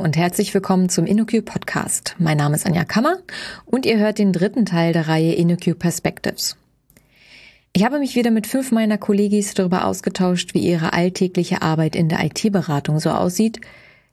Und 0.00 0.16
herzlich 0.16 0.54
willkommen 0.54 0.88
zum 0.88 1.04
InnoQ 1.04 1.44
Podcast. 1.44 2.16
Mein 2.18 2.38
Name 2.38 2.56
ist 2.56 2.64
Anja 2.64 2.84
Kammer 2.84 3.18
und 3.66 3.84
ihr 3.84 3.98
hört 3.98 4.18
den 4.18 4.32
dritten 4.32 4.64
Teil 4.64 4.94
der 4.94 5.08
Reihe 5.08 5.34
InnoQ 5.34 5.78
Perspectives. 5.78 6.56
Ich 7.74 7.84
habe 7.84 7.98
mich 7.98 8.16
wieder 8.16 8.30
mit 8.30 8.46
fünf 8.46 8.72
meiner 8.72 8.96
Kollegis 8.96 9.52
darüber 9.52 9.84
ausgetauscht, 9.84 10.54
wie 10.54 10.60
ihre 10.60 10.94
alltägliche 10.94 11.60
Arbeit 11.60 11.96
in 11.96 12.08
der 12.08 12.24
IT-Beratung 12.24 12.98
so 12.98 13.10
aussieht. 13.10 13.60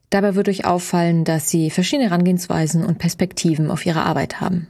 Dabei 0.09 0.35
wird 0.35 0.49
euch 0.49 0.65
auffallen, 0.65 1.23
dass 1.23 1.49
sie 1.49 1.69
verschiedene 1.69 2.09
Herangehensweisen 2.09 2.83
und 2.83 2.97
Perspektiven 2.97 3.71
auf 3.71 3.85
ihre 3.85 4.03
Arbeit 4.03 4.41
haben. 4.41 4.67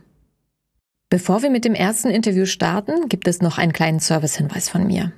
Bevor 1.10 1.42
wir 1.42 1.50
mit 1.50 1.66
dem 1.66 1.74
ersten 1.74 2.12
Interview 2.12 2.46
starten, 2.46 3.10
gibt 3.10 3.28
es 3.28 3.42
noch 3.42 3.58
einen 3.58 3.74
kleinen 3.74 4.00
Servicehinweis 4.00 4.70
von 4.70 4.86
mir. 4.86 5.14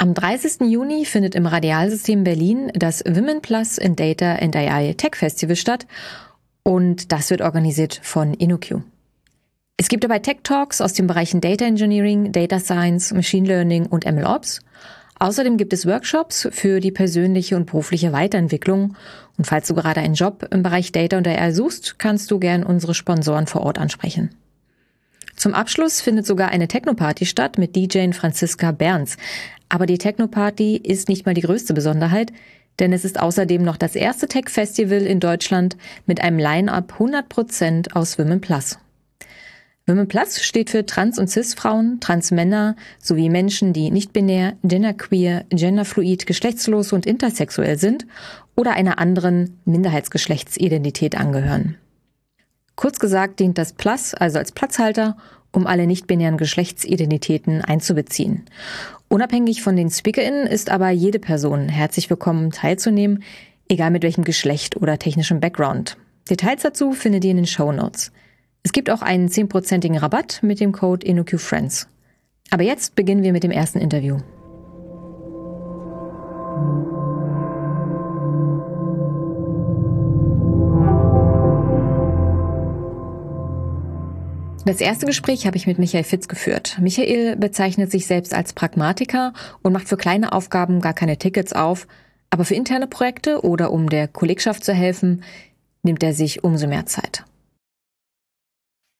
Am 0.00 0.14
30. 0.14 0.60
Juni 0.70 1.04
findet 1.04 1.34
im 1.34 1.46
Radialsystem 1.46 2.22
Berlin 2.22 2.70
das 2.72 3.02
Women 3.04 3.42
Plus 3.42 3.78
in 3.78 3.96
Data 3.96 4.36
and 4.36 4.54
AI 4.54 4.94
Tech 4.96 5.16
Festival 5.16 5.56
statt 5.56 5.88
und 6.62 7.10
das 7.10 7.30
wird 7.30 7.42
organisiert 7.42 7.98
von 8.04 8.32
InnoQ. 8.32 8.82
Es 9.76 9.88
gibt 9.88 10.04
dabei 10.04 10.20
Tech 10.20 10.38
Talks 10.44 10.80
aus 10.80 10.92
den 10.92 11.08
Bereichen 11.08 11.40
Data 11.40 11.64
Engineering, 11.64 12.30
Data 12.30 12.60
Science, 12.60 13.12
Machine 13.12 13.48
Learning 13.48 13.86
und 13.86 14.06
MLOps. 14.06 14.60
Außerdem 15.18 15.56
gibt 15.56 15.72
es 15.72 15.84
Workshops 15.84 16.48
für 16.52 16.78
die 16.78 16.92
persönliche 16.92 17.56
und 17.56 17.66
berufliche 17.66 18.12
Weiterentwicklung. 18.12 18.94
Und 19.36 19.46
falls 19.46 19.66
du 19.66 19.74
gerade 19.74 20.00
einen 20.00 20.14
Job 20.14 20.46
im 20.52 20.62
Bereich 20.62 20.92
Data 20.92 21.18
und 21.18 21.26
AI 21.26 21.52
suchst, 21.52 21.98
kannst 21.98 22.30
du 22.30 22.38
gern 22.38 22.62
unsere 22.62 22.94
Sponsoren 22.94 23.48
vor 23.48 23.62
Ort 23.62 23.78
ansprechen. 23.78 24.30
Zum 25.34 25.54
Abschluss 25.54 26.00
findet 26.00 26.26
sogar 26.26 26.50
eine 26.50 26.66
Techno-Party 26.66 27.24
statt 27.24 27.58
mit 27.58 27.76
DJ 27.76 28.10
Franziska 28.10 28.72
Berns. 28.72 29.16
Aber 29.68 29.86
die 29.86 29.98
Techno-Party 29.98 30.76
ist 30.76 31.08
nicht 31.08 31.26
mal 31.26 31.34
die 31.34 31.42
größte 31.42 31.74
Besonderheit, 31.74 32.32
denn 32.78 32.92
es 32.92 33.04
ist 33.04 33.20
außerdem 33.20 33.62
noch 33.62 33.76
das 33.76 33.94
erste 33.96 34.28
Tech-Festival 34.28 35.02
in 35.02 35.20
Deutschland 35.20 35.76
mit 36.06 36.20
einem 36.20 36.38
Line-up 36.38 36.94
100% 36.98 37.92
aus 37.92 38.18
Women 38.18 38.40
Plus. 38.40 38.78
Women 39.86 40.06
Plus 40.06 40.42
steht 40.42 40.70
für 40.70 40.84
Trans- 40.84 41.18
und 41.18 41.28
Cis-Frauen, 41.28 41.98
Trans-Männer 42.00 42.76
sowie 42.98 43.30
Menschen, 43.30 43.72
die 43.72 43.90
nicht 43.90 44.12
binär, 44.12 44.52
genderqueer, 44.62 45.44
genderfluid, 45.48 46.26
geschlechtslos 46.26 46.92
und 46.92 47.06
intersexuell 47.06 47.78
sind 47.78 48.06
oder 48.54 48.72
einer 48.72 48.98
anderen 48.98 49.58
Minderheitsgeschlechtsidentität 49.64 51.16
angehören. 51.16 51.76
Kurz 52.76 52.98
gesagt 52.98 53.40
dient 53.40 53.56
das 53.56 53.72
Plus 53.72 54.14
also 54.14 54.38
als 54.38 54.52
Platzhalter, 54.52 55.16
um 55.52 55.66
alle 55.66 55.86
nicht-binären 55.86 56.36
Geschlechtsidentitäten 56.36 57.62
einzubeziehen. 57.62 58.44
Unabhängig 59.10 59.62
von 59.62 59.74
den 59.74 59.88
SpeakerInnen 59.88 60.46
ist 60.46 60.68
aber 60.70 60.90
jede 60.90 61.18
Person 61.18 61.70
herzlich 61.70 62.10
willkommen 62.10 62.50
teilzunehmen, 62.50 63.22
egal 63.66 63.90
mit 63.90 64.02
welchem 64.02 64.22
Geschlecht 64.22 64.76
oder 64.76 64.98
technischem 64.98 65.40
Background. 65.40 65.96
Details 66.28 66.60
dazu 66.60 66.92
findet 66.92 67.24
ihr 67.24 67.30
in 67.30 67.38
den 67.38 67.46
Show 67.46 67.72
Notes. 67.72 68.12
Es 68.62 68.72
gibt 68.72 68.90
auch 68.90 69.00
einen 69.00 69.28
10%igen 69.28 69.96
Rabatt 69.96 70.40
mit 70.42 70.60
dem 70.60 70.72
Code 70.72 71.06
InnoQFriends. 71.06 71.88
Aber 72.50 72.64
jetzt 72.64 72.96
beginnen 72.96 73.22
wir 73.22 73.32
mit 73.32 73.44
dem 73.44 73.50
ersten 73.50 73.78
Interview. 73.78 74.18
Das 84.68 84.82
erste 84.82 85.06
Gespräch 85.06 85.46
habe 85.46 85.56
ich 85.56 85.66
mit 85.66 85.78
Michael 85.78 86.04
Fitz 86.04 86.28
geführt. 86.28 86.76
Michael 86.78 87.36
bezeichnet 87.36 87.90
sich 87.90 88.06
selbst 88.06 88.34
als 88.34 88.52
Pragmatiker 88.52 89.32
und 89.62 89.72
macht 89.72 89.88
für 89.88 89.96
kleine 89.96 90.32
Aufgaben 90.32 90.82
gar 90.82 90.92
keine 90.92 91.16
Tickets 91.16 91.54
auf, 91.54 91.88
aber 92.28 92.44
für 92.44 92.54
interne 92.54 92.86
Projekte 92.86 93.40
oder 93.40 93.70
um 93.72 93.88
der 93.88 94.08
Kollegschaft 94.08 94.62
zu 94.62 94.74
helfen, 94.74 95.24
nimmt 95.82 96.02
er 96.02 96.12
sich 96.12 96.44
umso 96.44 96.66
mehr 96.66 96.84
Zeit. 96.84 97.24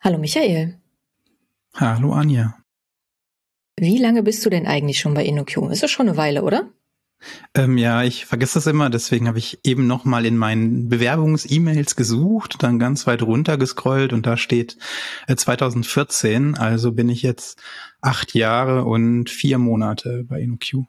Hallo 0.00 0.16
Michael. 0.16 0.78
Hallo 1.74 2.14
Anja. 2.14 2.56
Wie 3.78 3.98
lange 3.98 4.22
bist 4.22 4.46
du 4.46 4.48
denn 4.48 4.66
eigentlich 4.66 4.98
schon 4.98 5.12
bei 5.12 5.26
InnoQ? 5.26 5.70
Ist 5.70 5.82
das 5.82 5.90
schon 5.90 6.08
eine 6.08 6.16
Weile, 6.16 6.44
oder? 6.44 6.72
Ähm, 7.54 7.78
ja, 7.78 8.02
ich 8.04 8.26
vergesse 8.26 8.54
das 8.54 8.66
immer, 8.66 8.90
deswegen 8.90 9.26
habe 9.26 9.38
ich 9.38 9.60
eben 9.64 9.86
noch 9.86 10.04
mal 10.04 10.24
in 10.24 10.36
meinen 10.36 10.88
Bewerbungs-E-Mails 10.88 11.96
gesucht, 11.96 12.56
dann 12.60 12.78
ganz 12.78 13.06
weit 13.06 13.22
runter 13.22 13.58
gescrollt 13.58 14.12
und 14.12 14.26
da 14.26 14.36
steht 14.36 14.76
äh, 15.26 15.34
2014, 15.34 16.56
also 16.56 16.92
bin 16.92 17.08
ich 17.08 17.22
jetzt 17.22 17.60
acht 18.00 18.34
Jahre 18.34 18.84
und 18.84 19.30
vier 19.30 19.58
Monate 19.58 20.24
bei 20.28 20.40
InnoQ. 20.40 20.84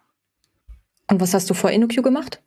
Und 1.09 1.19
was 1.19 1.33
hast 1.33 1.49
du 1.49 1.53
vor 1.53 1.71
InnoQ 1.71 2.03
gemacht? 2.03 2.41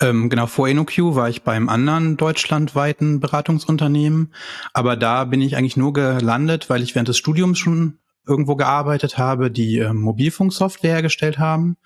Ähm, 0.00 0.28
genau, 0.28 0.46
vor 0.46 0.68
InnoQ 0.68 1.14
war 1.14 1.30
ich 1.30 1.42
beim 1.42 1.68
anderen 1.68 2.16
deutschlandweiten 2.16 3.20
Beratungsunternehmen, 3.20 4.34
aber 4.74 4.96
da 4.96 5.24
bin 5.24 5.40
ich 5.40 5.56
eigentlich 5.56 5.78
nur 5.78 5.94
gelandet, 5.94 6.68
weil 6.68 6.82
ich 6.82 6.94
während 6.94 7.08
des 7.08 7.16
Studiums 7.16 7.58
schon 7.58 7.98
irgendwo 8.26 8.56
gearbeitet 8.56 9.18
habe, 9.18 9.50
die 9.50 9.78
äh, 9.78 9.92
Mobilfunksoftware 9.92 10.92
hergestellt 10.92 11.38
haben. 11.38 11.76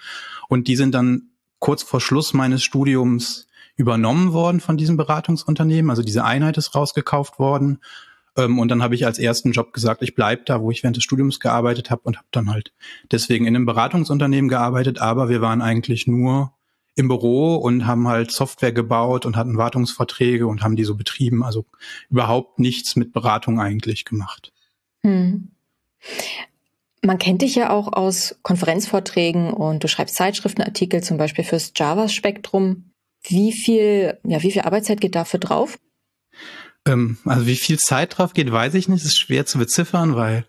Und 0.49 0.69
die 0.69 0.77
sind 0.77 0.95
dann 0.95 1.31
kurz 1.59 1.83
vor 1.83 2.01
Schluss 2.01 2.33
meines 2.33 2.63
Studiums 2.63 3.47
übernommen 3.77 4.33
worden 4.33 4.61
von 4.61 4.77
diesem 4.77 4.97
Beratungsunternehmen. 4.97 5.91
Also 5.91 6.03
diese 6.03 6.25
Einheit 6.25 6.59
ist 6.59 6.75
rausgekauft 6.75 7.39
worden. 7.39 7.81
Ähm, 8.37 8.59
und 8.59 8.69
dann 8.69 8.83
habe 8.83 8.95
ich 8.95 9.07
als 9.07 9.19
ersten 9.19 9.53
Job 9.53 9.73
gesagt, 9.73 10.03
ich 10.03 10.15
bleib 10.15 10.47
da, 10.47 10.61
wo 10.61 10.71
ich 10.71 10.83
während 10.83 10.97
des 10.97 11.05
Studiums 11.05 11.41
gearbeitet 11.41 11.91
habe 11.91 12.03
und 12.05 12.17
habe 12.17 12.29
dann 12.31 12.51
halt 12.51 12.73
deswegen 13.11 13.47
in 13.47 13.55
einem 13.55 13.67
Beratungsunternehmen 13.67 14.49
gearbeitet. 14.49 15.01
Aber 15.01 15.29
wir 15.29 15.41
waren 15.41 15.63
eigentlich 15.63 16.07
nur 16.07 16.53
im 16.95 17.09
Büro 17.09 17.57
und 17.57 17.87
haben 17.87 18.09
halt 18.09 18.31
Software 18.31 18.73
gebaut 18.73 19.25
und 19.25 19.37
hatten 19.37 19.57
Wartungsverträge 19.57 20.47
und 20.47 20.63
haben 20.63 20.77
die 20.77 20.85
so 20.85 20.97
betrieben. 20.97 21.43
Also 21.43 21.65
überhaupt 22.11 22.59
nichts 22.59 22.97
mit 22.97 23.13
Beratung 23.13 23.61
eigentlich 23.61 24.05
gemacht. 24.05 24.53
Hm. 25.03 25.53
Man 27.03 27.19
kennt 27.19 27.43
dich 27.43 27.55
ja 27.55 27.71
auch 27.71 27.93
aus 27.93 28.37
Konferenzvorträgen 28.43 29.53
und 29.53 29.83
du 29.83 29.89
schreibst 29.89 30.17
Zeitschriftenartikel, 30.17 31.03
zum 31.03 31.17
Beispiel 31.17 31.45
fürs 31.45 31.73
Java-Spektrum. 31.75 32.93
Wie 33.23 33.53
viel, 33.53 34.19
ja, 34.25 34.43
wie 34.43 34.53
viel 34.53 34.63
Arbeitszeit 34.63 35.01
geht 35.01 35.15
dafür 35.15 35.41
drauf? 35.41 35.79
Ähm, 36.87 37.19
also 37.25 37.47
wie 37.47 37.57
viel 37.57 37.79
Zeit 37.79 38.19
drauf 38.19 38.33
geht, 38.35 38.51
weiß 38.51 38.75
ich 38.75 38.89
nicht. 38.89 39.05
Das 39.05 39.13
ist 39.13 39.19
schwer 39.19 39.47
zu 39.47 39.59
beziffern, 39.59 40.15
weil 40.15 40.45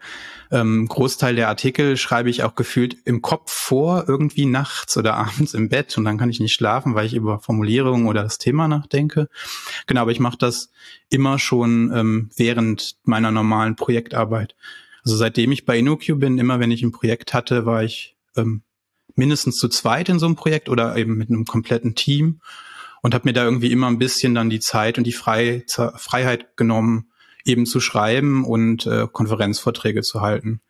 ähm, 0.52 0.88
Großteil 0.88 1.36
der 1.36 1.48
Artikel 1.48 1.96
schreibe 1.98 2.30
ich 2.30 2.44
auch 2.44 2.56
gefühlt 2.56 2.98
im 3.06 3.22
Kopf 3.22 3.52
vor, 3.52 4.06
irgendwie 4.08 4.46
nachts 4.46 4.98
oder 4.98 5.14
abends 5.16 5.54
im 5.54 5.70
Bett 5.70 5.98
und 5.98 6.06
dann 6.06 6.18
kann 6.18 6.30
ich 6.30 6.40
nicht 6.40 6.54
schlafen, 6.54 6.96
weil 6.96 7.06
ich 7.06 7.14
über 7.14 7.40
Formulierungen 7.40 8.08
oder 8.08 8.24
das 8.24 8.38
Thema 8.38 8.68
nachdenke. 8.68 9.30
Genau, 9.88 10.02
aber 10.02 10.12
ich 10.12 10.20
mache 10.20 10.38
das 10.38 10.70
immer 11.10 11.40
schon 11.40 11.92
ähm, 11.96 12.30
während 12.36 12.98
meiner 13.04 13.32
normalen 13.32 13.76
Projektarbeit. 13.76 14.56
Also 15.04 15.16
seitdem 15.16 15.52
ich 15.52 15.66
bei 15.66 15.80
InnoQ 15.80 16.20
bin, 16.20 16.38
immer 16.38 16.60
wenn 16.60 16.72
ich 16.72 16.84
ein 16.84 16.92
Projekt 16.92 17.34
hatte, 17.34 17.66
war 17.66 17.84
ich 17.84 18.16
ähm, 18.36 18.64
mindestens 19.16 19.58
zu 19.58 19.68
zweit 19.68 20.10
in 20.10 20.20
so 20.20 20.26
einem 20.26 20.36
Projekt 20.36 20.70
oder 20.70 20.96
eben 20.96 21.18
mit 21.18 21.30
einem 21.30 21.46
kompletten 21.46 21.96
Team 21.96 22.42
und 23.02 23.14
habe 23.14 23.28
mir 23.28 23.34
da 23.34 23.44
irgendwie 23.44 23.72
immer 23.72 23.88
ein 23.88 23.98
bisschen 23.98 24.36
dann 24.36 24.50
die 24.50 24.60
Zeit 24.60 24.98
und 24.98 25.06
die 25.06 25.12
Frei 25.12 25.66
Freiheit 25.96 26.56
genommen, 26.56 27.12
eben 27.46 27.66
zu 27.66 27.80
schreiben 27.80 28.46
und 28.46 28.86
äh, 28.86 29.08
Konferenzvorträge 29.12 30.02
zu 30.02 30.22
halten. 30.22 30.62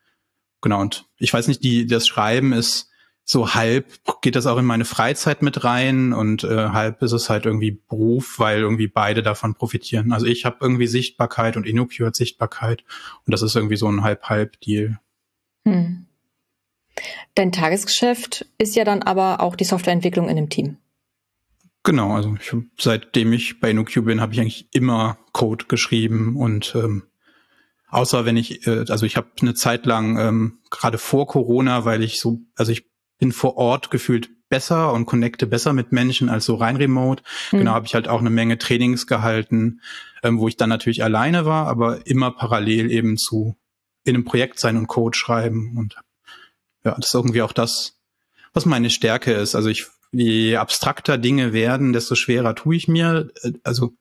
Genau, 0.62 0.80
und 0.80 1.06
ich 1.18 1.34
weiß 1.34 1.48
nicht, 1.48 1.64
die, 1.64 1.86
das 1.86 2.08
Schreiben 2.08 2.54
ist 2.54 2.91
so 3.24 3.54
halb 3.54 3.86
geht 4.22 4.36
das 4.36 4.48
auch 4.48 4.58
in 4.58 4.66
meine 4.66 4.86
Freizeit 4.86 5.42
mit 5.42 5.64
rein 5.64 6.14
und 6.14 6.44
äh, 6.44 6.70
halb 6.70 7.02
ist 7.02 7.12
es 7.12 7.30
halt 7.30 7.46
irgendwie 7.46 7.72
Beruf, 7.72 8.40
weil 8.40 8.60
irgendwie 8.60 8.88
beide 8.88 9.24
davon 9.24 9.54
profitieren. 9.54 10.12
Also 10.12 10.26
ich 10.26 10.46
habe 10.46 10.58
irgendwie 10.62 10.88
Sichtbarkeit 10.88 11.56
und 11.56 11.66
InnoQ 11.66 12.00
hat 12.02 12.16
Sichtbarkeit 12.16 12.84
und 13.26 13.32
das 13.32 13.42
ist 13.42 13.56
irgendwie 13.56 13.78
so 13.78 13.88
ein 13.88 14.04
Halb-Halb-Deal. 14.04 15.00
Hm. 15.66 16.08
Dein 17.36 17.52
Tagesgeschäft 17.52 18.46
ist 18.58 18.76
ja 18.76 18.84
dann 18.84 19.04
aber 19.04 19.40
auch 19.42 19.56
die 19.56 19.64
Softwareentwicklung 19.64 20.28
in 20.28 20.38
einem 20.38 20.50
Team. 20.50 20.78
Genau, 21.84 22.14
also 22.14 22.36
ich, 22.40 22.54
seitdem 22.78 23.34
ich 23.34 23.60
bei 23.60 23.72
InnoQ 23.72 24.06
bin, 24.06 24.22
habe 24.22 24.34
ich 24.34 24.42
eigentlich 24.42 24.68
immer 24.74 25.18
Code 25.32 25.66
geschrieben 25.68 26.36
und 26.36 26.76
ähm, 26.76 27.04
außer 27.90 28.26
wenn 28.26 28.38
ich, 28.38 28.68
äh, 28.68 28.86
also 28.90 29.06
ich 29.06 29.18
habe 29.18 29.30
eine 29.42 29.54
Zeit 29.54 29.86
lang 29.86 30.18
ähm, 30.18 30.60
gerade 30.70 30.98
vor 30.98 31.28
Corona, 31.28 31.86
weil 31.86 32.04
ich 32.04 32.20
so, 32.20 32.42
also 32.56 32.72
ich 32.72 32.91
bin 33.22 33.32
vor 33.32 33.56
Ort 33.56 33.92
gefühlt 33.92 34.32
besser 34.50 34.92
und 34.92 35.06
connecte 35.06 35.46
besser 35.46 35.74
mit 35.74 35.92
Menschen 35.92 36.28
als 36.28 36.44
so 36.44 36.56
rein 36.56 36.76
remote. 36.76 37.24
Mhm. 37.52 37.60
Genau, 37.60 37.72
habe 37.72 37.86
ich 37.86 37.94
halt 37.94 38.08
auch 38.08 38.20
eine 38.20 38.32
Menge 38.32 38.58
Trainings 38.58 39.06
gehalten, 39.06 39.80
ähm, 40.24 40.40
wo 40.40 40.48
ich 40.48 40.58
dann 40.58 40.70
natürlich 40.70 41.04
alleine 41.04 41.46
war, 41.46 41.68
aber 41.68 42.06
immer 42.08 42.32
parallel 42.32 42.92
eben 42.92 43.18
zu 43.18 43.56
in 44.04 44.16
einem 44.16 44.26
Projekt 44.26 44.60
sein 44.60 44.76
und 44.76 44.88
Code 44.88 45.16
schreiben 45.16 45.78
und 45.78 45.96
ja, 46.84 46.96
das 46.96 47.10
ist 47.10 47.14
irgendwie 47.14 47.44
auch 47.44 47.54
das, 47.54 48.00
was 48.54 48.66
meine 48.66 48.90
Stärke 48.90 49.34
ist. 49.34 49.54
Also 49.54 49.70
ich, 49.70 49.86
je 50.12 50.58
abstrakter 50.58 51.20
Dinge 51.20 51.54
werden, 51.54 51.94
desto 51.94 52.16
schwerer 52.16 52.56
tue 52.56 52.76
ich 52.76 52.88
mir. 52.88 53.30
Äh, 53.44 53.52
also 53.64 53.94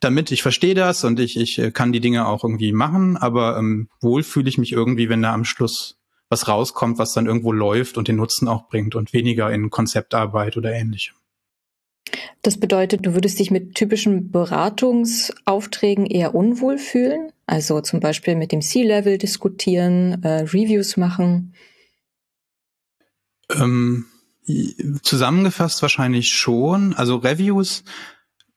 damit 0.00 0.30
ich 0.30 0.42
verstehe 0.42 0.74
das 0.74 1.04
und 1.04 1.18
ich, 1.18 1.38
ich 1.38 1.58
äh, 1.58 1.70
kann 1.70 1.92
die 1.92 2.00
Dinge 2.00 2.26
auch 2.26 2.44
irgendwie 2.44 2.72
machen, 2.72 3.16
aber 3.16 3.56
ähm, 3.56 3.88
wohl 4.02 4.22
fühle 4.22 4.50
ich 4.50 4.58
mich 4.58 4.72
irgendwie, 4.72 5.08
wenn 5.08 5.22
da 5.22 5.32
am 5.32 5.46
Schluss 5.46 5.97
was 6.28 6.48
rauskommt, 6.48 6.98
was 6.98 7.12
dann 7.12 7.26
irgendwo 7.26 7.52
läuft 7.52 7.96
und 7.98 8.08
den 8.08 8.16
Nutzen 8.16 8.48
auch 8.48 8.68
bringt 8.68 8.94
und 8.94 9.12
weniger 9.12 9.50
in 9.50 9.70
Konzeptarbeit 9.70 10.56
oder 10.56 10.72
ähnlichem. 10.72 11.14
Das 12.42 12.58
bedeutet, 12.58 13.04
du 13.04 13.14
würdest 13.14 13.38
dich 13.38 13.50
mit 13.50 13.74
typischen 13.74 14.30
Beratungsaufträgen 14.30 16.06
eher 16.06 16.34
unwohl 16.34 16.78
fühlen? 16.78 17.32
Also 17.46 17.80
zum 17.80 18.00
Beispiel 18.00 18.36
mit 18.36 18.52
dem 18.52 18.62
C-Level 18.62 19.18
diskutieren, 19.18 20.22
äh, 20.22 20.42
Reviews 20.42 20.96
machen? 20.96 21.54
Ähm, 23.50 24.06
zusammengefasst 25.02 25.82
wahrscheinlich 25.82 26.32
schon. 26.32 26.94
Also 26.94 27.16
Reviews 27.16 27.84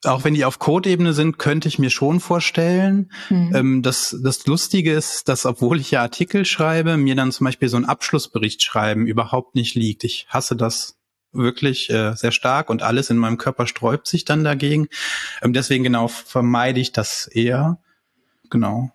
auch 0.06 0.24
wenn 0.24 0.34
die 0.34 0.46
auf 0.46 0.60
Code-Ebene 0.60 1.14
sind, 1.14 1.38
könnte 1.38 1.68
ich 1.68 1.80
mir 1.80 1.90
schon 1.90 2.20
vorstellen. 2.20 3.12
Mhm. 3.30 3.56
Ähm, 3.56 3.82
das, 3.82 4.18
das 4.24 4.46
Lustige 4.48 4.94
ist, 4.94 5.28
dass 5.28 5.46
obwohl 5.46 5.80
ich 5.80 5.92
ja 5.92 6.02
Artikel 6.02 6.46
schreibe, 6.46 6.98
mir 6.98 7.16
dann 7.16 7.32
zum 7.32 7.46
Beispiel 7.46 7.70
so 7.70 7.78
ein 7.78 7.86
Abschlussbericht 7.86 8.64
schreiben 8.64 9.06
überhaupt 9.06 9.56
nicht 9.56 9.76
liegt. 9.76 10.04
Ich 10.04 10.28
hasse 10.30 10.56
das 10.56 10.98
wirklich 11.34 11.90
äh, 11.90 12.14
sehr 12.16 12.32
stark 12.32 12.70
und 12.70 12.82
alles 12.84 13.10
in 13.10 13.18
meinem 13.18 13.38
Körper 13.38 13.68
sträubt 13.68 14.08
sich 14.08 14.26
dann 14.26 14.44
dagegen. 14.44 14.88
Ähm, 15.42 15.54
deswegen 15.54 15.84
genau 15.84 16.08
vermeide 16.08 16.80
ich 16.80 16.92
das 16.92 17.28
eher. 17.28 17.80
Genau. 18.50 18.92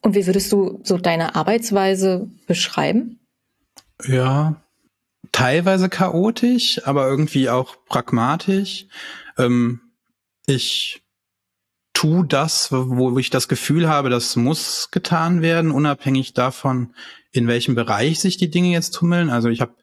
Und 0.00 0.14
wie 0.14 0.26
würdest 0.26 0.50
du 0.50 0.80
so 0.82 0.96
deine 0.96 1.36
Arbeitsweise 1.36 2.28
beschreiben? 2.46 3.20
Ja, 4.04 4.56
teilweise 5.32 5.88
chaotisch, 5.88 6.80
aber 6.86 7.06
irgendwie 7.06 7.50
auch 7.50 7.76
pragmatisch. 7.86 8.86
Ähm, 9.36 9.80
ich 10.48 11.02
tu 11.92 12.22
das, 12.22 12.70
wo 12.70 13.18
ich 13.18 13.30
das 13.30 13.48
Gefühl 13.48 13.88
habe, 13.88 14.08
das 14.08 14.36
muss 14.36 14.90
getan 14.90 15.42
werden, 15.42 15.70
unabhängig 15.70 16.32
davon, 16.32 16.94
in 17.32 17.48
welchem 17.48 17.74
Bereich 17.74 18.20
sich 18.20 18.36
die 18.36 18.50
Dinge 18.50 18.70
jetzt 18.70 18.94
tummeln. 18.94 19.30
Also 19.30 19.48
ich 19.48 19.60
habe 19.60 19.74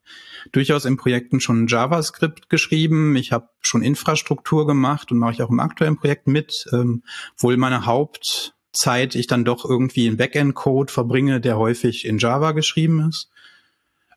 durchaus 0.52 0.86
in 0.86 0.98
Projekten 0.98 1.40
schon 1.40 1.68
JavaScript 1.68 2.50
geschrieben, 2.50 3.16
ich 3.16 3.32
habe 3.32 3.50
schon 3.62 3.82
Infrastruktur 3.82 4.66
gemacht 4.66 5.12
und 5.12 5.18
mache 5.18 5.34
ich 5.34 5.42
auch 5.42 5.50
im 5.50 5.60
aktuellen 5.60 5.98
Projekt 5.98 6.28
mit, 6.28 6.66
ähm, 6.72 7.04
wohl 7.38 7.58
meine 7.58 7.86
Hauptzeit 7.86 9.16
ich 9.16 9.28
dann 9.28 9.46
doch 9.46 9.66
irgendwie 9.66 10.08
in 10.08 10.18
Backend-Code 10.18 10.92
verbringe, 10.92 11.42
der 11.42 11.58
häufig 11.58 12.06
in 12.06 12.18
Java 12.18 12.54
geschrieben 12.54 13.10
ist. 13.10 13.30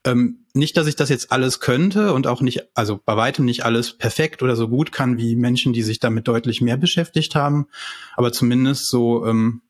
Ähm, 0.05 0.47
nicht, 0.55 0.77
dass 0.77 0.87
ich 0.87 0.97
das 0.97 1.09
jetzt 1.09 1.33
alles 1.33 1.61
könnte 1.61 2.13
und 2.13 2.27
auch 2.27 2.41
nicht, 2.41 2.77
also 2.77 3.01
bei 3.05 3.17
weitem 3.17 3.45
nicht 3.45 3.65
alles 3.65 3.97
perfekt 3.97 4.43
oder 4.43 4.57
so 4.57 4.69
gut 4.69 4.93
kann 4.93 5.19
wie 5.19 5.37
Menschen, 5.37 5.73
die 5.73 5.83
sich 5.83 5.99
damit 5.99 6.29
deutlich 6.29 6.61
mehr 6.61 6.77
beschäftigt 6.77 7.35
haben, 7.35 7.67
aber 8.17 8.33
zumindest 8.33 8.89
so 8.89 9.27
ähm, 9.27 9.63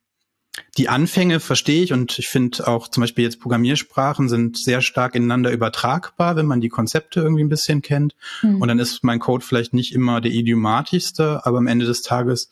die 0.76 0.88
Anfänge 0.88 1.40
verstehe 1.40 1.82
ich 1.82 1.92
und 1.92 2.19
ich 2.19 2.28
finde 2.28 2.66
auch 2.66 2.88
zum 2.88 3.02
Beispiel 3.02 3.25
jetzt 3.25 3.40
Programmiersprachen 3.40 4.28
sind 4.28 4.58
sehr 4.58 4.80
stark 4.80 5.14
ineinander 5.14 5.50
übertragbar, 5.50 6.36
wenn 6.36 6.46
man 6.46 6.60
die 6.60 6.69
Konzepte 6.69 7.20
irgendwie 7.20 7.44
ein 7.44 7.48
bisschen 7.48 7.82
kennt. 7.82 8.14
Mhm. 8.42 8.60
Und 8.60 8.69
dann 8.69 8.78
ist 8.78 9.04
mein 9.04 9.20
Code 9.20 9.44
vielleicht 9.44 9.72
nicht 9.75 9.94
immer 9.94 10.20
der 10.20 10.32
idiomatischste, 10.32 11.44
aber 11.44 11.58
am 11.58 11.66
Ende 11.66 11.86
des 11.86 12.02
Tages 12.02 12.50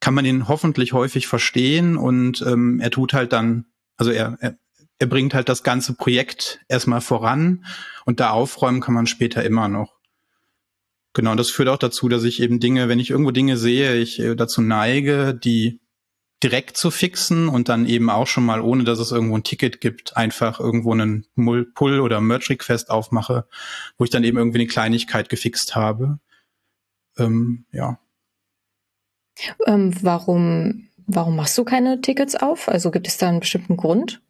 kann 0.00 0.14
man 0.14 0.24
ihn 0.24 0.48
hoffentlich 0.48 0.92
häufig 0.92 1.26
verstehen 1.26 1.96
und 1.96 2.42
ähm, 2.42 2.80
er 2.80 2.90
tut 2.90 3.14
halt 3.14 3.32
dann, 3.32 3.66
also 3.96 4.10
er, 4.10 4.36
er 4.40 4.58
er 4.98 5.06
bringt 5.06 5.34
halt 5.34 5.48
das 5.48 5.62
ganze 5.62 5.94
Projekt 5.94 6.60
erstmal 6.68 7.00
voran 7.00 7.64
und 8.04 8.20
da 8.20 8.30
aufräumen 8.30 8.80
kann 8.80 8.94
man 8.94 9.06
später 9.06 9.44
immer 9.44 9.68
noch. 9.68 9.94
Genau, 11.14 11.32
und 11.32 11.36
das 11.36 11.50
führt 11.50 11.68
auch 11.68 11.78
dazu, 11.78 12.08
dass 12.08 12.24
ich 12.24 12.40
eben 12.42 12.58
Dinge, 12.58 12.88
wenn 12.88 12.98
ich 12.98 13.10
irgendwo 13.10 13.30
Dinge 13.30 13.56
sehe, 13.56 13.96
ich 13.96 14.18
äh, 14.18 14.34
dazu 14.34 14.60
neige, 14.62 15.32
die 15.34 15.80
direkt 16.42 16.76
zu 16.76 16.90
fixen 16.90 17.48
und 17.48 17.68
dann 17.68 17.86
eben 17.86 18.10
auch 18.10 18.26
schon 18.26 18.44
mal, 18.44 18.60
ohne 18.60 18.84
dass 18.84 18.98
es 18.98 19.12
irgendwo 19.12 19.36
ein 19.36 19.44
Ticket 19.44 19.80
gibt, 19.80 20.16
einfach 20.16 20.60
irgendwo 20.60 20.92
einen 20.92 21.26
Pull- 21.74 22.00
oder 22.00 22.20
Merge-Request 22.20 22.90
aufmache, 22.90 23.46
wo 23.96 24.04
ich 24.04 24.10
dann 24.10 24.24
eben 24.24 24.36
irgendwie 24.36 24.58
eine 24.58 24.66
Kleinigkeit 24.66 25.28
gefixt 25.28 25.76
habe. 25.76 26.18
Ähm, 27.16 27.64
ja. 27.70 27.98
Ähm, 29.66 29.94
warum, 30.02 30.88
warum 31.06 31.36
machst 31.36 31.56
du 31.56 31.64
keine 31.64 32.00
Tickets 32.00 32.34
auf? 32.34 32.68
Also 32.68 32.90
gibt 32.90 33.06
es 33.06 33.16
da 33.16 33.28
einen 33.28 33.40
bestimmten 33.40 33.76
Grund? 33.76 34.20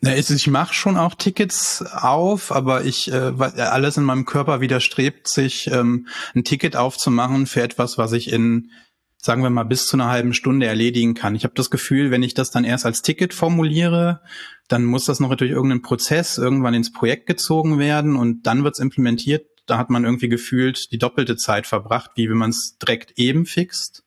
Na, 0.00 0.16
ich 0.16 0.46
mache 0.48 0.74
schon 0.74 0.96
auch 0.96 1.14
Tickets 1.14 1.82
auf, 1.82 2.52
aber 2.52 2.84
ich 2.84 3.10
äh, 3.10 3.32
alles 3.38 3.96
in 3.96 4.04
meinem 4.04 4.24
Körper 4.24 4.60
widerstrebt 4.60 5.28
sich, 5.28 5.68
ähm, 5.72 6.08
ein 6.34 6.44
Ticket 6.44 6.76
aufzumachen 6.76 7.46
für 7.46 7.62
etwas, 7.62 7.98
was 7.98 8.12
ich 8.12 8.32
in, 8.32 8.70
sagen 9.16 9.42
wir 9.42 9.50
mal, 9.50 9.64
bis 9.64 9.86
zu 9.86 9.96
einer 9.96 10.08
halben 10.08 10.34
Stunde 10.34 10.66
erledigen 10.66 11.14
kann. 11.14 11.34
Ich 11.34 11.44
habe 11.44 11.54
das 11.54 11.70
Gefühl, 11.70 12.10
wenn 12.10 12.22
ich 12.22 12.34
das 12.34 12.50
dann 12.50 12.64
erst 12.64 12.86
als 12.86 13.02
Ticket 13.02 13.34
formuliere, 13.34 14.20
dann 14.68 14.84
muss 14.84 15.04
das 15.04 15.20
noch 15.20 15.34
durch 15.34 15.50
irgendeinen 15.50 15.82
Prozess 15.82 16.38
irgendwann 16.38 16.74
ins 16.74 16.92
Projekt 16.92 17.26
gezogen 17.26 17.78
werden 17.78 18.16
und 18.16 18.46
dann 18.46 18.64
wird's 18.64 18.78
implementiert. 18.78 19.46
Da 19.66 19.78
hat 19.78 19.90
man 19.90 20.04
irgendwie 20.04 20.28
gefühlt 20.28 20.92
die 20.92 20.98
doppelte 20.98 21.36
Zeit 21.36 21.66
verbracht, 21.66 22.12
wie 22.14 22.28
wenn 22.30 22.36
man 22.36 22.50
es 22.50 22.76
direkt 22.78 23.12
eben 23.16 23.46
fixt. 23.46 24.04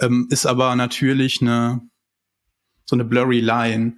Ähm, 0.00 0.26
ist 0.30 0.46
aber 0.46 0.74
natürlich 0.76 1.40
eine 1.40 1.80
so 2.84 2.96
eine 2.96 3.04
blurry 3.04 3.40
Line. 3.40 3.94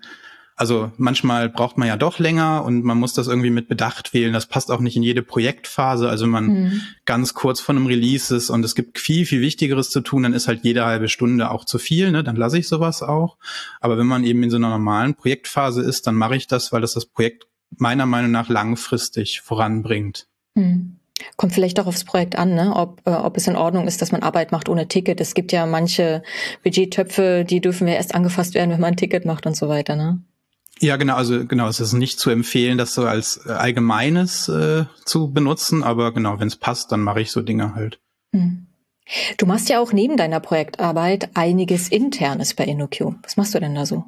Also 0.59 0.91
manchmal 0.97 1.51
braucht 1.51 1.77
man 1.77 1.87
ja 1.87 1.99
doch 1.99 2.19
länger 2.19 2.65
und 2.65 2.83
man 2.83 2.97
muss 2.97 3.13
das 3.13 3.27
irgendwie 3.27 3.51
mit 3.51 3.69
Bedacht 3.69 4.15
wählen. 4.15 4.33
Das 4.33 4.47
passt 4.47 4.71
auch 4.71 4.81
nicht 4.81 4.97
in 4.97 5.03
jede 5.03 5.23
Projektphase. 5.23 6.09
Also 6.09 6.27
man 6.27 6.47
mhm. 6.47 6.81
ganz 7.05 7.35
kurz 7.35 7.61
vor 7.61 7.75
einem 7.75 7.87
Release 7.87 8.35
ist 8.35 8.49
und 8.49 8.65
es 8.65 8.75
gibt 8.75 8.99
viel, 8.99 9.27
viel 9.27 9.43
Wichtigeres 9.43 9.91
zu 9.91 10.01
tun, 10.01 10.23
dann 10.23 10.33
ist 10.33 10.49
halt 10.49 10.65
jede 10.65 10.87
halbe 10.87 11.09
Stunde 11.09 11.51
auch 11.51 11.67
zu 11.67 11.79
viel, 11.79 12.11
ne? 12.11 12.25
Dann 12.25 12.37
lasse 12.37 12.59
ich 12.59 12.69
sowas 12.69 13.03
auch. 13.03 13.37
Aber 13.83 13.99
wenn 13.99 14.07
man 14.07 14.25
eben 14.25 14.43
in 14.43 14.51
so 14.51 14.57
einer 14.57 14.71
normalen 14.71 15.15
Projektphase 15.15 15.83
ist, 15.83 16.07
dann 16.07 16.15
mache 16.15 16.37
ich 16.37 16.47
das, 16.47 16.73
weil 16.73 16.81
das 16.81 16.95
das 16.95 17.05
Projekt 17.05 17.47
meiner 17.77 18.07
Meinung 18.07 18.31
nach 18.31 18.49
langfristig 18.49 19.43
voranbringt. 19.43 20.27
Mhm. 20.55 20.97
Kommt 21.37 21.53
vielleicht 21.53 21.81
auch 21.81 21.87
aufs 21.87 22.05
Projekt 22.05 22.37
an, 22.39 22.55
ne? 22.55 22.75
ob, 22.75 23.03
äh, 23.05 23.11
ob 23.11 23.37
es 23.37 23.47
in 23.47 23.57
Ordnung 23.57 23.87
ist, 23.87 24.01
dass 24.01 24.13
man 24.13 24.23
Arbeit 24.23 24.53
macht 24.53 24.71
ohne 24.71 24.89
Ticket. 24.89 25.21
Es 25.21 25.35
gibt 25.35 25.53
ja 25.53 25.67
manche 25.67 26.23
Budgettöpfe, 26.63 27.45
die 27.45 27.61
dürfen 27.61 27.89
ja 27.89 27.95
erst 27.95 28.15
angefasst 28.15 28.55
werden, 28.55 28.71
wenn 28.71 28.81
man 28.81 28.95
ein 28.95 28.97
Ticket 28.97 29.27
macht 29.27 29.47
und 29.47 29.57
so 29.57 29.69
weiter. 29.69 29.97
Ne? 29.97 30.21
Ja, 30.81 30.97
genau, 30.97 31.17
also 31.17 31.47
genau, 31.47 31.69
es 31.69 31.81
ist 31.81 31.95
nicht 31.95 32.19
zu 32.19 32.31
empfehlen, 32.31 32.77
das 32.77 32.95
so 32.95 33.07
als 33.07 33.41
äh, 33.47 33.51
allgemeines 33.51 34.49
äh, 34.49 34.85
zu 35.05 35.33
benutzen, 35.33 35.83
aber 35.83 36.13
genau, 36.13 36.39
wenn 36.39 36.49
es 36.49 36.57
passt, 36.57 36.93
dann 36.93 37.01
mache 37.01 37.23
ich 37.23 37.31
so 37.31 37.41
Dinge 37.41 37.75
halt. 37.75 37.99
Hm. 38.33 38.67
Du 39.39 39.47
machst 39.47 39.69
ja 39.69 39.79
auch 39.79 39.93
neben 39.93 40.17
deiner 40.17 40.41
Projektarbeit 40.41 41.31
einiges 41.35 41.89
internes 41.89 42.55
bei 42.55 42.65
InnoQ. 42.65 43.15
Was 43.23 43.37
machst 43.37 43.55
du 43.55 43.61
denn 43.61 43.75
da 43.75 43.87
so? 43.87 44.05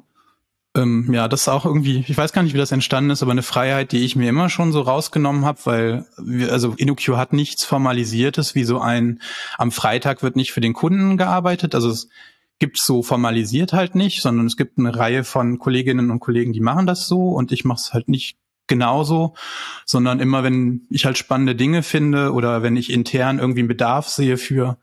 Ähm, 0.75 1.11
ja, 1.11 1.27
das 1.27 1.41
ist 1.41 1.47
auch 1.47 1.65
irgendwie, 1.65 2.05
ich 2.07 2.17
weiß 2.17 2.31
gar 2.31 2.43
nicht, 2.43 2.53
wie 2.53 2.59
das 2.59 2.71
entstanden 2.71 3.09
ist, 3.09 3.23
aber 3.23 3.31
eine 3.31 3.41
Freiheit, 3.41 3.91
die 3.91 4.05
ich 4.05 4.15
mir 4.15 4.29
immer 4.29 4.49
schon 4.49 4.71
so 4.71 4.81
rausgenommen 4.81 5.45
habe, 5.45 5.59
weil 5.63 6.05
wir, 6.17 6.51
also 6.51 6.73
InnoQ 6.77 7.15
hat 7.15 7.33
nichts 7.33 7.65
Formalisiertes, 7.65 8.53
wie 8.53 8.65
so 8.65 8.79
ein 8.79 9.21
am 9.57 9.71
Freitag 9.71 10.21
wird 10.21 10.35
nicht 10.35 10.51
für 10.51 10.61
den 10.61 10.73
Kunden 10.73 11.17
gearbeitet. 11.17 11.73
Also 11.73 11.89
es 11.89 12.09
gibt's 12.59 12.85
so 12.85 13.01
formalisiert 13.01 13.73
halt 13.73 13.95
nicht, 13.95 14.21
sondern 14.21 14.45
es 14.45 14.57
gibt 14.57 14.77
eine 14.77 14.95
Reihe 14.95 15.23
von 15.23 15.59
Kolleginnen 15.59 16.11
und 16.11 16.19
Kollegen, 16.19 16.53
die 16.53 16.59
machen 16.59 16.85
das 16.85 17.07
so 17.07 17.29
und 17.29 17.51
ich 17.51 17.65
mache 17.65 17.79
es 17.79 17.93
halt 17.93 18.09
nicht 18.09 18.37
genauso, 18.67 19.33
sondern 19.85 20.19
immer, 20.19 20.43
wenn 20.43 20.87
ich 20.89 21.05
halt 21.05 21.17
spannende 21.17 21.55
Dinge 21.55 21.83
finde 21.83 22.33
oder 22.33 22.61
wenn 22.61 22.77
ich 22.77 22.91
intern 22.91 23.39
irgendwie 23.39 23.61
einen 23.61 23.67
Bedarf 23.67 24.07
sehe 24.07 24.37
für, 24.37 24.77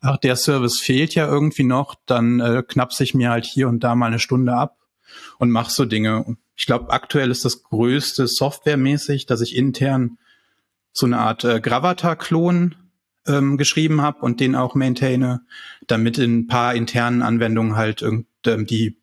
ach, 0.00 0.16
der 0.18 0.36
Service 0.36 0.80
fehlt 0.80 1.14
ja 1.14 1.26
irgendwie 1.26 1.64
noch, 1.64 1.94
dann 2.06 2.40
äh, 2.40 2.62
knappse 2.66 3.04
ich 3.04 3.14
mir 3.14 3.30
halt 3.30 3.46
hier 3.46 3.68
und 3.68 3.84
da 3.84 3.94
mal 3.94 4.06
eine 4.06 4.18
Stunde 4.18 4.54
ab 4.54 4.76
und 5.38 5.50
mache 5.50 5.70
so 5.70 5.84
Dinge. 5.84 6.36
Ich 6.56 6.66
glaube, 6.66 6.90
aktuell 6.90 7.30
ist 7.30 7.44
das 7.44 7.62
größte 7.62 8.26
softwaremäßig, 8.26 9.26
dass 9.26 9.40
ich 9.40 9.54
intern 9.54 10.18
so 10.92 11.06
eine 11.06 11.18
Art 11.18 11.44
äh, 11.44 11.60
Gravatar-Klon 11.60 12.74
ähm, 13.28 13.56
geschrieben 13.56 14.02
habe 14.02 14.20
und 14.20 14.40
den 14.40 14.54
auch 14.54 14.74
maintaine, 14.74 15.42
damit 15.86 16.18
in 16.18 16.40
ein 16.40 16.46
paar 16.46 16.74
internen 16.74 17.22
Anwendungen 17.22 17.76
halt 17.76 18.02
ähm, 18.02 18.26
die 18.44 18.96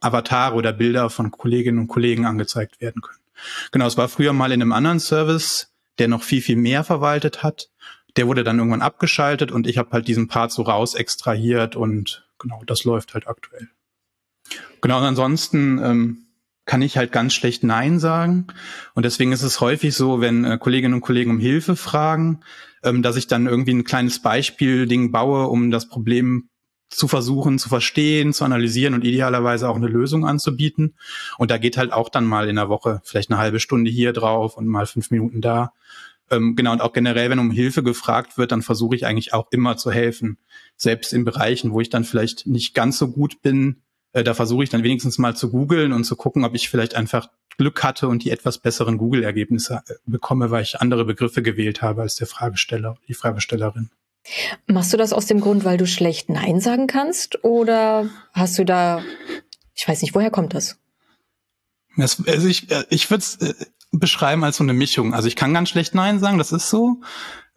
Avatare 0.00 0.54
oder 0.54 0.72
Bilder 0.72 1.10
von 1.10 1.30
Kolleginnen 1.30 1.78
und 1.78 1.88
Kollegen 1.88 2.26
angezeigt 2.26 2.80
werden 2.80 3.02
können. 3.02 3.18
Genau, 3.70 3.86
es 3.86 3.96
war 3.96 4.08
früher 4.08 4.32
mal 4.32 4.52
in 4.52 4.62
einem 4.62 4.72
anderen 4.72 5.00
Service, 5.00 5.72
der 5.98 6.08
noch 6.08 6.22
viel, 6.22 6.42
viel 6.42 6.56
mehr 6.56 6.84
verwaltet 6.84 7.42
hat. 7.42 7.70
Der 8.16 8.26
wurde 8.26 8.44
dann 8.44 8.58
irgendwann 8.58 8.82
abgeschaltet 8.82 9.52
und 9.52 9.66
ich 9.66 9.78
habe 9.78 9.90
halt 9.92 10.08
diesen 10.08 10.28
Part 10.28 10.52
so 10.52 10.62
raus 10.62 10.94
extrahiert 10.94 11.76
und 11.76 12.26
genau, 12.38 12.62
das 12.66 12.84
läuft 12.84 13.14
halt 13.14 13.26
aktuell. 13.26 13.68
Genau, 14.80 14.98
und 14.98 15.04
ansonsten 15.04 15.78
ähm, 15.82 16.21
kann 16.64 16.82
ich 16.82 16.96
halt 16.96 17.12
ganz 17.12 17.34
schlecht 17.34 17.64
Nein 17.64 17.98
sagen. 17.98 18.46
Und 18.94 19.04
deswegen 19.04 19.32
ist 19.32 19.42
es 19.42 19.60
häufig 19.60 19.94
so, 19.94 20.20
wenn 20.20 20.44
äh, 20.44 20.58
Kolleginnen 20.58 20.94
und 20.94 21.00
Kollegen 21.00 21.30
um 21.30 21.38
Hilfe 21.38 21.76
fragen, 21.76 22.40
ähm, 22.84 23.02
dass 23.02 23.16
ich 23.16 23.26
dann 23.26 23.46
irgendwie 23.46 23.74
ein 23.74 23.84
kleines 23.84 24.20
Beispiel-Ding 24.22 25.10
baue, 25.10 25.48
um 25.48 25.70
das 25.70 25.88
Problem 25.88 26.48
zu 26.88 27.08
versuchen, 27.08 27.58
zu 27.58 27.68
verstehen, 27.68 28.32
zu 28.32 28.44
analysieren 28.44 28.94
und 28.94 29.04
idealerweise 29.04 29.68
auch 29.68 29.76
eine 29.76 29.88
Lösung 29.88 30.26
anzubieten. 30.26 30.94
Und 31.38 31.50
da 31.50 31.58
geht 31.58 31.76
halt 31.76 31.92
auch 31.92 32.08
dann 32.08 32.26
mal 32.26 32.48
in 32.48 32.56
der 32.56 32.68
Woche 32.68 33.00
vielleicht 33.04 33.30
eine 33.30 33.40
halbe 33.40 33.60
Stunde 33.60 33.90
hier 33.90 34.12
drauf 34.12 34.56
und 34.56 34.66
mal 34.66 34.86
fünf 34.86 35.10
Minuten 35.10 35.40
da. 35.40 35.72
Ähm, 36.30 36.54
genau, 36.54 36.72
und 36.72 36.80
auch 36.80 36.92
generell, 36.92 37.30
wenn 37.30 37.38
um 37.38 37.50
Hilfe 37.50 37.82
gefragt 37.82 38.38
wird, 38.38 38.52
dann 38.52 38.62
versuche 38.62 38.94
ich 38.94 39.06
eigentlich 39.06 39.32
auch 39.32 39.48
immer 39.50 39.76
zu 39.76 39.90
helfen. 39.90 40.38
Selbst 40.76 41.12
in 41.12 41.24
Bereichen, 41.24 41.72
wo 41.72 41.80
ich 41.80 41.90
dann 41.90 42.04
vielleicht 42.04 42.46
nicht 42.46 42.74
ganz 42.74 42.98
so 42.98 43.10
gut 43.10 43.42
bin, 43.42 43.82
Äh, 44.12 44.24
da 44.24 44.34
versuche 44.34 44.64
ich 44.64 44.70
dann 44.70 44.82
wenigstens 44.82 45.18
mal 45.18 45.36
zu 45.36 45.50
googeln 45.50 45.92
und 45.92 46.04
zu 46.04 46.16
gucken, 46.16 46.44
ob 46.44 46.54
ich 46.54 46.68
vielleicht 46.68 46.94
einfach 46.94 47.28
Glück 47.58 47.82
hatte 47.82 48.08
und 48.08 48.24
die 48.24 48.30
etwas 48.30 48.58
besseren 48.58 48.98
Google-Ergebnisse 48.98 49.82
äh, 49.86 49.94
bekomme, 50.06 50.50
weil 50.50 50.62
ich 50.62 50.80
andere 50.80 51.04
Begriffe 51.04 51.42
gewählt 51.42 51.82
habe 51.82 52.02
als 52.02 52.16
der 52.16 52.26
Fragesteller, 52.26 52.96
die 53.08 53.14
Fragestellerin. 53.14 53.90
Machst 54.66 54.92
du 54.92 54.96
das 54.96 55.12
aus 55.12 55.26
dem 55.26 55.40
Grund, 55.40 55.64
weil 55.64 55.78
du 55.78 55.86
schlecht 55.86 56.28
Nein 56.28 56.60
sagen 56.60 56.86
kannst? 56.86 57.44
Oder 57.44 58.08
hast 58.32 58.58
du 58.58 58.64
da, 58.64 59.02
ich 59.74 59.86
weiß 59.86 60.02
nicht, 60.02 60.14
woher 60.14 60.30
kommt 60.30 60.54
das? 60.54 60.78
Das, 61.96 62.22
also 62.26 62.46
ich 62.46 62.70
äh, 62.70 62.84
ich 62.88 63.10
würde 63.10 63.22
es 63.22 63.38
beschreiben 63.92 64.42
als 64.42 64.56
so 64.56 64.64
eine 64.64 64.72
Mischung. 64.72 65.14
Also 65.14 65.28
ich 65.28 65.36
kann 65.36 65.54
ganz 65.54 65.68
schlecht 65.68 65.94
Nein 65.94 66.18
sagen, 66.18 66.38
das 66.38 66.52
ist 66.52 66.70
so. 66.70 67.00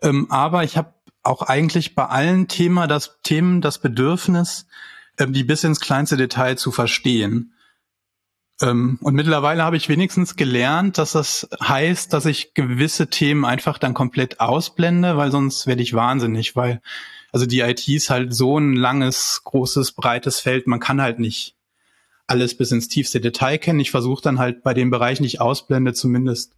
Ähm, 0.02 0.30
aber 0.30 0.64
ich 0.64 0.78
habe 0.78 0.94
auch 1.24 1.42
eigentlich 1.42 1.96
bei 1.96 2.06
allen 2.06 2.48
Thema 2.48 2.88
das, 2.88 3.18
Themen 3.24 3.62
das 3.62 3.80
Bedürfnis, 3.80 4.68
ähm, 5.20 5.34
die 5.34 5.44
bis 5.44 5.64
ins 5.64 5.80
kleinste 5.80 6.18
Detail 6.18 6.58
zu 6.58 6.72
verstehen. 6.72 7.54
Ähm, 8.62 9.00
und 9.02 9.16
mittlerweile 9.16 9.64
habe 9.64 9.78
ich 9.78 9.90
wenigstens 9.90 10.36
gelernt, 10.36 10.98
dass 10.98 11.12
das 11.12 11.48
heißt, 11.62 12.14
dass 12.14 12.26
ich 12.26 12.54
gewisse 12.54 13.08
Themen 13.08 13.46
einfach 13.46 13.78
dann 13.78 13.94
komplett 13.94 14.40
ausblende, 14.40 15.18
weil 15.18 15.32
sonst 15.32 15.68
werde 15.68 15.82
ich 15.82 15.94
wahnsinnig, 15.94 16.56
weil 16.56 16.82
also 17.32 17.46
die 17.46 17.60
IT 17.60 17.88
ist 17.90 18.10
halt 18.10 18.34
so 18.34 18.58
ein 18.58 18.76
langes, 18.76 19.42
großes, 19.44 19.92
breites 19.92 20.40
Feld, 20.40 20.68
man 20.68 20.80
kann 20.80 21.02
halt 21.02 21.20
nicht 21.20 21.56
alles 22.28 22.56
bis 22.56 22.72
ins 22.72 22.88
tiefste 22.88 23.20
Detail 23.20 23.58
kennen. 23.58 23.82
Ich 23.82 23.92
versuche 23.92 24.22
dann 24.22 24.40
halt 24.40 24.64
bei 24.64 24.74
den 24.74 24.90
Bereichen, 24.90 25.24
die 25.24 25.28
ich 25.28 25.42
ausblende, 25.42 25.94
zumindest 25.94 26.54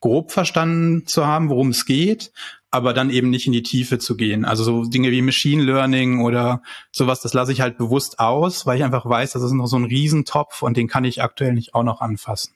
grob 0.00 0.32
verstanden 0.32 1.06
zu 1.06 1.26
haben, 1.26 1.48
worum 1.48 1.70
es 1.70 1.86
geht, 1.86 2.32
aber 2.72 2.94
dann 2.94 3.10
eben 3.10 3.30
nicht 3.30 3.46
in 3.46 3.52
die 3.52 3.62
Tiefe 3.62 3.98
zu 3.98 4.16
gehen. 4.16 4.44
Also 4.46 4.64
so 4.64 4.84
Dinge 4.84 5.10
wie 5.10 5.20
Machine 5.20 5.62
Learning 5.62 6.22
oder 6.22 6.62
sowas, 6.90 7.20
das 7.20 7.34
lasse 7.34 7.52
ich 7.52 7.60
halt 7.60 7.76
bewusst 7.76 8.18
aus, 8.18 8.66
weil 8.66 8.78
ich 8.78 8.84
einfach 8.84 9.04
weiß, 9.04 9.32
das 9.32 9.42
ist 9.42 9.52
noch 9.52 9.66
so 9.66 9.76
ein 9.76 9.84
Riesentopf 9.84 10.62
und 10.62 10.76
den 10.76 10.88
kann 10.88 11.04
ich 11.04 11.22
aktuell 11.22 11.52
nicht 11.52 11.74
auch 11.74 11.82
noch 11.82 12.00
anfassen. 12.00 12.54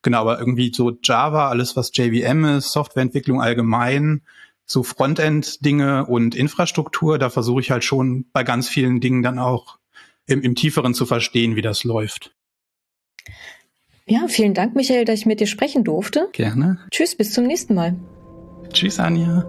Genau, 0.00 0.20
aber 0.20 0.38
irgendwie 0.38 0.72
so 0.72 0.92
Java, 1.02 1.48
alles 1.48 1.76
was 1.76 1.90
JVM 1.92 2.44
ist, 2.44 2.70
Softwareentwicklung 2.70 3.42
allgemein, 3.42 4.22
so 4.64 4.84
Frontend-Dinge 4.84 6.06
und 6.06 6.36
Infrastruktur, 6.36 7.18
da 7.18 7.28
versuche 7.28 7.60
ich 7.60 7.72
halt 7.72 7.82
schon 7.82 8.26
bei 8.32 8.44
ganz 8.44 8.68
vielen 8.68 9.00
Dingen 9.00 9.22
dann 9.22 9.40
auch 9.40 9.78
im, 10.26 10.40
im 10.42 10.54
Tieferen 10.54 10.94
zu 10.94 11.04
verstehen, 11.04 11.56
wie 11.56 11.62
das 11.62 11.82
läuft. 11.82 12.32
Ja, 14.06 14.28
vielen 14.28 14.54
Dank, 14.54 14.76
Michael, 14.76 15.04
dass 15.04 15.18
ich 15.18 15.26
mit 15.26 15.40
dir 15.40 15.46
sprechen 15.48 15.82
durfte. 15.82 16.28
Gerne. 16.32 16.78
Tschüss, 16.92 17.16
bis 17.16 17.32
zum 17.32 17.44
nächsten 17.44 17.74
Mal. 17.74 17.96
Tschüss, 18.72 18.98
Anja. 18.98 19.44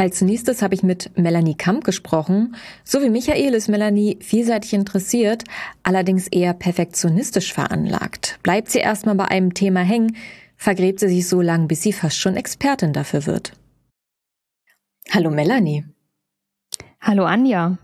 Als 0.00 0.22
nächstes 0.22 0.62
habe 0.62 0.74
ich 0.74 0.82
mit 0.82 1.10
Melanie 1.18 1.56
Kamp 1.56 1.84
gesprochen. 1.84 2.56
So 2.84 3.02
wie 3.02 3.10
Michael 3.10 3.52
ist 3.52 3.68
Melanie 3.68 4.16
vielseitig 4.22 4.72
interessiert, 4.72 5.44
allerdings 5.82 6.26
eher 6.28 6.54
perfektionistisch 6.54 7.52
veranlagt. 7.52 8.38
Bleibt 8.42 8.70
sie 8.70 8.78
erstmal 8.78 9.14
bei 9.16 9.26
einem 9.26 9.52
Thema 9.52 9.80
hängen, 9.80 10.16
vergräbt 10.56 11.00
sie 11.00 11.08
sich 11.08 11.28
so 11.28 11.42
lange, 11.42 11.66
bis 11.66 11.82
sie 11.82 11.92
fast 11.92 12.16
schon 12.16 12.36
Expertin 12.36 12.94
dafür 12.94 13.26
wird. 13.26 13.52
Hallo 15.10 15.30
Melanie. 15.30 15.84
Hallo 17.00 17.24
Anja. 17.24 17.78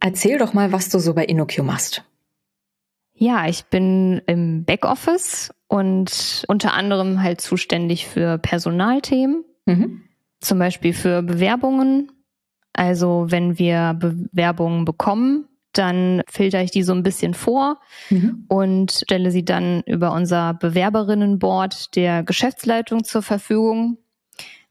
Erzähl 0.00 0.38
doch 0.38 0.52
mal, 0.52 0.72
was 0.72 0.88
du 0.88 0.98
so 0.98 1.14
bei 1.14 1.24
InnoQ 1.24 1.58
machst. 1.62 2.04
Ja, 3.14 3.48
ich 3.48 3.64
bin 3.64 4.22
im 4.26 4.64
Backoffice 4.64 5.52
und 5.66 6.44
unter 6.48 6.74
anderem 6.74 7.22
halt 7.22 7.40
zuständig 7.40 8.06
für 8.06 8.38
Personalthemen. 8.38 9.44
Mhm 9.66 10.08
zum 10.40 10.58
Beispiel 10.58 10.92
für 10.92 11.22
Bewerbungen. 11.22 12.12
Also 12.72 13.26
wenn 13.28 13.58
wir 13.58 13.96
Bewerbungen 13.98 14.84
bekommen, 14.84 15.48
dann 15.72 16.22
filter 16.28 16.62
ich 16.62 16.70
die 16.70 16.82
so 16.82 16.92
ein 16.92 17.02
bisschen 17.02 17.34
vor 17.34 17.80
mhm. 18.10 18.44
und 18.48 18.92
stelle 18.92 19.30
sie 19.30 19.44
dann 19.44 19.82
über 19.82 20.12
unser 20.12 20.54
Bewerberinnenboard 20.54 21.94
der 21.96 22.22
Geschäftsleitung 22.22 23.04
zur 23.04 23.22
Verfügung. 23.22 23.98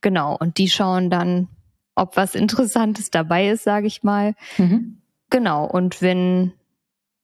Genau, 0.02 0.38
und 0.38 0.58
die 0.58 0.70
schauen 0.70 1.10
dann, 1.10 1.50
ob 1.98 2.16
was 2.16 2.36
Interessantes 2.36 3.10
dabei 3.10 3.50
ist, 3.50 3.64
sage 3.64 3.88
ich 3.88 4.04
mal. 4.04 4.36
Mhm. 4.58 5.02
Genau, 5.30 5.66
und 5.66 6.02
wenn 6.02 6.54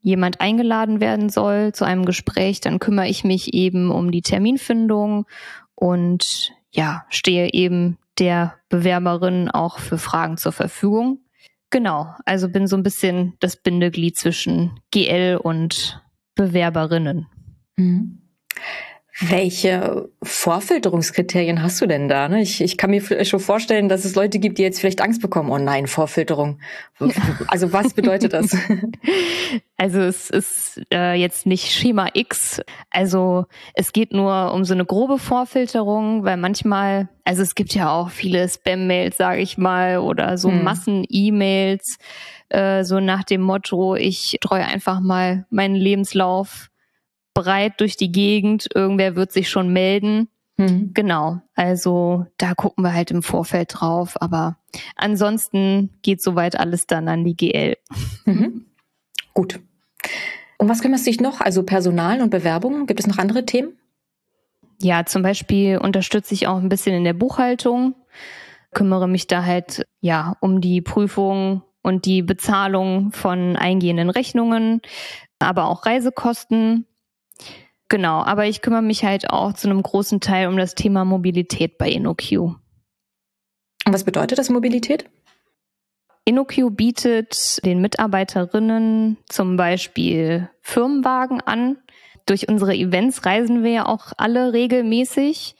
jemand 0.01 0.41
eingeladen 0.41 0.99
werden 0.99 1.29
soll 1.29 1.71
zu 1.73 1.85
einem 1.85 2.05
Gespräch, 2.05 2.59
dann 2.59 2.79
kümmere 2.79 3.07
ich 3.07 3.23
mich 3.23 3.53
eben 3.53 3.89
um 3.89 4.11
die 4.11 4.21
Terminfindung 4.21 5.25
und 5.75 6.51
ja, 6.71 7.05
stehe 7.09 7.53
eben 7.53 7.97
der 8.19 8.55
Bewerberin 8.69 9.49
auch 9.49 9.79
für 9.79 9.97
Fragen 9.97 10.37
zur 10.37 10.51
Verfügung. 10.51 11.19
Genau, 11.69 12.13
also 12.25 12.49
bin 12.49 12.67
so 12.67 12.75
ein 12.75 12.83
bisschen 12.83 13.33
das 13.39 13.55
Bindeglied 13.55 14.17
zwischen 14.17 14.79
GL 14.91 15.37
und 15.41 16.03
Bewerberinnen. 16.35 17.27
Mhm. 17.77 18.19
Welche 19.19 20.09
Vorfilterungskriterien 20.23 21.61
hast 21.61 21.79
du 21.79 21.85
denn 21.85 22.07
da? 22.07 22.27
Ne? 22.27 22.41
Ich, 22.41 22.61
ich 22.61 22.77
kann 22.79 22.89
mir 22.89 23.25
schon 23.25 23.39
vorstellen, 23.39 23.87
dass 23.87 24.05
es 24.05 24.15
Leute 24.15 24.39
gibt, 24.39 24.57
die 24.57 24.63
jetzt 24.63 24.79
vielleicht 24.79 25.01
Angst 25.01 25.21
bekommen. 25.21 25.51
Oh 25.51 25.59
nein, 25.59 25.87
Vorfilterung. 25.87 26.59
Also 27.47 27.71
was 27.73 27.93
bedeutet 27.93 28.33
das? 28.33 28.57
Also 29.75 29.99
es 29.99 30.29
ist 30.29 30.81
äh, 30.93 31.13
jetzt 31.13 31.45
nicht 31.45 31.71
Schema 31.71 32.07
X. 32.13 32.61
Also 32.89 33.45
es 33.73 33.91
geht 33.91 34.13
nur 34.13 34.53
um 34.53 34.63
so 34.63 34.73
eine 34.73 34.85
grobe 34.85 35.19
Vorfilterung, 35.19 36.23
weil 36.23 36.37
manchmal, 36.37 37.09
also 37.25 37.41
es 37.41 37.53
gibt 37.53 37.73
ja 37.73 37.91
auch 37.91 38.09
viele 38.09 38.47
Spam-Mails, 38.47 39.17
sage 39.17 39.41
ich 39.41 39.57
mal, 39.57 39.97
oder 39.97 40.37
so 40.37 40.49
hm. 40.49 40.63
Massen-E-Mails, 40.63 41.97
äh, 42.49 42.83
so 42.83 43.01
nach 43.01 43.23
dem 43.23 43.41
Motto, 43.41 43.95
ich 43.95 44.37
streue 44.41 44.63
einfach 44.63 45.01
mal 45.01 45.45
meinen 45.49 45.75
Lebenslauf 45.75 46.69
breit 47.33 47.79
durch 47.79 47.97
die 47.97 48.11
Gegend, 48.11 48.69
irgendwer 48.73 49.15
wird 49.15 49.31
sich 49.31 49.49
schon 49.49 49.71
melden. 49.71 50.29
Mhm. 50.57 50.91
Genau, 50.93 51.41
also 51.55 52.27
da 52.37 52.53
gucken 52.53 52.83
wir 52.83 52.93
halt 52.93 53.11
im 53.11 53.23
Vorfeld 53.23 53.73
drauf, 53.73 54.21
aber 54.21 54.57
ansonsten 54.95 55.89
geht 56.03 56.21
soweit 56.21 56.59
alles 56.59 56.85
dann 56.85 57.07
an 57.07 57.23
die 57.23 57.35
GL. 57.35 57.77
Mhm. 58.25 58.65
Gut. 59.33 59.59
Und 60.57 60.69
was 60.69 60.81
kümmerst 60.81 61.05
du 61.05 61.11
dich 61.11 61.19
noch? 61.19 61.41
Also 61.41 61.63
Personal 61.63 62.21
und 62.21 62.29
Bewerbungen? 62.29 62.85
Gibt 62.85 62.99
es 62.99 63.07
noch 63.07 63.17
andere 63.17 63.45
Themen? 63.45 63.77
Ja, 64.81 65.05
zum 65.05 65.23
Beispiel 65.23 65.77
unterstütze 65.77 66.33
ich 66.33 66.47
auch 66.47 66.57
ein 66.57 66.69
bisschen 66.69 66.95
in 66.95 67.03
der 67.03 67.13
Buchhaltung, 67.13 67.95
kümmere 68.73 69.07
mich 69.07 69.27
da 69.27 69.45
halt 69.45 69.85
ja 70.01 70.35
um 70.39 70.61
die 70.61 70.81
Prüfung 70.81 71.63
und 71.81 72.05
die 72.05 72.21
Bezahlung 72.21 73.11
von 73.11 73.55
eingehenden 73.55 74.09
Rechnungen, 74.09 74.81
aber 75.39 75.65
auch 75.65 75.85
Reisekosten 75.85 76.85
Genau, 77.93 78.23
aber 78.23 78.47
ich 78.47 78.63
kümmere 78.63 78.81
mich 78.81 79.05
halt 79.05 79.29
auch 79.29 79.53
zu 79.53 79.69
einem 79.69 79.83
großen 79.83 80.19
Teil 80.19 80.47
um 80.47 80.57
das 80.57 80.73
Thema 80.73 81.05
Mobilität 81.05 81.77
bei 81.77 81.91
InnoQ. 81.91 82.31
Und 82.31 82.57
was 83.85 84.03
bedeutet 84.03 84.39
das 84.39 84.49
Mobilität? 84.49 85.07
InnoQ 86.25 86.71
bietet 86.75 87.63
den 87.63 87.81
Mitarbeiterinnen 87.81 89.17
zum 89.29 89.57
Beispiel 89.57 90.49
Firmenwagen 90.61 91.41
an. 91.41 91.77
Durch 92.25 92.49
unsere 92.49 92.73
Events 92.73 93.27
reisen 93.27 93.63
wir 93.63 93.71
ja 93.71 93.85
auch 93.85 94.11
alle 94.17 94.53
regelmäßig. 94.53 95.55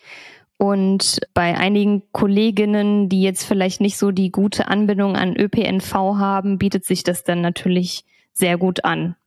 Und 0.58 1.20
bei 1.36 1.56
einigen 1.56 2.02
Kolleginnen, 2.14 3.10
die 3.10 3.22
jetzt 3.22 3.44
vielleicht 3.44 3.80
nicht 3.80 4.00
so 4.00 4.10
die 4.10 4.32
gute 4.32 4.70
Anbindung 4.70 5.16
an 5.16 5.38
ÖPNV 5.38 5.94
haben, 5.94 6.58
bietet 6.58 6.84
sich 6.84 7.04
das 7.04 7.24
dann 7.24 7.42
natürlich 7.42 8.06
sehr 8.32 8.58
gut 8.58 8.86
an. 8.86 9.18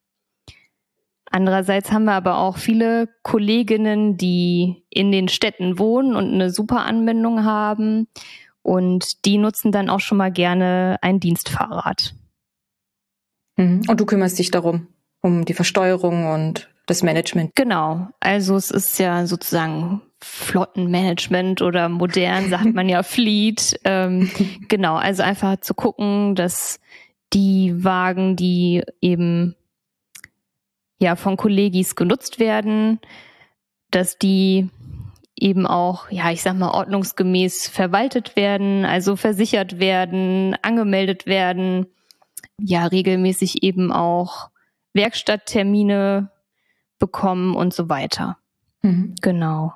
Andererseits 1.37 1.93
haben 1.93 2.05
wir 2.05 2.15
aber 2.15 2.39
auch 2.39 2.57
viele 2.57 3.11
Kolleginnen, 3.23 4.17
die 4.17 4.87
in 4.89 5.13
den 5.13 5.29
Städten 5.29 5.79
wohnen 5.79 6.17
und 6.17 6.33
eine 6.33 6.49
super 6.49 6.87
Anbindung 6.87 7.45
haben. 7.45 8.09
Und 8.63 9.27
die 9.27 9.37
nutzen 9.37 9.71
dann 9.71 9.91
auch 9.91 10.01
schon 10.01 10.17
mal 10.17 10.33
gerne 10.33 10.97
ein 11.03 11.21
Dienstfahrrad. 11.21 12.15
Mhm. 13.59 13.83
Und 13.87 14.01
du 14.01 14.07
kümmerst 14.07 14.39
dich 14.39 14.51
darum, 14.51 14.87
um 15.21 15.45
die 15.45 15.53
Versteuerung 15.53 16.33
und 16.33 16.71
das 16.87 17.03
Management. 17.03 17.55
Genau. 17.55 18.09
Also 18.19 18.57
es 18.57 18.71
ist 18.71 18.99
ja 18.99 19.27
sozusagen 19.27 20.01
Flottenmanagement 20.23 21.61
oder 21.61 21.91
modern 21.91 22.49
sagt 22.49 22.73
man 22.73 22.89
ja 22.89 23.03
Fleet. 23.03 23.79
Ähm, 23.85 24.31
genau. 24.69 24.95
Also 24.95 25.23
einfach 25.23 25.61
zu 25.61 25.75
gucken, 25.75 26.35
dass 26.35 26.81
die 27.35 27.85
Wagen, 27.85 28.37
die 28.37 28.83
eben 29.03 29.55
ja 30.99 31.17
von 31.17 31.37
Kollegis 31.37 31.95
genutzt 31.95 32.39
werden, 32.39 33.01
dass 33.91 34.19
die 34.19 34.69
eben 35.39 35.67
auch, 35.67 36.11
ja, 36.11 36.31
ich 36.31 36.43
sag 36.43 36.57
mal, 36.57 36.71
ordnungsgemäß 36.71 37.69
verwaltet 37.69 38.37
werden, 38.37 38.85
also 38.85 39.17
versichert 39.17 39.79
werden, 39.79 40.57
angemeldet 40.63 41.27
werden, 41.27 41.87
ja, 42.59 42.87
regelmäßig 42.87 43.63
eben 43.63 43.93
auch 43.93 44.51
Werkstatttermine 44.95 46.31
bekommen 46.99 47.55
und 47.55 47.75
so 47.75 47.89
weiter. 47.89 48.39
Mhm. 48.83 49.15
Genau. 49.21 49.75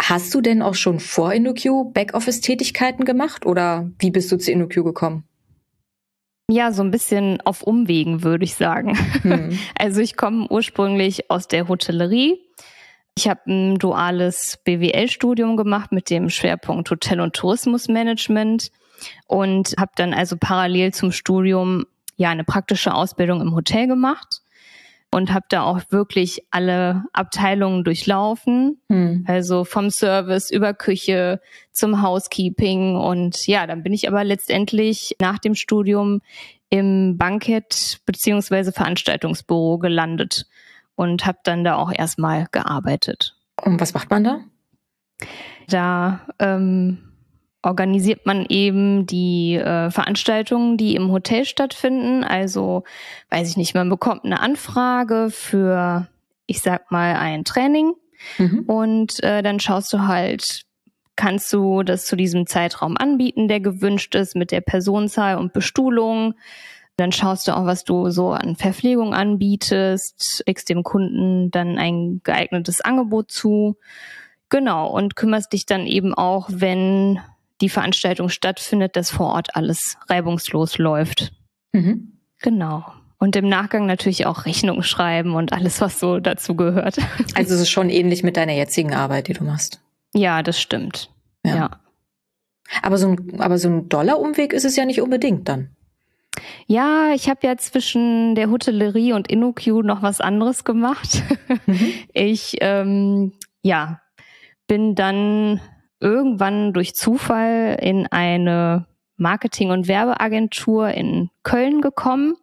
Hast 0.00 0.34
du 0.34 0.40
denn 0.40 0.62
auch 0.62 0.74
schon 0.74 1.00
vor 1.00 1.32
InnoQ 1.32 1.92
Backoffice-Tätigkeiten 1.92 3.04
gemacht 3.04 3.46
oder 3.46 3.90
wie 3.98 4.10
bist 4.10 4.30
du 4.30 4.36
zu 4.36 4.50
InnoQ 4.52 4.84
gekommen? 4.84 5.24
Ja, 6.52 6.70
so 6.70 6.82
ein 6.82 6.90
bisschen 6.90 7.40
auf 7.46 7.62
Umwegen, 7.62 8.22
würde 8.22 8.44
ich 8.44 8.56
sagen. 8.56 8.94
Hm. 9.22 9.58
Also 9.78 10.02
ich 10.02 10.18
komme 10.18 10.48
ursprünglich 10.50 11.30
aus 11.30 11.48
der 11.48 11.66
Hotellerie. 11.66 12.38
Ich 13.16 13.26
habe 13.26 13.40
ein 13.46 13.78
duales 13.78 14.58
BWL-Studium 14.62 15.56
gemacht 15.56 15.92
mit 15.92 16.10
dem 16.10 16.28
Schwerpunkt 16.28 16.90
Hotel- 16.90 17.20
und 17.20 17.34
Tourismusmanagement 17.34 18.70
und 19.26 19.74
habe 19.78 19.92
dann 19.96 20.12
also 20.12 20.36
parallel 20.36 20.92
zum 20.92 21.10
Studium 21.10 21.86
ja 22.16 22.28
eine 22.28 22.44
praktische 22.44 22.92
Ausbildung 22.92 23.40
im 23.40 23.54
Hotel 23.54 23.86
gemacht 23.86 24.41
und 25.12 25.32
habe 25.32 25.44
da 25.50 25.62
auch 25.62 25.80
wirklich 25.90 26.46
alle 26.50 27.04
Abteilungen 27.12 27.84
durchlaufen. 27.84 28.80
Hm. 28.88 29.24
Also 29.28 29.64
vom 29.64 29.90
Service 29.90 30.50
über 30.50 30.72
Küche 30.72 31.40
zum 31.70 32.02
Housekeeping. 32.02 32.96
Und 32.96 33.46
ja, 33.46 33.66
dann 33.66 33.82
bin 33.82 33.92
ich 33.92 34.08
aber 34.08 34.24
letztendlich 34.24 35.14
nach 35.20 35.38
dem 35.38 35.54
Studium 35.54 36.22
im 36.70 37.18
Bankett 37.18 38.00
beziehungsweise 38.06 38.72
Veranstaltungsbüro 38.72 39.76
gelandet 39.78 40.46
und 40.94 41.26
habe 41.26 41.38
dann 41.44 41.62
da 41.62 41.76
auch 41.76 41.92
erstmal 41.92 42.46
gearbeitet. 42.50 43.36
Und 43.60 43.80
was 43.82 43.92
macht 43.92 44.08
man 44.08 44.24
da? 44.24 44.40
Da 45.68 46.26
ähm, 46.38 47.11
organisiert 47.62 48.26
man 48.26 48.44
eben 48.46 49.06
die 49.06 49.54
äh, 49.54 49.90
Veranstaltungen, 49.90 50.76
die 50.76 50.96
im 50.96 51.10
Hotel 51.12 51.44
stattfinden. 51.44 52.24
Also, 52.24 52.84
weiß 53.30 53.48
ich 53.48 53.56
nicht, 53.56 53.74
man 53.74 53.88
bekommt 53.88 54.24
eine 54.24 54.40
Anfrage 54.40 55.28
für, 55.30 56.08
ich 56.46 56.60
sag 56.60 56.90
mal, 56.90 57.14
ein 57.16 57.44
Training. 57.44 57.94
Mhm. 58.38 58.64
Und 58.66 59.22
äh, 59.22 59.42
dann 59.42 59.60
schaust 59.60 59.92
du 59.92 60.06
halt, 60.06 60.64
kannst 61.16 61.52
du 61.52 61.82
das 61.82 62.06
zu 62.06 62.16
diesem 62.16 62.46
Zeitraum 62.46 62.96
anbieten, 62.96 63.48
der 63.48 63.60
gewünscht 63.60 64.14
ist, 64.14 64.34
mit 64.34 64.50
der 64.50 64.60
Personenzahl 64.60 65.36
und 65.36 65.52
Bestuhlung. 65.52 66.34
Dann 66.96 67.12
schaust 67.12 67.48
du 67.48 67.56
auch, 67.56 67.64
was 67.64 67.84
du 67.84 68.10
so 68.10 68.30
an 68.30 68.56
Verpflegung 68.56 69.14
anbietest, 69.14 70.42
legst 70.46 70.68
dem 70.68 70.82
Kunden 70.82 71.50
dann 71.50 71.78
ein 71.78 72.20
geeignetes 72.22 72.80
Angebot 72.80 73.30
zu. 73.30 73.76
Genau, 74.50 74.90
und 74.90 75.16
kümmerst 75.16 75.52
dich 75.52 75.64
dann 75.64 75.86
eben 75.86 76.12
auch, 76.12 76.48
wenn 76.52 77.20
die 77.62 77.68
Veranstaltung 77.68 78.28
stattfindet, 78.28 78.96
dass 78.96 79.10
vor 79.10 79.28
Ort 79.28 79.56
alles 79.56 79.96
reibungslos 80.08 80.78
läuft. 80.78 81.32
Mhm. 81.72 82.18
Genau. 82.40 82.84
Und 83.18 83.36
im 83.36 83.48
Nachgang 83.48 83.86
natürlich 83.86 84.26
auch 84.26 84.46
Rechnungen 84.46 84.82
schreiben 84.82 85.34
und 85.34 85.52
alles, 85.52 85.80
was 85.80 86.00
so 86.00 86.18
dazu 86.18 86.56
gehört. 86.56 86.98
Also 87.34 87.54
es 87.54 87.60
ist 87.60 87.70
schon 87.70 87.88
ähnlich 87.88 88.24
mit 88.24 88.36
deiner 88.36 88.52
jetzigen 88.52 88.92
Arbeit, 88.92 89.28
die 89.28 89.32
du 89.32 89.44
machst. 89.44 89.80
Ja, 90.12 90.42
das 90.42 90.60
stimmt. 90.60 91.08
Ja. 91.46 91.56
ja. 91.56 91.70
Aber 92.82 92.98
so 92.98 93.08
ein, 93.08 93.40
aber 93.40 93.58
so 93.58 93.68
ein 93.68 93.88
Dollarumweg 93.88 94.52
ist 94.52 94.64
es 94.64 94.76
ja 94.76 94.84
nicht 94.84 95.00
unbedingt 95.00 95.48
dann. 95.48 95.70
Ja, 96.66 97.12
ich 97.14 97.28
habe 97.28 97.46
ja 97.46 97.56
zwischen 97.56 98.34
der 98.34 98.50
Hotellerie 98.50 99.12
und 99.12 99.30
InnoQ 99.30 99.84
noch 99.84 100.02
was 100.02 100.20
anderes 100.20 100.64
gemacht. 100.64 101.22
Mhm. 101.66 101.92
Ich 102.12 102.56
ähm, 102.60 103.32
ja 103.62 104.00
bin 104.66 104.94
dann 104.94 105.60
irgendwann 106.02 106.72
durch 106.72 106.94
Zufall 106.94 107.78
in 107.80 108.06
eine 108.08 108.86
Marketing- 109.16 109.70
und 109.70 109.88
Werbeagentur 109.88 110.88
in 110.88 111.30
Köln 111.44 111.80
gekommen 111.80 112.34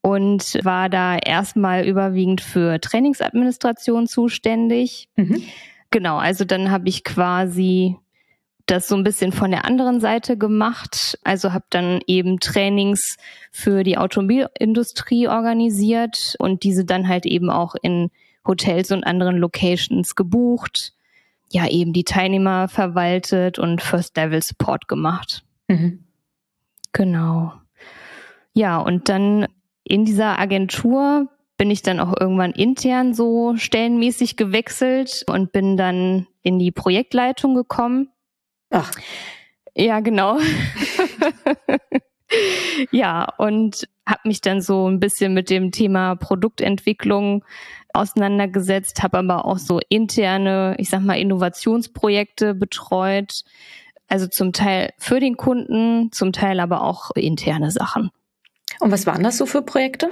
und 0.00 0.58
war 0.64 0.88
da 0.88 1.16
erstmal 1.16 1.86
überwiegend 1.86 2.40
für 2.40 2.80
Trainingsadministration 2.80 4.06
zuständig. 4.06 5.08
Mhm. 5.16 5.42
Genau, 5.90 6.16
also 6.16 6.44
dann 6.44 6.70
habe 6.70 6.88
ich 6.88 7.04
quasi 7.04 7.96
das 8.64 8.88
so 8.88 8.96
ein 8.96 9.04
bisschen 9.04 9.30
von 9.30 9.52
der 9.52 9.64
anderen 9.64 10.00
Seite 10.00 10.36
gemacht. 10.36 11.18
Also 11.22 11.52
habe 11.52 11.66
dann 11.70 12.00
eben 12.06 12.40
Trainings 12.40 13.16
für 13.52 13.84
die 13.84 13.96
Automobilindustrie 13.96 15.28
organisiert 15.28 16.34
und 16.38 16.64
diese 16.64 16.84
dann 16.84 17.06
halt 17.06 17.26
eben 17.26 17.50
auch 17.50 17.76
in 17.80 18.10
Hotels 18.44 18.90
und 18.90 19.04
anderen 19.04 19.36
Locations 19.36 20.16
gebucht 20.16 20.95
ja 21.50 21.68
eben 21.68 21.92
die 21.92 22.04
Teilnehmer 22.04 22.68
verwaltet 22.68 23.58
und 23.58 23.82
First 23.82 24.16
Level 24.16 24.42
Support 24.42 24.88
gemacht. 24.88 25.44
Mhm. 25.68 26.04
Genau. 26.92 27.52
Ja, 28.52 28.78
und 28.78 29.08
dann 29.08 29.46
in 29.84 30.04
dieser 30.04 30.38
Agentur 30.38 31.28
bin 31.58 31.70
ich 31.70 31.82
dann 31.82 32.00
auch 32.00 32.14
irgendwann 32.18 32.52
intern 32.52 33.14
so 33.14 33.56
stellenmäßig 33.56 34.36
gewechselt 34.36 35.24
und 35.26 35.52
bin 35.52 35.76
dann 35.76 36.26
in 36.42 36.58
die 36.58 36.72
Projektleitung 36.72 37.54
gekommen. 37.54 38.10
Ach. 38.70 38.90
Ja, 39.74 40.00
genau. 40.00 40.38
ja, 42.90 43.28
und 43.38 43.88
habe 44.06 44.20
mich 44.24 44.40
dann 44.40 44.60
so 44.60 44.88
ein 44.88 45.00
bisschen 45.00 45.34
mit 45.34 45.50
dem 45.50 45.70
Thema 45.70 46.14
Produktentwicklung 46.16 47.44
auseinandergesetzt, 47.96 49.02
habe 49.02 49.18
aber 49.18 49.44
auch 49.44 49.58
so 49.58 49.80
interne, 49.88 50.74
ich 50.78 50.90
sag 50.90 51.02
mal, 51.02 51.18
Innovationsprojekte 51.18 52.54
betreut. 52.54 53.42
Also 54.08 54.26
zum 54.28 54.52
Teil 54.52 54.90
für 54.98 55.18
den 55.18 55.36
Kunden, 55.36 56.12
zum 56.12 56.32
Teil 56.32 56.60
aber 56.60 56.82
auch 56.82 57.10
interne 57.16 57.70
Sachen. 57.70 58.10
Und 58.78 58.92
was 58.92 59.06
waren 59.06 59.22
das 59.22 59.38
so 59.38 59.46
für 59.46 59.62
Projekte? 59.62 60.10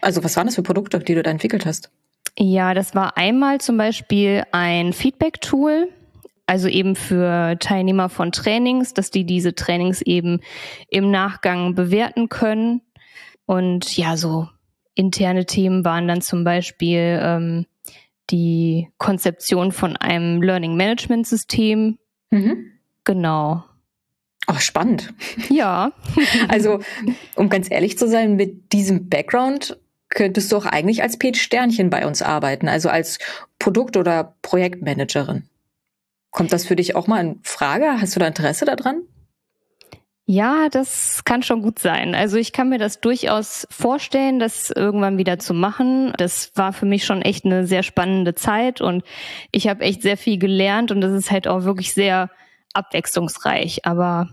Also 0.00 0.24
was 0.24 0.36
waren 0.36 0.46
das 0.46 0.56
für 0.56 0.62
Produkte, 0.62 0.98
die 0.98 1.14
du 1.14 1.22
da 1.22 1.30
entwickelt 1.30 1.66
hast? 1.66 1.90
Ja, 2.38 2.74
das 2.74 2.94
war 2.94 3.16
einmal 3.16 3.60
zum 3.60 3.76
Beispiel 3.76 4.44
ein 4.52 4.92
Feedback-Tool, 4.92 5.88
also 6.46 6.68
eben 6.68 6.96
für 6.96 7.56
Teilnehmer 7.58 8.08
von 8.08 8.32
Trainings, 8.32 8.94
dass 8.94 9.10
die 9.10 9.24
diese 9.24 9.54
Trainings 9.54 10.02
eben 10.02 10.40
im 10.88 11.10
Nachgang 11.10 11.74
bewerten 11.74 12.28
können. 12.28 12.82
Und 13.46 13.96
ja, 13.96 14.16
so 14.16 14.48
interne 15.00 15.46
Themen 15.46 15.84
waren 15.84 16.06
dann 16.06 16.20
zum 16.20 16.44
Beispiel 16.44 17.18
ähm, 17.22 17.66
die 18.30 18.88
Konzeption 18.98 19.72
von 19.72 19.96
einem 19.96 20.42
Learning 20.42 20.76
Management 20.76 21.26
System. 21.26 21.98
Mhm. 22.30 22.66
Genau. 23.04 23.64
Oh, 24.46 24.58
spannend. 24.58 25.12
Ja. 25.48 25.92
also, 26.48 26.80
um 27.34 27.48
ganz 27.48 27.70
ehrlich 27.70 27.98
zu 27.98 28.06
sein, 28.06 28.36
mit 28.36 28.72
diesem 28.72 29.08
Background 29.08 29.78
könntest 30.10 30.52
du 30.52 30.56
auch 30.56 30.66
eigentlich 30.66 31.02
als 31.02 31.18
Pete 31.18 31.38
Sternchen 31.38 31.88
bei 31.88 32.06
uns 32.06 32.20
arbeiten, 32.20 32.68
also 32.68 32.88
als 32.88 33.18
Produkt- 33.58 33.96
oder 33.96 34.36
Projektmanagerin. 34.42 35.44
Kommt 36.30 36.52
das 36.52 36.66
für 36.66 36.76
dich 36.76 36.94
auch 36.94 37.06
mal 37.06 37.20
in 37.20 37.40
Frage? 37.42 38.00
Hast 38.00 38.16
du 38.16 38.20
da 38.20 38.26
Interesse 38.26 38.64
daran? 38.64 39.02
Ja, 40.30 40.68
das 40.68 41.24
kann 41.24 41.42
schon 41.42 41.60
gut 41.60 41.80
sein. 41.80 42.14
Also 42.14 42.36
ich 42.36 42.52
kann 42.52 42.68
mir 42.68 42.78
das 42.78 43.00
durchaus 43.00 43.66
vorstellen, 43.68 44.38
das 44.38 44.70
irgendwann 44.70 45.18
wieder 45.18 45.40
zu 45.40 45.54
machen. 45.54 46.12
Das 46.18 46.52
war 46.54 46.72
für 46.72 46.86
mich 46.86 47.04
schon 47.04 47.20
echt 47.20 47.44
eine 47.44 47.66
sehr 47.66 47.82
spannende 47.82 48.36
Zeit 48.36 48.80
und 48.80 49.02
ich 49.50 49.66
habe 49.66 49.82
echt 49.82 50.02
sehr 50.02 50.16
viel 50.16 50.38
gelernt 50.38 50.92
und 50.92 51.00
das 51.00 51.12
ist 51.14 51.32
halt 51.32 51.48
auch 51.48 51.64
wirklich 51.64 51.94
sehr 51.94 52.30
abwechslungsreich. 52.74 53.84
Aber 53.86 54.28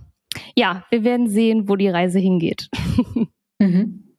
ja, 0.56 0.86
wir 0.92 1.04
werden 1.04 1.32
sehen, 1.32 1.68
wo 1.68 1.76
die 1.76 1.90
Reise 1.90 2.20
hingeht. 2.20 2.70
Mhm. 3.60 4.14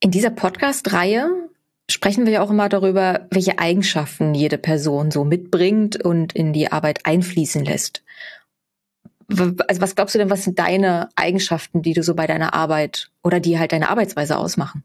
In 0.00 0.10
dieser 0.10 0.28
Podcast-Reihe 0.28 1.30
sprechen 1.90 2.26
wir 2.26 2.34
ja 2.34 2.42
auch 2.42 2.50
immer 2.50 2.68
darüber, 2.68 3.26
welche 3.30 3.58
Eigenschaften 3.58 4.34
jede 4.34 4.58
Person 4.58 5.10
so 5.10 5.24
mitbringt 5.24 6.04
und 6.04 6.34
in 6.34 6.52
die 6.52 6.70
Arbeit 6.70 7.06
einfließen 7.06 7.64
lässt 7.64 8.02
also 9.28 9.80
was 9.80 9.94
glaubst 9.94 10.14
du 10.14 10.18
denn, 10.18 10.30
was 10.30 10.44
sind 10.44 10.58
deine 10.58 11.10
Eigenschaften, 11.14 11.82
die 11.82 11.92
du 11.92 12.02
so 12.02 12.14
bei 12.14 12.26
deiner 12.26 12.54
Arbeit 12.54 13.10
oder 13.22 13.40
die 13.40 13.58
halt 13.58 13.72
deine 13.72 13.90
Arbeitsweise 13.90 14.38
ausmachen? 14.38 14.82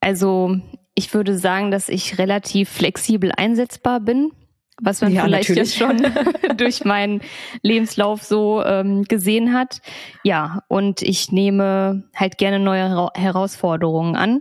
Also 0.00 0.56
ich 0.94 1.12
würde 1.12 1.36
sagen, 1.36 1.70
dass 1.70 1.88
ich 1.88 2.18
relativ 2.18 2.70
flexibel 2.70 3.32
einsetzbar 3.36 4.00
bin, 4.00 4.32
was 4.80 5.02
man 5.02 5.12
ja, 5.12 5.24
vielleicht 5.24 5.50
natürlich. 5.50 5.78
ja 5.78 5.86
schon 5.86 6.06
durch 6.56 6.84
meinen 6.84 7.20
Lebenslauf 7.62 8.22
so 8.22 8.64
ähm, 8.64 9.04
gesehen 9.04 9.52
hat. 9.52 9.82
Ja, 10.24 10.62
und 10.68 11.02
ich 11.02 11.32
nehme 11.32 12.04
halt 12.16 12.38
gerne 12.38 12.58
neue 12.58 13.10
Herausforderungen 13.14 14.16
an. 14.16 14.40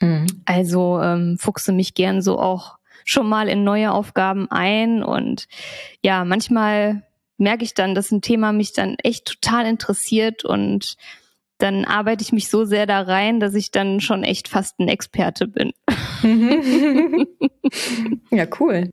Mhm. 0.00 0.26
Also 0.46 1.00
ähm, 1.02 1.36
fuchse 1.38 1.72
mich 1.72 1.94
gern 1.94 2.22
so 2.22 2.38
auch 2.38 2.78
schon 3.04 3.28
mal 3.28 3.48
in 3.48 3.64
neue 3.64 3.92
Aufgaben 3.92 4.50
ein 4.50 5.02
und 5.02 5.48
ja, 6.02 6.24
manchmal 6.24 7.02
merke 7.38 7.64
ich 7.64 7.74
dann, 7.74 7.94
dass 7.94 8.10
ein 8.10 8.20
Thema 8.20 8.52
mich 8.52 8.72
dann 8.72 8.96
echt 9.02 9.26
total 9.26 9.66
interessiert 9.66 10.44
und 10.44 10.96
dann 11.58 11.84
arbeite 11.84 12.22
ich 12.22 12.32
mich 12.32 12.48
so 12.48 12.64
sehr 12.64 12.86
da 12.86 13.00
rein, 13.00 13.40
dass 13.40 13.54
ich 13.54 13.70
dann 13.70 14.00
schon 14.00 14.22
echt 14.22 14.48
fast 14.48 14.78
ein 14.78 14.88
Experte 14.88 15.48
bin. 15.48 15.72
ja, 18.30 18.46
cool. 18.60 18.90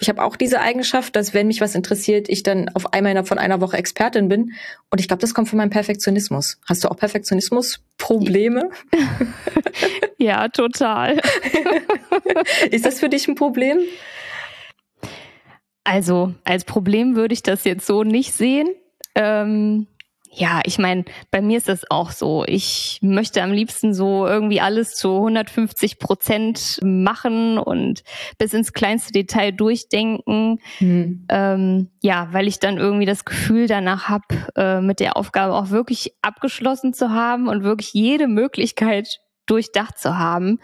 Ich 0.00 0.08
habe 0.08 0.22
auch 0.22 0.36
diese 0.36 0.60
Eigenschaft, 0.60 1.16
dass 1.16 1.32
wenn 1.32 1.46
mich 1.46 1.60
was 1.62 1.74
interessiert, 1.74 2.28
ich 2.28 2.42
dann 2.42 2.68
auf 2.70 2.92
einmal 2.92 3.24
von 3.24 3.38
einer 3.38 3.60
Woche 3.60 3.78
Expertin 3.78 4.28
bin. 4.28 4.52
Und 4.90 5.00
ich 5.00 5.08
glaube, 5.08 5.20
das 5.20 5.32
kommt 5.32 5.48
von 5.48 5.56
meinem 5.56 5.70
Perfektionismus. 5.70 6.58
Hast 6.68 6.84
du 6.84 6.88
auch 6.88 6.96
Perfektionismus-Probleme? 6.96 8.70
ja, 10.18 10.48
total. 10.48 11.20
Ist 12.70 12.84
das 12.84 13.00
für 13.00 13.08
dich 13.08 13.28
ein 13.28 13.34
Problem? 13.34 13.78
Also 15.84 16.34
als 16.44 16.64
Problem 16.64 17.14
würde 17.14 17.34
ich 17.34 17.42
das 17.42 17.64
jetzt 17.64 17.86
so 17.86 18.02
nicht 18.02 18.32
sehen. 18.32 18.68
Ähm, 19.14 19.86
ja, 20.36 20.60
ich 20.64 20.78
meine, 20.78 21.04
bei 21.30 21.40
mir 21.40 21.58
ist 21.58 21.68
das 21.68 21.88
auch 21.90 22.10
so. 22.10 22.44
Ich 22.46 22.98
möchte 23.02 23.42
am 23.42 23.52
liebsten 23.52 23.94
so 23.94 24.26
irgendwie 24.26 24.60
alles 24.60 24.96
zu 24.96 25.14
150 25.14 25.98
Prozent 25.98 26.80
machen 26.82 27.58
und 27.58 28.02
bis 28.36 28.52
ins 28.52 28.72
kleinste 28.72 29.12
Detail 29.12 29.52
durchdenken. 29.52 30.58
Mhm. 30.80 31.26
Ähm, 31.28 31.90
ja, 32.02 32.28
weil 32.32 32.48
ich 32.48 32.58
dann 32.58 32.78
irgendwie 32.78 33.06
das 33.06 33.24
Gefühl 33.24 33.68
danach 33.68 34.08
habe, 34.08 34.24
äh, 34.56 34.80
mit 34.80 34.98
der 34.98 35.16
Aufgabe 35.16 35.54
auch 35.54 35.70
wirklich 35.70 36.14
abgeschlossen 36.22 36.94
zu 36.94 37.10
haben 37.10 37.46
und 37.46 37.62
wirklich 37.62 37.92
jede 37.92 38.26
Möglichkeit 38.26 39.20
durchdacht 39.46 39.98
zu 39.98 40.18
haben. 40.18 40.58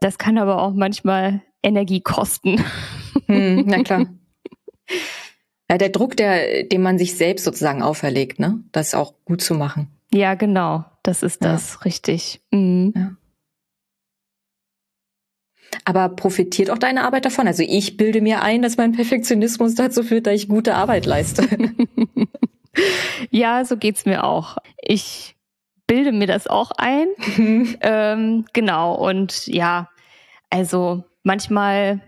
Das 0.00 0.18
kann 0.18 0.36
aber 0.36 0.60
auch 0.60 0.74
manchmal 0.74 1.42
Energie 1.62 2.02
kosten. 2.02 2.62
Mhm, 3.28 3.64
na 3.66 3.82
klar. 3.82 4.06
Ja, 5.68 5.78
der 5.78 5.88
Druck, 5.88 6.16
der, 6.16 6.64
den 6.64 6.82
man 6.82 6.98
sich 6.98 7.16
selbst 7.16 7.44
sozusagen 7.44 7.82
auferlegt, 7.82 8.38
ne? 8.38 8.62
Das 8.72 8.94
auch 8.94 9.14
gut 9.24 9.40
zu 9.42 9.54
machen. 9.54 9.88
Ja, 10.12 10.34
genau. 10.34 10.84
Das 11.02 11.22
ist 11.22 11.44
das, 11.44 11.74
ja. 11.74 11.80
richtig. 11.80 12.40
Mhm. 12.52 12.92
Ja. 12.94 13.16
Aber 15.84 16.08
profitiert 16.08 16.70
auch 16.70 16.78
deine 16.78 17.04
Arbeit 17.04 17.24
davon? 17.24 17.46
Also 17.46 17.62
ich 17.66 17.96
bilde 17.96 18.20
mir 18.20 18.42
ein, 18.42 18.62
dass 18.62 18.76
mein 18.76 18.92
Perfektionismus 18.92 19.74
dazu 19.74 20.02
führt, 20.02 20.26
dass 20.26 20.34
ich 20.34 20.48
gute 20.48 20.74
Arbeit 20.74 21.06
leiste. 21.06 21.46
ja, 23.30 23.64
so 23.64 23.76
geht's 23.76 24.06
mir 24.06 24.24
auch. 24.24 24.56
Ich 24.80 25.36
bilde 25.86 26.12
mir 26.12 26.26
das 26.26 26.46
auch 26.46 26.70
ein. 26.76 27.08
ähm, 27.80 28.44
genau. 28.52 28.94
Und 28.94 29.46
ja, 29.46 29.90
also 30.50 31.04
manchmal, 31.22 32.00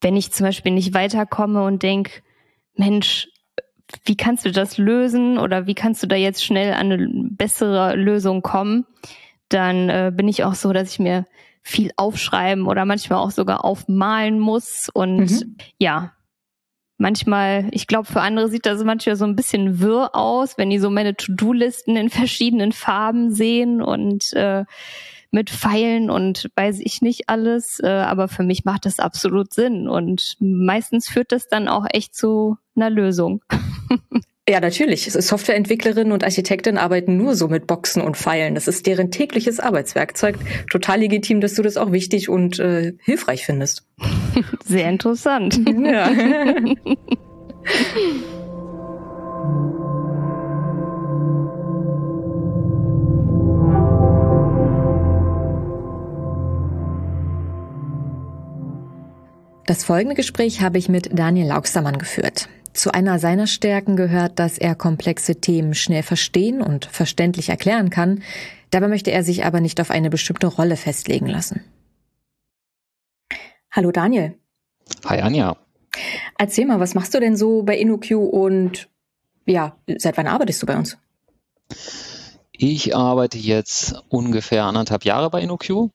wenn 0.00 0.16
ich 0.16 0.32
zum 0.32 0.46
Beispiel 0.46 0.72
nicht 0.72 0.94
weiterkomme 0.94 1.64
und 1.64 1.82
denke, 1.82 2.22
Mensch, 2.76 3.28
wie 4.04 4.16
kannst 4.16 4.44
du 4.44 4.52
das 4.52 4.78
lösen 4.78 5.38
oder 5.38 5.66
wie 5.66 5.74
kannst 5.74 6.02
du 6.02 6.06
da 6.06 6.16
jetzt 6.16 6.44
schnell 6.44 6.74
an 6.74 6.92
eine 6.92 7.08
bessere 7.30 7.94
Lösung 7.96 8.42
kommen, 8.42 8.86
dann 9.48 9.88
äh, 9.88 10.12
bin 10.14 10.28
ich 10.28 10.44
auch 10.44 10.54
so, 10.54 10.72
dass 10.72 10.92
ich 10.92 10.98
mir 10.98 11.24
viel 11.62 11.90
aufschreiben 11.96 12.66
oder 12.66 12.84
manchmal 12.84 13.18
auch 13.18 13.30
sogar 13.30 13.64
aufmalen 13.64 14.38
muss. 14.38 14.88
Und 14.92 15.30
mhm. 15.30 15.56
ja, 15.78 16.12
manchmal, 16.96 17.68
ich 17.72 17.86
glaube, 17.86 18.06
für 18.06 18.20
andere 18.20 18.48
sieht 18.48 18.66
das 18.66 18.82
manchmal 18.84 19.16
so 19.16 19.24
ein 19.24 19.36
bisschen 19.36 19.80
wirr 19.80 20.14
aus, 20.14 20.58
wenn 20.58 20.70
die 20.70 20.78
so 20.78 20.90
meine 20.90 21.16
To-Do-Listen 21.16 21.96
in 21.96 22.10
verschiedenen 22.10 22.72
Farben 22.72 23.32
sehen 23.32 23.82
und 23.82 24.32
äh, 24.34 24.64
mit 25.30 25.50
Pfeilen 25.50 26.10
und 26.10 26.50
weiß 26.56 26.80
ich 26.80 27.02
nicht 27.02 27.28
alles. 27.28 27.80
Äh, 27.80 27.88
aber 27.88 28.28
für 28.28 28.42
mich 28.42 28.64
macht 28.64 28.86
das 28.86 28.98
absolut 28.98 29.52
Sinn. 29.52 29.88
Und 29.88 30.36
meistens 30.40 31.08
führt 31.08 31.32
das 31.32 31.48
dann 31.48 31.68
auch 31.68 31.86
echt 31.92 32.14
zu 32.14 32.56
einer 32.74 32.90
Lösung. 32.90 33.42
Ja, 34.48 34.60
natürlich. 34.60 35.12
Softwareentwicklerinnen 35.12 36.12
und 36.12 36.22
Architektinnen 36.22 36.78
arbeiten 36.78 37.16
nur 37.16 37.34
so 37.34 37.48
mit 37.48 37.66
Boxen 37.66 38.00
und 38.00 38.16
Pfeilen. 38.16 38.54
Das 38.54 38.68
ist 38.68 38.86
deren 38.86 39.10
tägliches 39.10 39.58
Arbeitswerkzeug. 39.58 40.36
Total 40.70 41.00
legitim, 41.00 41.40
dass 41.40 41.54
du 41.54 41.62
das 41.62 41.76
auch 41.76 41.90
wichtig 41.90 42.28
und 42.28 42.60
äh, 42.60 42.92
hilfreich 43.02 43.44
findest. 43.44 43.88
Sehr 44.64 44.88
interessant. 44.88 45.60
Ja. 45.66 46.12
Das 59.66 59.82
folgende 59.82 60.14
Gespräch 60.14 60.60
habe 60.60 60.78
ich 60.78 60.88
mit 60.88 61.18
Daniel 61.18 61.48
Laugstermann 61.48 61.98
geführt. 61.98 62.48
Zu 62.72 62.94
einer 62.94 63.18
seiner 63.18 63.48
Stärken 63.48 63.96
gehört, 63.96 64.38
dass 64.38 64.58
er 64.58 64.76
komplexe 64.76 65.40
Themen 65.40 65.74
schnell 65.74 66.04
verstehen 66.04 66.62
und 66.62 66.84
verständlich 66.84 67.48
erklären 67.48 67.90
kann. 67.90 68.22
Dabei 68.70 68.86
möchte 68.86 69.10
er 69.10 69.24
sich 69.24 69.44
aber 69.44 69.60
nicht 69.60 69.80
auf 69.80 69.90
eine 69.90 70.08
bestimmte 70.08 70.46
Rolle 70.46 70.76
festlegen 70.76 71.26
lassen. 71.26 71.64
Hallo 73.72 73.90
Daniel. 73.90 74.38
Hi 75.04 75.20
Anja. 75.20 75.56
Erzähl 76.38 76.66
mal, 76.66 76.78
was 76.78 76.94
machst 76.94 77.12
du 77.14 77.18
denn 77.18 77.36
so 77.36 77.64
bei 77.64 77.76
InnoQ 77.76 78.12
und 78.12 78.88
ja, 79.46 79.76
seit 79.98 80.16
wann 80.16 80.28
arbeitest 80.28 80.62
du 80.62 80.66
bei 80.66 80.76
uns? 80.76 80.96
Ich 82.52 82.94
arbeite 82.94 83.38
jetzt 83.38 84.00
ungefähr 84.10 84.64
anderthalb 84.64 85.04
Jahre 85.04 85.28
bei 85.28 85.40
InnoQ 85.40 85.90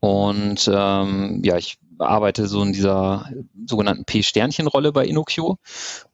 und 0.00 0.70
ähm, 0.72 1.42
ja, 1.44 1.56
ich 1.56 1.78
arbeite 1.98 2.46
so 2.46 2.62
in 2.62 2.72
dieser 2.72 3.30
sogenannten 3.66 4.04
P-Sternchen-Rolle 4.04 4.92
bei 4.92 5.06
InnoQ. 5.06 5.56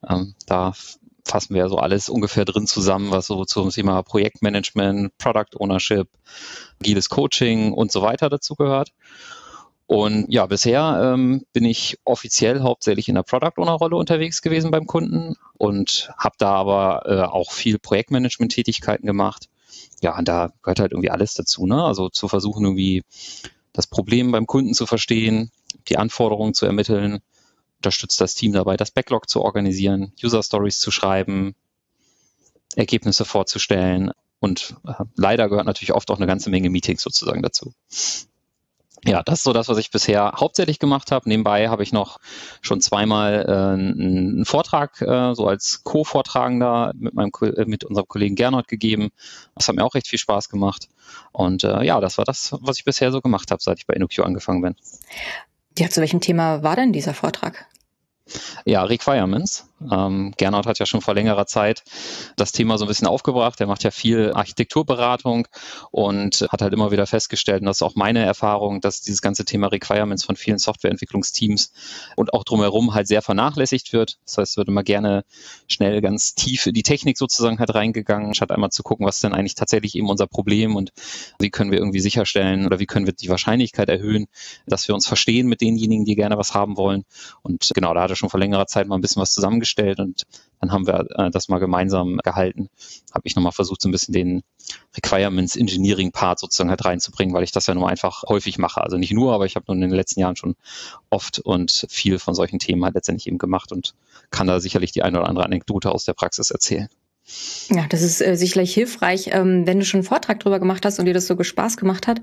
Ähm, 0.07 0.35
da 0.45 0.73
fassen 1.23 1.55
wir 1.55 1.67
so 1.69 1.77
alles 1.77 2.07
ungefähr 2.07 2.45
drin 2.45 2.67
zusammen, 2.67 3.11
was 3.11 3.27
so 3.27 3.45
zum 3.45 3.71
Thema 3.71 4.03
Projektmanagement, 4.03 5.17
Product 5.17 5.57
Ownership, 5.57 6.07
agiles 6.79 7.09
Coaching 7.09 7.73
und 7.73 7.91
so 7.91 8.01
weiter 8.01 8.29
dazu 8.29 8.55
gehört. 8.55 8.91
Und 9.87 10.25
ja, 10.29 10.45
bisher 10.47 11.13
ähm, 11.13 11.45
bin 11.53 11.63
ich 11.63 11.99
offiziell 12.05 12.61
hauptsächlich 12.61 13.07
in 13.07 13.15
der 13.15 13.23
Product 13.23 13.53
Owner 13.57 13.73
Rolle 13.73 13.97
unterwegs 13.97 14.41
gewesen 14.41 14.71
beim 14.71 14.87
Kunden 14.87 15.35
und 15.57 16.11
habe 16.17 16.35
da 16.39 16.53
aber 16.53 17.03
äh, 17.05 17.21
auch 17.21 17.51
viel 17.51 17.77
Projektmanagement-Tätigkeiten 17.77 19.05
gemacht. 19.05 19.47
Ja, 20.01 20.17
und 20.17 20.27
da 20.27 20.49
gehört 20.63 20.79
halt 20.79 20.91
irgendwie 20.91 21.11
alles 21.11 21.35
dazu, 21.35 21.67
ne? 21.67 21.83
Also 21.83 22.09
zu 22.09 22.27
versuchen 22.27 22.65
irgendwie 22.65 23.03
das 23.73 23.87
Problem 23.87 24.31
beim 24.31 24.47
Kunden 24.47 24.73
zu 24.73 24.87
verstehen, 24.87 25.51
die 25.87 25.97
Anforderungen 25.97 26.53
zu 26.53 26.65
ermitteln, 26.65 27.19
unterstützt 27.77 28.19
das 28.21 28.33
Team 28.33 28.53
dabei, 28.53 28.77
das 28.77 28.91
Backlog 28.91 29.29
zu 29.29 29.41
organisieren, 29.41 30.13
User 30.23 30.41
Stories 30.43 30.79
zu 30.79 30.91
schreiben, 30.91 31.55
Ergebnisse 32.75 33.25
vorzustellen 33.25 34.11
und 34.39 34.75
äh, 34.87 34.93
leider 35.15 35.49
gehört 35.49 35.65
natürlich 35.65 35.93
oft 35.93 36.09
auch 36.11 36.17
eine 36.17 36.27
ganze 36.27 36.49
Menge 36.49 36.69
Meetings 36.69 37.01
sozusagen 37.01 37.41
dazu 37.41 37.73
ja, 39.07 39.21
das 39.23 39.39
ist 39.39 39.43
so 39.43 39.53
das, 39.53 39.67
was 39.67 39.77
ich 39.77 39.91
bisher 39.91 40.33
hauptsächlich 40.39 40.79
gemacht 40.79 41.11
habe. 41.11 41.29
Nebenbei 41.29 41.69
habe 41.69 41.83
ich 41.83 41.93
noch 41.93 42.17
schon 42.61 42.81
zweimal 42.81 43.45
äh, 43.47 43.51
einen 43.51 44.45
Vortrag 44.45 45.01
äh, 45.01 45.35
so 45.35 45.47
als 45.47 45.83
Co-Vortragender 45.83 46.91
mit 46.95 47.13
meinem 47.13 47.31
äh, 47.41 47.65
mit 47.65 47.83
unserem 47.83 48.07
Kollegen 48.07 48.35
Gernot 48.35 48.67
gegeben. 48.67 49.09
Das 49.53 49.67
hat 49.67 49.75
mir 49.75 49.85
auch 49.85 49.93
recht 49.93 50.07
viel 50.07 50.19
Spaß 50.19 50.49
gemacht. 50.49 50.89
Und 51.31 51.63
äh, 51.63 51.83
ja, 51.83 51.99
das 51.99 52.17
war 52.17 52.25
das, 52.25 52.55
was 52.61 52.77
ich 52.79 52.85
bisher 52.85 53.11
so 53.11 53.21
gemacht 53.21 53.51
habe, 53.51 53.61
seit 53.61 53.77
ich 53.77 53.85
bei 53.85 53.93
InnoQ 53.93 54.19
angefangen 54.19 54.61
bin. 54.61 54.75
Ja, 55.77 55.89
zu 55.89 56.01
welchem 56.01 56.21
Thema 56.21 56.63
war 56.63 56.75
denn 56.75 56.93
dieser 56.93 57.13
Vortrag? 57.13 57.65
Ja, 58.65 58.83
Requirements. 58.83 59.67
Ähm, 59.91 60.33
Gernot 60.37 60.65
hat 60.65 60.79
ja 60.79 60.85
schon 60.85 61.01
vor 61.01 61.13
längerer 61.13 61.45
Zeit 61.47 61.83
das 62.37 62.51
Thema 62.51 62.77
so 62.77 62.85
ein 62.85 62.87
bisschen 62.87 63.07
aufgebracht. 63.07 63.59
Er 63.59 63.67
macht 63.67 63.83
ja 63.83 63.91
viel 63.91 64.31
Architekturberatung 64.33 65.47
und 65.91 66.47
hat 66.49 66.61
halt 66.61 66.73
immer 66.73 66.91
wieder 66.91 67.05
festgestellt, 67.05 67.61
und 67.61 67.67
das 67.67 67.77
ist 67.77 67.81
auch 67.81 67.95
meine 67.95 68.23
Erfahrung, 68.23 68.81
dass 68.81 69.01
dieses 69.01 69.21
ganze 69.21 69.43
Thema 69.43 69.67
Requirements 69.67 70.23
von 70.23 70.35
vielen 70.35 70.59
Softwareentwicklungsteams 70.59 71.73
und 72.15 72.33
auch 72.33 72.43
drumherum 72.43 72.93
halt 72.93 73.07
sehr 73.07 73.21
vernachlässigt 73.21 73.91
wird. 73.91 74.17
Das 74.25 74.37
heißt, 74.37 74.51
es 74.51 74.57
wird 74.57 74.69
immer 74.69 74.83
gerne 74.83 75.25
schnell 75.67 76.01
ganz 76.01 76.35
tief 76.35 76.65
in 76.67 76.73
die 76.73 76.83
Technik 76.83 77.17
sozusagen 77.17 77.59
halt 77.59 77.75
reingegangen, 77.75 78.33
statt 78.33 78.51
einmal 78.51 78.69
zu 78.69 78.83
gucken, 78.83 79.05
was 79.05 79.19
denn 79.19 79.33
eigentlich 79.33 79.55
tatsächlich 79.55 79.95
eben 79.95 80.09
unser 80.09 80.27
Problem 80.27 80.75
und 80.75 80.91
wie 81.39 81.49
können 81.49 81.71
wir 81.71 81.79
irgendwie 81.79 81.99
sicherstellen 81.99 82.65
oder 82.65 82.79
wie 82.79 82.85
können 82.85 83.05
wir 83.05 83.13
die 83.13 83.29
Wahrscheinlichkeit 83.29 83.89
erhöhen, 83.89 84.27
dass 84.65 84.87
wir 84.87 84.95
uns 84.95 85.05
verstehen 85.05 85.47
mit 85.47 85.61
denjenigen, 85.61 86.05
die 86.05 86.15
gerne 86.15 86.37
was 86.37 86.53
haben 86.53 86.77
wollen. 86.77 87.03
Und 87.41 87.69
genau, 87.73 87.93
da 87.93 88.03
hat 88.03 88.09
er 88.09 88.15
schon 88.15 88.29
vor 88.29 88.39
längerer 88.39 88.67
Zeit 88.67 88.87
mal 88.87 88.95
ein 88.95 89.01
bisschen 89.01 89.21
was 89.21 89.33
zusammengestellt 89.33 89.64
gestellt 89.65 89.99
und 89.99 90.23
dann 90.61 90.71
haben 90.71 90.87
wir 90.87 91.05
äh, 91.17 91.29
das 91.31 91.49
mal 91.49 91.59
gemeinsam 91.59 92.17
gehalten. 92.23 92.69
Habe 93.13 93.27
ich 93.27 93.35
nochmal 93.35 93.51
versucht, 93.51 93.81
so 93.81 93.89
ein 93.89 93.91
bisschen 93.91 94.13
den 94.13 94.43
Requirements 94.95 95.55
Engineering 95.55 96.11
Part 96.11 96.39
sozusagen 96.39 96.69
halt 96.69 96.85
reinzubringen, 96.85 97.35
weil 97.35 97.43
ich 97.43 97.51
das 97.51 97.67
ja 97.67 97.73
nur 97.73 97.89
einfach 97.89 98.23
häufig 98.27 98.57
mache. 98.57 98.81
Also 98.81 98.97
nicht 98.97 99.13
nur, 99.13 99.33
aber 99.33 99.45
ich 99.45 99.55
habe 99.55 99.65
nun 99.67 99.81
in 99.81 99.89
den 99.89 99.95
letzten 99.97 100.19
Jahren 100.19 100.35
schon 100.35 100.55
oft 101.09 101.39
und 101.39 101.85
viel 101.89 102.19
von 102.19 102.35
solchen 102.35 102.59
Themen 102.59 102.83
halt 102.85 102.95
letztendlich 102.95 103.27
eben 103.27 103.37
gemacht 103.37 103.71
und 103.71 103.95
kann 104.29 104.47
da 104.47 104.59
sicherlich 104.59 104.91
die 104.91 105.03
eine 105.03 105.19
oder 105.19 105.29
andere 105.29 105.45
Anekdote 105.45 105.91
aus 105.91 106.05
der 106.05 106.13
Praxis 106.13 106.51
erzählen. 106.51 106.89
Ja, 107.71 107.87
das 107.89 108.03
ist 108.03 108.21
äh, 108.21 108.35
sicherlich 108.35 108.73
hilfreich, 108.73 109.29
ähm, 109.31 109.65
wenn 109.65 109.79
du 109.79 109.85
schon 109.85 109.99
einen 109.99 110.07
Vortrag 110.07 110.39
drüber 110.39 110.59
gemacht 110.59 110.85
hast 110.85 110.99
und 110.99 111.05
dir 111.05 111.13
das 111.13 111.25
so 111.25 111.41
Spaß 111.41 111.77
gemacht 111.77 112.05
hat. 112.05 112.21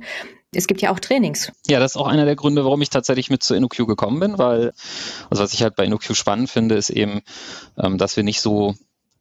Es 0.54 0.66
gibt 0.66 0.80
ja 0.80 0.92
auch 0.92 1.00
Trainings. 1.00 1.50
Ja, 1.66 1.80
das 1.80 1.92
ist 1.92 1.96
auch 1.96 2.06
einer 2.06 2.24
der 2.24 2.36
Gründe, 2.36 2.64
warum 2.64 2.82
ich 2.82 2.90
tatsächlich 2.90 3.28
mit 3.28 3.42
zu 3.42 3.54
InnoQ 3.54 3.86
gekommen 3.86 4.20
bin, 4.20 4.38
weil, 4.38 4.72
also 5.28 5.42
was 5.42 5.54
ich 5.54 5.62
halt 5.62 5.74
bei 5.74 5.84
InnoQ 5.86 6.14
spannend 6.14 6.50
finde, 6.50 6.76
ist 6.76 6.90
eben, 6.90 7.22
ähm, 7.76 7.98
dass 7.98 8.16
wir 8.16 8.22
nicht 8.22 8.40
so 8.40 8.74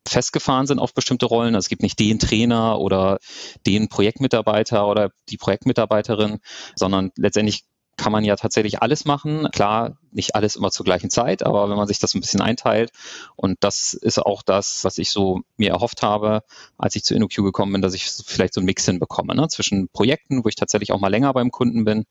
festgefahren 0.07 0.67
sind 0.67 0.79
auf 0.79 0.93
bestimmte 0.93 1.25
Rollen. 1.25 1.55
Also 1.55 1.65
es 1.65 1.69
gibt 1.69 1.83
nicht 1.83 1.99
den 1.99 2.19
Trainer 2.19 2.79
oder 2.79 3.19
den 3.65 3.89
Projektmitarbeiter 3.89 4.87
oder 4.87 5.11
die 5.29 5.37
Projektmitarbeiterin, 5.37 6.39
sondern 6.75 7.11
letztendlich 7.15 7.63
kann 7.97 8.11
man 8.11 8.23
ja 8.23 8.35
tatsächlich 8.35 8.81
alles 8.81 9.05
machen. 9.05 9.47
Klar, 9.51 9.97
nicht 10.11 10.35
alles 10.35 10.55
immer 10.55 10.71
zur 10.71 10.83
gleichen 10.83 11.09
Zeit, 11.09 11.43
aber 11.43 11.69
wenn 11.69 11.77
man 11.77 11.87
sich 11.87 11.99
das 11.99 12.13
ein 12.13 12.21
bisschen 12.21 12.41
einteilt 12.41 12.91
und 13.35 13.57
das 13.61 13.93
ist 13.93 14.19
auch 14.19 14.41
das, 14.41 14.83
was 14.83 14.97
ich 14.97 15.11
so 15.11 15.41
mir 15.57 15.69
erhofft 15.69 16.03
habe, 16.03 16.43
als 16.77 16.95
ich 16.95 17.03
zu 17.03 17.15
InnoQ 17.15 17.35
gekommen 17.37 17.73
bin, 17.73 17.81
dass 17.81 17.93
ich 17.93 18.05
vielleicht 18.25 18.53
so 18.53 18.59
einen 18.59 18.65
Mix 18.65 18.85
hinbekomme 18.85 19.35
ne? 19.35 19.47
zwischen 19.47 19.87
Projekten, 19.89 20.43
wo 20.43 20.49
ich 20.49 20.55
tatsächlich 20.55 20.91
auch 20.91 20.99
mal 20.99 21.07
länger 21.07 21.33
beim 21.33 21.51
Kunden 21.51 21.85
bin, 21.85 22.05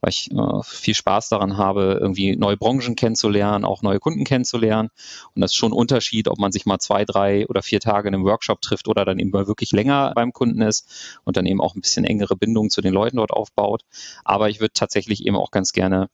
weil 0.00 0.10
ich 0.10 0.30
äh, 0.30 0.62
viel 0.64 0.94
Spaß 0.94 1.28
daran 1.28 1.56
habe, 1.56 1.98
irgendwie 2.00 2.36
neue 2.36 2.56
Branchen 2.56 2.96
kennenzulernen, 2.96 3.64
auch 3.64 3.82
neue 3.82 3.98
Kunden 3.98 4.24
kennenzulernen 4.24 4.90
und 5.34 5.40
das 5.42 5.52
ist 5.52 5.56
schon 5.56 5.72
ein 5.72 5.76
Unterschied, 5.76 6.28
ob 6.28 6.38
man 6.38 6.52
sich 6.52 6.66
mal 6.66 6.78
zwei, 6.78 7.04
drei 7.04 7.46
oder 7.48 7.62
vier 7.62 7.80
Tage 7.80 8.08
in 8.08 8.14
einem 8.14 8.24
Workshop 8.24 8.62
trifft 8.62 8.88
oder 8.88 9.04
dann 9.04 9.18
eben 9.18 9.30
mal 9.30 9.46
wirklich 9.46 9.72
länger 9.72 10.12
beim 10.14 10.32
Kunden 10.32 10.62
ist 10.62 11.18
und 11.24 11.36
dann 11.36 11.46
eben 11.46 11.60
auch 11.60 11.74
ein 11.74 11.80
bisschen 11.80 12.04
engere 12.04 12.36
Bindungen 12.36 12.70
zu 12.70 12.80
den 12.80 12.94
Leuten 12.94 13.16
dort 13.16 13.32
aufbaut. 13.32 13.82
Aber 14.24 14.48
ich 14.48 14.60
würde 14.60 14.72
tatsächlich 14.72 15.21
eben 15.26 15.36
auch 15.36 15.50
ganz 15.50 15.72
gerne 15.72 16.08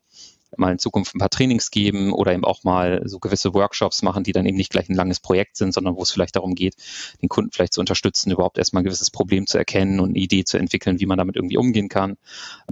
mal 0.56 0.72
in 0.72 0.78
Zukunft 0.78 1.14
ein 1.14 1.18
paar 1.18 1.30
Trainings 1.30 1.70
geben 1.70 2.12
oder 2.12 2.32
eben 2.32 2.44
auch 2.44 2.64
mal 2.64 3.02
so 3.04 3.18
gewisse 3.18 3.52
Workshops 3.54 4.02
machen, 4.02 4.24
die 4.24 4.32
dann 4.32 4.46
eben 4.46 4.56
nicht 4.56 4.70
gleich 4.70 4.88
ein 4.88 4.94
langes 4.94 5.20
Projekt 5.20 5.56
sind, 5.56 5.74
sondern 5.74 5.96
wo 5.96 6.02
es 6.02 6.10
vielleicht 6.10 6.36
darum 6.36 6.54
geht, 6.54 6.74
den 7.20 7.28
Kunden 7.28 7.50
vielleicht 7.52 7.74
zu 7.74 7.80
unterstützen, 7.80 8.30
überhaupt 8.30 8.58
erstmal 8.58 8.82
ein 8.82 8.84
gewisses 8.84 9.10
Problem 9.10 9.46
zu 9.46 9.58
erkennen 9.58 10.00
und 10.00 10.10
eine 10.10 10.18
Idee 10.18 10.44
zu 10.44 10.58
entwickeln, 10.58 11.00
wie 11.00 11.06
man 11.06 11.18
damit 11.18 11.36
irgendwie 11.36 11.58
umgehen 11.58 11.88
kann. 11.88 12.16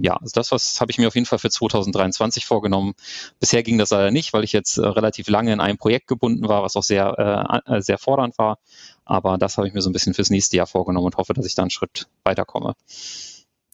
Ja, 0.01 0.15
also 0.15 0.31
das 0.33 0.51
was 0.51 0.81
habe 0.81 0.91
ich 0.91 0.97
mir 0.97 1.07
auf 1.07 1.15
jeden 1.15 1.25
Fall 1.25 1.39
für 1.39 1.49
2023 1.49 2.45
vorgenommen. 2.45 2.93
Bisher 3.39 3.63
ging 3.63 3.77
das 3.77 3.91
leider 3.91 4.11
nicht, 4.11 4.33
weil 4.33 4.43
ich 4.43 4.53
jetzt 4.53 4.77
äh, 4.77 4.87
relativ 4.87 5.27
lange 5.29 5.53
in 5.53 5.59
einem 5.59 5.77
Projekt 5.77 6.07
gebunden 6.07 6.47
war, 6.47 6.63
was 6.63 6.75
auch 6.75 6.83
sehr, 6.83 7.61
äh, 7.67 7.81
sehr 7.81 7.97
fordernd 7.97 8.37
war. 8.37 8.59
Aber 9.05 9.37
das 9.37 9.57
habe 9.57 9.67
ich 9.67 9.73
mir 9.73 9.81
so 9.81 9.89
ein 9.89 9.93
bisschen 9.93 10.13
fürs 10.13 10.29
nächste 10.29 10.57
Jahr 10.57 10.67
vorgenommen 10.67 11.05
und 11.05 11.17
hoffe, 11.17 11.33
dass 11.33 11.45
ich 11.45 11.55
da 11.55 11.61
einen 11.61 11.71
Schritt 11.71 12.07
weiterkomme. 12.23 12.75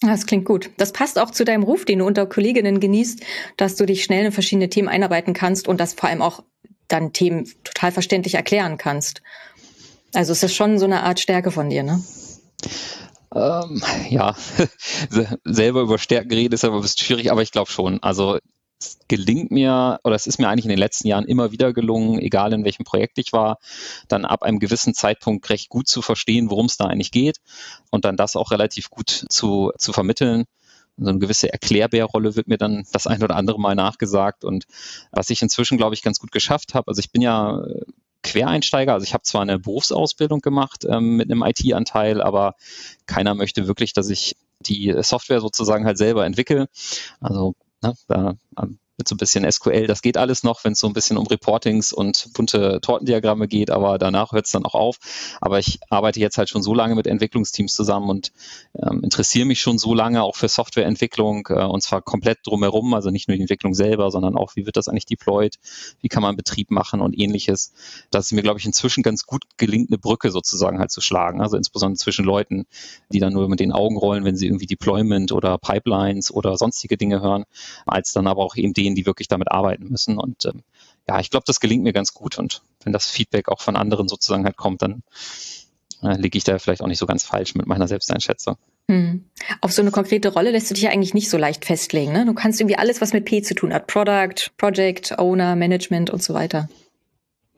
Das 0.06 0.26
klingt 0.26 0.46
gut. 0.46 0.70
Das 0.78 0.92
passt 0.92 1.18
auch 1.18 1.32
zu 1.32 1.46
deinem 1.46 1.63
Ruf, 1.63 1.86
den 1.86 2.00
du 2.00 2.06
unter 2.06 2.26
Kolleginnen 2.26 2.80
genießt, 2.80 3.24
dass 3.58 3.76
du 3.76 3.86
dich 3.86 4.04
schnell 4.04 4.26
in 4.26 4.32
verschiedene 4.32 4.70
Themen 4.70 4.89
einarbeiten 4.89 5.34
kannst 5.34 5.68
und 5.68 5.80
das 5.80 5.94
vor 5.94 6.10
allem 6.10 6.22
auch 6.22 6.44
dann 6.89 7.13
Themen 7.13 7.50
total 7.63 7.92
verständlich 7.92 8.36
erklären 8.36 8.78
kannst. 8.78 9.22
Also 10.13 10.34
ist 10.34 10.54
schon 10.54 10.78
so 10.78 10.86
eine 10.86 11.04
Art 11.04 11.20
Stärke 11.20 11.52
von 11.52 11.70
dir, 11.70 11.84
ne? 11.84 12.04
Ähm, 13.34 13.82
ja, 14.10 14.36
selber 15.44 15.82
über 15.82 15.98
Stärken 15.98 16.34
reden 16.34 16.54
ist 16.54 16.66
aber 16.66 16.76
ein 16.76 16.82
bisschen 16.82 17.06
schwierig, 17.06 17.32
aber 17.32 17.42
ich 17.42 17.52
glaube 17.52 17.72
schon. 17.72 18.04
Also 18.04 18.38
gelingt 19.08 19.52
mir, 19.52 20.00
oder 20.04 20.15
es 20.15 20.28
ist 20.28 20.39
mir 20.39 20.50
eigentlich 20.50 20.65
in 20.65 20.69
den 20.69 20.80
letzten 20.80 21.08
Jahren 21.08 21.26
immer 21.26 21.52
wieder 21.52 21.74
gelungen, 21.74 22.19
egal 22.19 22.54
in 22.54 22.63
welchem 22.63 22.84
Projekt 22.84 23.17
ich 23.17 23.34
war, 23.34 23.58
dann 24.08 24.26
ab 24.26 24.43
einem 24.43 24.60
gewissen 24.60 24.93
Zeitpunkt 24.93 25.50
recht 25.50 25.69
gut 25.69 25.88
zu 25.88 26.02
verstehen, 26.02 26.50
worum 26.50 26.65
es 26.67 26.78
da 26.78 26.86
eigentlich 26.86 27.12
geht 27.12 27.38
und 27.91 28.06
dann 28.06 28.17
das 28.17 28.36
auch 28.36 28.52
relativ 28.52 28.89
gut 28.89 29.26
zu, 29.30 29.72
zu 29.78 29.93
vermitteln 29.93 30.46
so 30.98 31.10
eine 31.10 31.19
gewisse 31.19 31.52
Erklärbärrolle 31.52 32.36
wird 32.36 32.48
mir 32.48 32.58
dann 32.58 32.86
das 32.91 33.08
ein 33.08 33.24
oder 33.24 33.36
andere 33.36 33.60
Mal 33.60 33.76
nachgesagt. 33.76 34.43
Und 34.43 34.65
was 35.12 35.30
ich 35.30 35.41
inzwischen, 35.41 35.78
glaube 35.78 35.96
ich, 35.96 36.04
ganz 36.04 36.19
gut 36.19 36.32
geschafft 36.32 36.74
habe, 36.74 36.88
also 36.88 37.00
ich 37.00 37.12
bin 37.12 37.22
ja 37.22 37.63
äh, 37.63 37.82
Quereinsteiger, 38.22 38.93
also 38.93 39.04
ich 39.04 39.13
habe 39.13 39.24
zwar 39.24 39.41
eine 39.41 39.60
Berufsausbildung 39.60 40.39
gemacht 40.39 40.86
ähm, 40.88 41.17
mit 41.17 41.30
einem 41.30 41.43
IT-Anteil, 41.43 42.22
aber 42.22 42.56
keiner 43.06 43.36
möchte 43.36 43.67
wirklich, 43.67 43.93
dass 43.93 44.10
ich 44.10 44.38
die 44.60 44.96
Software 45.02 45.41
sozusagen 45.41 45.86
halt 45.86 45.98
selber 45.98 46.26
entwickle. 46.26 46.69
Also? 47.19 47.56
Da 47.84 47.93
uh, 48.15 48.67
mit 49.04 49.10
so 49.10 49.16
ein 49.16 49.18
bisschen 49.18 49.50
SQL, 49.52 49.86
das 49.86 50.02
geht 50.02 50.16
alles 50.16 50.44
noch, 50.44 50.63
wenn 50.63 50.74
es 50.74 50.80
so 50.80 50.88
ein 50.88 50.94
bisschen 50.94 51.18
um 51.18 51.28
Reportings 51.28 51.92
und 51.92 52.30
bunte 52.34 52.80
Tortendiagramme 52.82 53.50
geht, 53.50 53.70
aber 53.70 53.98
danach 53.98 54.32
hört 54.32 54.46
es 54.46 54.52
dann 54.52 54.66
auch 54.66 54.76
auf. 54.76 54.98
Aber 55.42 55.60
ich 55.60 55.80
arbeite 55.89 56.22
jetzt 56.22 56.38
halt 56.38 56.48
schon 56.48 56.63
so 56.63 56.74
lange 56.74 56.96
mit 56.96 57.06
Entwicklungsteams 57.06 57.74
zusammen 57.74 58.10
und 58.10 58.32
ähm, 58.82 59.02
interessiere 59.04 59.46
mich 59.46 59.60
schon 59.60 59.78
so 59.78 59.94
lange 59.94 60.24
auch 60.24 60.38
für 60.38 60.48
Softwareentwicklung 60.48 61.48
äh, 61.50 61.66
und 61.66 61.84
zwar 61.84 62.02
komplett 62.02 62.39
drumherum, 62.46 62.94
also 62.94 63.10
nicht 63.10 63.28
nur 63.28 63.36
die 63.36 63.42
Entwicklung 63.42 63.74
selber, 63.74 64.10
sondern 64.10 64.38
auch, 64.38 64.56
wie 64.56 64.66
wird 64.66 64.78
das 64.78 64.88
eigentlich 64.88 65.06
deployed, 65.06 65.60
wie 66.00 66.08
kann 66.08 66.24
man 66.24 66.38
Betrieb 66.38 66.72
machen 66.72 67.02
und 67.02 67.20
ähnliches, 67.20 67.74
dass 68.10 68.28
es 68.28 68.32
mir, 68.32 68.42
glaube 68.42 68.60
ich, 68.60 68.66
inzwischen 68.66 69.04
ganz 69.04 69.26
gut 69.26 69.44
gelingt, 69.58 69.89
eine 69.89 69.98
Brücke 69.98 70.32
sozusagen 70.32 70.80
halt 70.80 70.92
zu 70.92 71.02
schlagen. 71.02 71.42
Also 71.42 71.58
insbesondere 71.58 71.98
zwischen 71.98 72.24
Leuten, 72.24 72.68
die 73.12 73.20
dann 73.20 73.34
nur 73.34 73.50
mit 73.50 73.60
den 73.60 73.74
Augen 73.74 73.98
rollen, 73.98 74.24
wenn 74.24 74.38
sie 74.38 74.46
irgendwie 74.46 74.66
Deployment 74.66 75.34
oder 75.34 75.58
Pipelines 75.58 76.34
oder 76.34 76.56
sonstige 76.56 76.96
Dinge 76.96 77.22
hören, 77.22 77.44
als 77.86 78.13
dann 78.13 78.28
aber 78.28 78.44
auch 78.44 78.56
eben 78.56 78.74
denen, 78.74 78.92
die 78.95 79.06
wirklich 79.06 79.27
damit 79.27 79.51
arbeiten 79.51 79.89
müssen. 79.89 80.17
Und 80.17 80.45
ähm, 80.45 80.63
ja, 81.08 81.19
ich 81.19 81.29
glaube, 81.29 81.45
das 81.45 81.60
gelingt 81.60 81.84
mir 81.84 81.93
ganz 81.93 82.13
gut. 82.13 82.38
Und 82.38 82.62
wenn 82.84 82.93
das 82.93 83.08
Feedback 83.08 83.49
auch 83.49 83.62
von 83.62 83.75
anderen 83.75 84.08
sozusagen 84.08 84.45
halt 84.45 84.58
kommt, 84.58 84.82
dann 84.82 85.03
äh, 86.03 86.17
liege 86.17 86.38
ich 86.38 86.43
da 86.43 86.60
vielleicht 86.60 86.82
auch 86.82 86.88
nicht 86.88 86.99
so 86.99 87.06
ganz 87.06 87.23
falsch 87.23 87.56
mit 87.56 87.65
meiner 87.65 87.88
Selbsteinschätzung. 87.88 88.58
Hm. 88.89 89.25
Auf 89.62 89.71
so 89.71 89.82
eine 89.82 89.91
konkrete 89.91 90.34
Rolle 90.34 90.51
lässt 90.51 90.69
du 90.69 90.73
dich 90.73 90.84
ja 90.84 90.91
eigentlich 90.91 91.13
nicht 91.13 91.29
so 91.29 91.38
leicht 91.38 91.65
festlegen. 91.65 92.12
Ne? 92.12 92.25
Du 92.25 92.34
kannst 92.34 92.60
irgendwie 92.60 92.77
alles, 92.77 93.01
was 93.01 93.13
mit 93.13 93.25
P 93.25 93.41
zu 93.41 93.56
tun 93.56 93.73
hat, 93.73 93.88
Product, 93.88 94.51
Project, 94.58 95.17
Owner, 95.17 95.56
Management 95.56 96.10
und 96.10 96.21
so 96.21 96.34
weiter. 96.34 96.67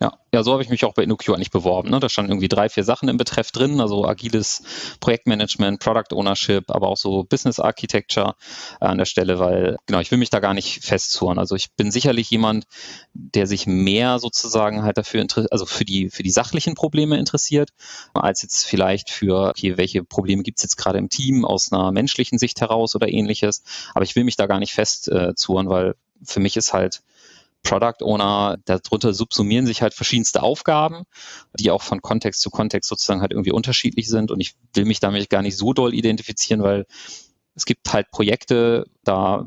Ja, 0.01 0.19
ja, 0.34 0.43
so 0.43 0.51
habe 0.51 0.62
ich 0.62 0.67
mich 0.67 0.84
auch 0.84 0.93
bei 0.93 1.03
InnoQ 1.03 1.29
eigentlich 1.29 1.51
beworben. 1.51 1.89
Ne? 1.89 2.01
Da 2.01 2.10
standen 2.10 2.31
irgendwie 2.31 2.49
drei, 2.49 2.67
vier 2.67 2.84
Sachen 2.84 3.08
im 3.08 3.15
Betreff 3.15 3.51
drin, 3.51 3.79
also 3.79 4.05
agiles 4.05 4.62
Projektmanagement, 4.99 5.79
Product 5.79 6.13
Ownership, 6.13 6.69
aber 6.69 6.89
auch 6.89 6.97
so 6.97 7.23
Business 7.23 7.62
Architecture 7.62 8.36
äh, 8.81 8.86
an 8.88 8.97
der 8.97 9.05
Stelle, 9.05 9.39
weil 9.39 9.77
genau, 9.86 10.01
ich 10.01 10.12
will 10.12 10.17
mich 10.17 10.29
da 10.29 10.41
gar 10.41 10.53
nicht 10.53 10.84
festzurren. 10.84 11.39
Also 11.39 11.55
ich 11.55 11.71
bin 11.75 11.91
sicherlich 11.91 12.29
jemand, 12.29 12.65
der 13.13 13.47
sich 13.47 13.67
mehr 13.67 14.19
sozusagen 14.19 14.84
halt 14.84 14.97
dafür 14.97 15.25
also 15.49 15.65
für 15.65 15.86
die 15.86 16.10
für 16.10 16.23
die 16.23 16.31
sachlichen 16.31 16.75
Probleme 16.75 17.17
interessiert, 17.17 17.69
als 18.13 18.41
jetzt 18.41 18.65
vielleicht 18.65 19.10
für 19.10 19.51
okay, 19.51 19.77
welche 19.77 20.03
Probleme 20.03 20.43
gibt 20.43 20.60
es 20.60 20.63
jetzt 20.63 20.75
gerade 20.75 20.97
im 20.97 21.08
Team 21.08 21.45
aus 21.45 21.71
einer 21.71 21.93
menschlichen 21.93 22.38
Sicht 22.38 22.60
heraus 22.60 22.95
oder 22.95 23.08
ähnliches. 23.08 23.63
Aber 23.93 24.03
ich 24.03 24.17
will 24.17 24.25
mich 24.25 24.36
da 24.36 24.45
gar 24.45 24.60
nicht 24.60 24.73
festzurren, 24.73 25.69
weil 25.69 25.95
für 26.21 26.41
mich 26.41 26.58
ist 26.58 26.73
halt 26.73 27.01
Product 27.65 28.04
Owner, 28.04 28.58
darunter 28.63 29.13
subsumieren 29.13 29.65
sich 29.65 29.82
halt 29.82 29.93
verschiedenste 29.93 30.43
Aufgaben, 30.43 31.04
die 31.60 31.71
auch 31.71 31.82
von 31.82 32.01
Kontext 32.01 32.41
zu 32.41 32.49
Kontext 32.49 32.88
sozusagen 32.88 33.21
halt 33.21 33.32
irgendwie 33.32 33.51
unterschiedlich 33.51 34.08
sind. 34.08 34.32
Und 34.32 34.39
ich 34.39 34.56
will 34.73 34.86
mich 34.86 35.01
damit 35.01 35.30
gar 35.30 35.41
nicht 35.41 35.58
so 35.58 35.73
doll 35.73 35.93
identifizieren, 35.93 36.63
weil 36.63 36.86
es 37.56 37.65
gibt 37.65 37.91
halt 37.91 38.12
Projekte, 38.12 38.86
da 39.04 39.45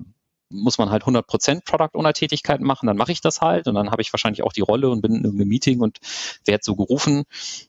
muss 0.51 0.79
man 0.79 0.91
halt 0.91 1.05
100% 1.05 1.65
Product 1.65 1.91
Owner 1.95 2.13
Tätigkeiten 2.13 2.65
machen, 2.65 2.87
dann 2.87 2.97
mache 2.97 3.13
ich 3.13 3.21
das 3.21 3.41
halt 3.41 3.69
und 3.69 3.75
dann 3.75 3.91
habe 3.91 4.03
ich 4.03 4.13
wahrscheinlich 4.13 4.43
auch 4.43 4.53
die 4.53 4.63
Rolle 4.63 4.89
und 4.89 5.03
bin 5.03 5.17
in 5.17 5.27
einem 5.27 5.47
Meeting 5.47 5.81
und 5.81 5.99
werde 6.47 6.63
so 6.65 6.75
gerufen. 6.75 7.25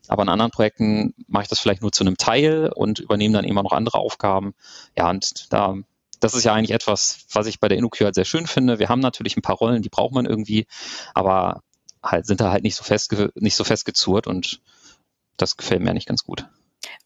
Aber 0.07 0.23
in 0.23 0.29
anderen 0.29 0.51
Projekten 0.51 1.13
mache 1.27 1.43
ich 1.43 1.49
das 1.49 1.59
vielleicht 1.59 1.81
nur 1.81 1.91
zu 1.91 2.03
einem 2.03 2.17
Teil 2.17 2.71
und 2.73 2.99
übernehme 2.99 3.33
dann 3.33 3.45
immer 3.45 3.63
noch 3.63 3.73
andere 3.73 3.97
Aufgaben. 3.99 4.53
Ja, 4.97 5.09
und 5.09 5.51
da 5.51 5.75
das 6.19 6.33
ist 6.33 6.43
ja 6.43 6.53
eigentlich 6.53 6.71
etwas, 6.71 7.25
was 7.31 7.47
ich 7.47 7.59
bei 7.59 7.67
der 7.67 7.77
InnoQ 7.77 8.01
halt 8.01 8.15
sehr 8.15 8.25
schön 8.25 8.47
finde. 8.47 8.79
Wir 8.79 8.89
haben 8.89 8.99
natürlich 8.99 9.37
ein 9.37 9.41
paar 9.41 9.55
Rollen, 9.55 9.81
die 9.81 9.89
braucht 9.89 10.13
man 10.13 10.25
irgendwie, 10.25 10.67
aber 11.13 11.63
halt 12.03 12.25
sind 12.25 12.41
da 12.41 12.51
halt 12.51 12.63
nicht 12.63 12.75
so 12.75 12.83
fest, 12.83 13.15
nicht 13.35 13.55
so 13.55 13.63
festgezurrt 13.63 14.27
und 14.27 14.61
das 15.37 15.57
gefällt 15.57 15.81
mir 15.81 15.91
eigentlich 15.91 16.05
ganz 16.05 16.23
gut. 16.23 16.45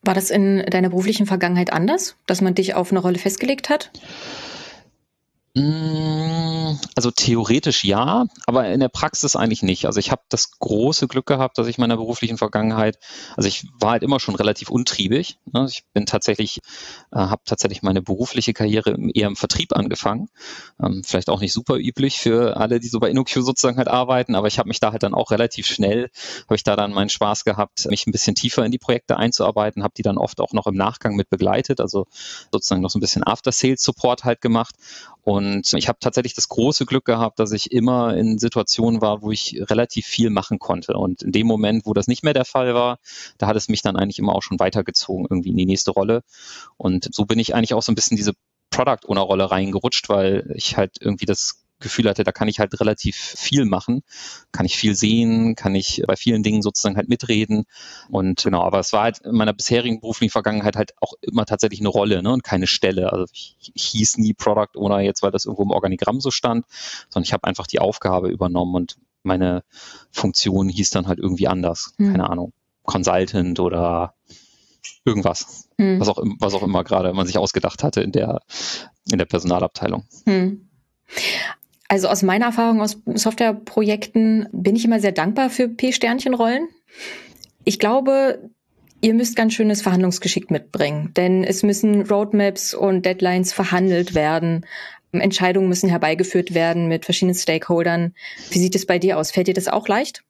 War 0.01 0.13
das 0.13 0.29
in 0.29 0.65
deiner 0.65 0.89
beruflichen 0.89 1.25
Vergangenheit 1.25 1.71
anders, 1.71 2.15
dass 2.25 2.41
man 2.41 2.55
dich 2.55 2.75
auf 2.75 2.91
eine 2.91 2.99
Rolle 2.99 3.17
festgelegt 3.17 3.69
hat? 3.69 3.91
Mm, 5.55 6.77
also 6.95 7.11
theoretisch 7.11 7.83
ja, 7.83 8.25
aber 8.47 8.69
in 8.69 8.79
der 8.79 8.89
Praxis 8.89 9.35
eigentlich 9.35 9.61
nicht. 9.61 9.85
Also 9.85 9.99
ich 9.99 10.09
habe 10.09 10.23
das 10.29 10.57
große 10.57 11.07
Glück 11.07 11.27
gehabt, 11.27 11.59
dass 11.59 11.67
ich 11.67 11.77
meiner 11.77 11.95
beruflichen 11.95 12.39
Vergangenheit, 12.39 12.97
also 13.37 13.47
ich 13.47 13.67
war 13.79 13.91
halt 13.91 14.01
immer 14.01 14.19
schon 14.19 14.33
relativ 14.33 14.71
untriebig. 14.71 15.37
Ne? 15.51 15.67
Ich 15.69 15.83
bin 15.93 16.07
tatsächlich, 16.07 16.59
äh, 17.11 17.17
habe 17.17 17.43
tatsächlich 17.45 17.83
meine 17.83 18.01
berufliche 18.01 18.53
Karriere 18.53 18.97
eher 19.13 19.27
im 19.27 19.35
Vertrieb 19.35 19.75
angefangen. 19.75 20.29
Ähm, 20.83 21.03
vielleicht 21.05 21.29
auch 21.29 21.39
nicht 21.39 21.53
super 21.53 21.75
üblich 21.77 22.17
für 22.17 22.57
alle, 22.57 22.79
die 22.79 22.87
so 22.87 22.99
bei 22.99 23.11
InnoQ 23.11 23.29
sozusagen 23.29 23.77
halt 23.77 23.89
arbeiten, 23.89 24.33
aber 24.33 24.47
ich 24.47 24.57
habe 24.57 24.69
mich 24.69 24.79
da 24.79 24.91
halt 24.91 25.03
dann 25.03 25.13
auch 25.13 25.29
relativ 25.29 25.67
schnell, 25.67 26.09
habe 26.45 26.55
ich 26.55 26.63
da 26.63 26.75
dann 26.75 26.93
meinen 26.93 27.09
Spaß 27.09 27.43
gehabt, 27.43 27.85
mich 27.91 28.07
ein 28.07 28.11
bisschen 28.11 28.33
tiefer 28.33 28.65
in 28.65 28.71
die 28.71 28.79
Projekte 28.79 29.17
einzuarbeiten, 29.17 29.83
habe 29.83 29.93
die 29.95 30.03
dann 30.03 30.17
oft 30.17 30.41
auch 30.41 30.53
noch 30.53 30.65
im 30.65 30.75
Nachgang 30.75 31.15
mit 31.15 31.29
begleitet, 31.29 31.79
also 31.79 32.07
sozusagen 32.51 32.81
noch 32.81 32.89
so 32.89 32.97
ein 32.97 33.01
bisschen 33.01 33.23
After-Sales-Support 33.23 34.23
halt 34.23 34.41
gemacht 34.41 34.75
und 35.23 35.73
ich 35.73 35.87
habe 35.87 35.99
tatsächlich 36.01 36.33
das 36.33 36.49
große 36.49 36.85
Glück 36.85 37.05
gehabt, 37.05 37.39
dass 37.39 37.53
ich 37.53 37.71
immer 37.71 38.15
in 38.15 38.39
Situationen 38.39 39.01
war, 39.01 39.21
wo 39.21 39.31
ich 39.31 39.57
relativ 39.69 40.05
viel 40.05 40.29
machen 40.29 40.59
konnte. 40.59 40.93
Und 40.93 41.23
in 41.23 41.31
dem 41.31 41.47
Moment, 41.47 41.85
wo 41.85 41.93
das 41.93 42.07
nicht 42.07 42.23
mehr 42.23 42.33
der 42.33 42.43
Fall 42.43 42.73
war, 42.73 42.99
da 43.37 43.47
hat 43.47 43.55
es 43.55 43.69
mich 43.69 43.81
dann 43.81 43.95
eigentlich 43.95 44.19
immer 44.19 44.35
auch 44.35 44.43
schon 44.43 44.59
weitergezogen, 44.59 45.25
irgendwie 45.29 45.51
in 45.51 45.57
die 45.57 45.65
nächste 45.65 45.91
Rolle. 45.91 46.23
Und 46.75 47.07
so 47.15 47.25
bin 47.25 47.39
ich 47.39 47.55
eigentlich 47.55 47.73
auch 47.73 47.81
so 47.81 47.93
ein 47.93 47.95
bisschen 47.95 48.17
diese 48.17 48.33
Product 48.69 49.07
Owner 49.07 49.21
Rolle 49.21 49.49
reingerutscht, 49.49 50.09
weil 50.09 50.51
ich 50.55 50.75
halt 50.75 50.97
irgendwie 50.99 51.25
das 51.25 51.62
Gefühl 51.83 52.09
hatte, 52.09 52.23
da 52.23 52.31
kann 52.31 52.47
ich 52.47 52.59
halt 52.59 52.79
relativ 52.79 53.15
viel 53.15 53.65
machen, 53.65 54.01
kann 54.51 54.65
ich 54.65 54.75
viel 54.75 54.95
sehen, 54.95 55.55
kann 55.55 55.75
ich 55.75 56.01
bei 56.07 56.15
vielen 56.15 56.41
Dingen 56.41 56.61
sozusagen 56.61 56.97
halt 56.97 57.09
mitreden 57.09 57.65
und 58.09 58.43
genau, 58.43 58.63
aber 58.63 58.79
es 58.79 58.93
war 58.93 59.03
halt 59.03 59.19
in 59.19 59.35
meiner 59.35 59.53
bisherigen 59.53 59.99
beruflichen 59.99 60.31
Vergangenheit 60.31 60.75
halt 60.75 60.93
auch 60.99 61.13
immer 61.21 61.45
tatsächlich 61.45 61.79
eine 61.79 61.89
Rolle 61.89 62.23
ne, 62.23 62.31
und 62.31 62.43
keine 62.43 62.67
Stelle. 62.67 63.13
Also 63.13 63.25
ich, 63.31 63.55
ich 63.73 63.83
hieß 63.85 64.17
nie 64.17 64.33
Product 64.33 64.75
Owner 64.75 64.99
jetzt, 64.99 65.21
weil 65.21 65.31
das 65.31 65.45
irgendwo 65.45 65.63
im 65.63 65.71
Organigramm 65.71 66.19
so 66.19 66.31
stand, 66.31 66.65
sondern 67.09 67.25
ich 67.25 67.33
habe 67.33 67.43
einfach 67.45 67.67
die 67.67 67.79
Aufgabe 67.79 68.29
übernommen 68.29 68.75
und 68.75 68.97
meine 69.23 69.63
Funktion 70.11 70.69
hieß 70.69 70.89
dann 70.89 71.07
halt 71.07 71.19
irgendwie 71.19 71.47
anders, 71.47 71.93
hm. 71.97 72.11
keine 72.11 72.29
Ahnung, 72.29 72.53
Consultant 72.83 73.59
oder 73.59 74.15
irgendwas, 75.05 75.69
hm. 75.77 75.99
was 75.99 76.09
auch 76.09 76.17
was 76.39 76.53
auch 76.53 76.63
immer 76.63 76.83
gerade 76.83 77.13
man 77.13 77.27
sich 77.27 77.37
ausgedacht 77.37 77.83
hatte 77.83 78.01
in 78.01 78.11
der 78.11 78.41
in 79.11 79.17
der 79.17 79.25
Personalabteilung. 79.25 80.05
Hm. 80.25 80.69
Also 81.87 82.07
aus 82.07 82.23
meiner 82.23 82.45
Erfahrung 82.45 82.81
aus 82.81 82.97
Softwareprojekten 83.05 84.47
bin 84.51 84.75
ich 84.75 84.85
immer 84.85 84.99
sehr 84.99 85.11
dankbar 85.11 85.49
für 85.49 85.67
P-Sternchenrollen. 85.67 86.67
Ich 87.65 87.79
glaube, 87.79 88.49
ihr 89.01 89.13
müsst 89.13 89.35
ganz 89.35 89.53
schönes 89.53 89.81
Verhandlungsgeschick 89.81 90.49
mitbringen, 90.49 91.11
denn 91.15 91.43
es 91.43 91.61
müssen 91.61 92.03
Roadmaps 92.03 92.73
und 92.73 93.05
Deadlines 93.05 93.53
verhandelt 93.53 94.15
werden. 94.15 94.65
Entscheidungen 95.11 95.69
müssen 95.69 95.89
herbeigeführt 95.89 96.53
werden 96.53 96.87
mit 96.87 97.05
verschiedenen 97.05 97.35
Stakeholdern. 97.35 98.15
Wie 98.49 98.59
sieht 98.59 98.75
es 98.75 98.85
bei 98.85 98.97
dir 98.97 99.17
aus? 99.17 99.31
Fällt 99.31 99.47
dir 99.47 99.53
das 99.53 99.67
auch 99.67 99.87
leicht? 99.87 100.23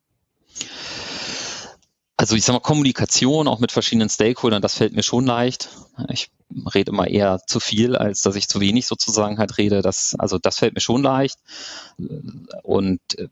Also 2.24 2.38
ich 2.38 2.46
sag 2.46 2.54
mal, 2.54 2.62
Kommunikation 2.62 3.50
auch 3.50 3.60
mit 3.60 3.74
verschiedenen 3.74 4.08
Stakeholdern, 4.08 4.62
das 4.62 4.76
fällt 4.76 4.94
mir 4.94 5.04
schon 5.04 5.26
leicht. 5.26 5.68
Ich 6.08 6.32
rede 6.74 6.92
immer 6.92 7.06
eher 7.06 7.42
zu 7.48 7.60
viel, 7.60 7.98
als 7.98 8.22
dass 8.22 8.38
ich 8.38 8.48
zu 8.48 8.62
wenig 8.62 8.88
sozusagen 8.88 9.40
halt 9.40 9.58
rede. 9.58 9.82
Das, 9.82 10.16
also 10.18 10.40
das 10.40 10.58
fällt 10.58 10.74
mir 10.74 10.80
schon 10.80 11.04
leicht. 11.04 11.38
Und 12.62 13.02
äh, 13.18 13.28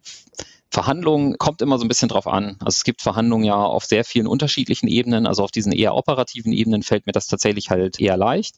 Verhandlungen 0.72 1.38
kommt 1.38 1.62
immer 1.62 1.78
so 1.78 1.84
ein 1.84 1.90
bisschen 1.90 2.08
drauf 2.08 2.28
an. 2.28 2.56
Also 2.60 2.78
es 2.78 2.86
gibt 2.86 3.02
Verhandlungen 3.02 3.44
ja 3.44 3.56
auf 3.56 3.84
sehr 3.84 4.06
vielen 4.06 4.26
unterschiedlichen 4.26 4.88
Ebenen. 4.88 5.28
Also 5.28 5.44
auf 5.44 5.52
diesen 5.52 5.74
eher 5.74 5.94
operativen 5.96 6.54
Ebenen 6.54 6.82
fällt 6.82 7.06
mir 7.08 7.12
das 7.12 7.28
tatsächlich 7.28 7.70
halt 7.70 8.00
eher 8.00 8.16
leicht. 8.16 8.56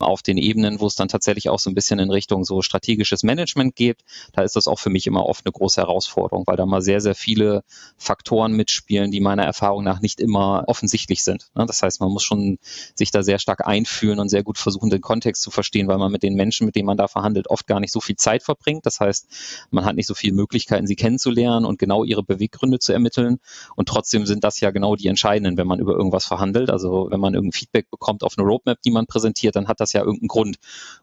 Auf 0.00 0.22
den 0.22 0.38
Ebenen, 0.38 0.80
wo 0.80 0.88
es 0.88 0.96
dann 0.96 1.06
tatsächlich 1.06 1.50
auch 1.50 1.60
so 1.60 1.70
ein 1.70 1.76
bisschen 1.76 2.00
in 2.00 2.10
Richtung 2.10 2.44
so 2.44 2.62
strategisches 2.62 3.22
Management 3.22 3.76
geht, 3.76 3.98
da 4.32 4.42
ist 4.42 4.56
das 4.56 4.66
auch 4.66 4.80
für 4.80 4.90
mich 4.90 5.06
immer 5.06 5.24
oft 5.24 5.46
eine 5.46 5.52
große 5.52 5.80
Herausforderung, 5.80 6.42
weil 6.48 6.56
da 6.56 6.66
mal 6.66 6.82
sehr, 6.82 7.00
sehr 7.00 7.14
viele 7.14 7.62
Faktoren 7.96 8.54
mitspielen, 8.54 9.12
die 9.12 9.20
meiner 9.20 9.44
Erfahrung 9.44 9.84
nach 9.84 10.00
nicht 10.00 10.18
immer 10.18 10.64
offensichtlich 10.66 11.22
sind. 11.22 11.46
Ne? 11.54 11.64
Das 11.66 11.80
heißt, 11.80 12.00
man 12.00 12.10
muss 12.10 12.24
schon 12.24 12.58
sich 12.96 13.12
da 13.12 13.22
sehr 13.22 13.38
stark 13.38 13.64
einfühlen 13.68 14.18
und 14.18 14.30
sehr 14.30 14.42
gut 14.42 14.58
versuchen, 14.58 14.90
den 14.90 15.00
Kontext 15.00 15.42
zu 15.42 15.52
verstehen, 15.52 15.86
weil 15.86 15.98
man 15.98 16.10
mit 16.10 16.24
den 16.24 16.34
Menschen, 16.34 16.66
mit 16.66 16.74
denen 16.74 16.86
man 16.86 16.96
da 16.96 17.06
verhandelt, 17.06 17.48
oft 17.48 17.68
gar 17.68 17.78
nicht 17.78 17.92
so 17.92 18.00
viel 18.00 18.16
Zeit 18.16 18.42
verbringt. 18.42 18.84
Das 18.84 18.98
heißt, 18.98 19.28
man 19.70 19.84
hat 19.84 19.94
nicht 19.94 20.08
so 20.08 20.14
viele 20.14 20.34
Möglichkeiten, 20.34 20.88
sie 20.88 20.96
kennenzulernen 20.96 21.51
kennenzulernen 21.52 21.66
und 21.66 21.78
genau 21.78 22.04
ihre 22.04 22.22
Beweggründe 22.22 22.78
zu 22.78 22.92
ermitteln. 22.92 23.38
Und 23.76 23.88
trotzdem 23.88 24.26
sind 24.26 24.44
das 24.44 24.60
ja 24.60 24.70
genau 24.70 24.96
die 24.96 25.08
entscheidenden, 25.08 25.56
wenn 25.56 25.66
man 25.66 25.80
über 25.80 25.92
irgendwas 25.92 26.24
verhandelt. 26.24 26.70
Also 26.70 27.08
wenn 27.10 27.20
man 27.20 27.34
irgendein 27.34 27.58
Feedback 27.58 27.90
bekommt 27.90 28.22
auf 28.22 28.34
eine 28.36 28.46
Roadmap, 28.46 28.80
die 28.82 28.90
man 28.90 29.06
präsentiert, 29.06 29.56
dann 29.56 29.68
hat 29.68 29.80
das 29.80 29.92
ja 29.92 30.00
irgendeinen 30.00 30.28
Grund. 30.28 30.56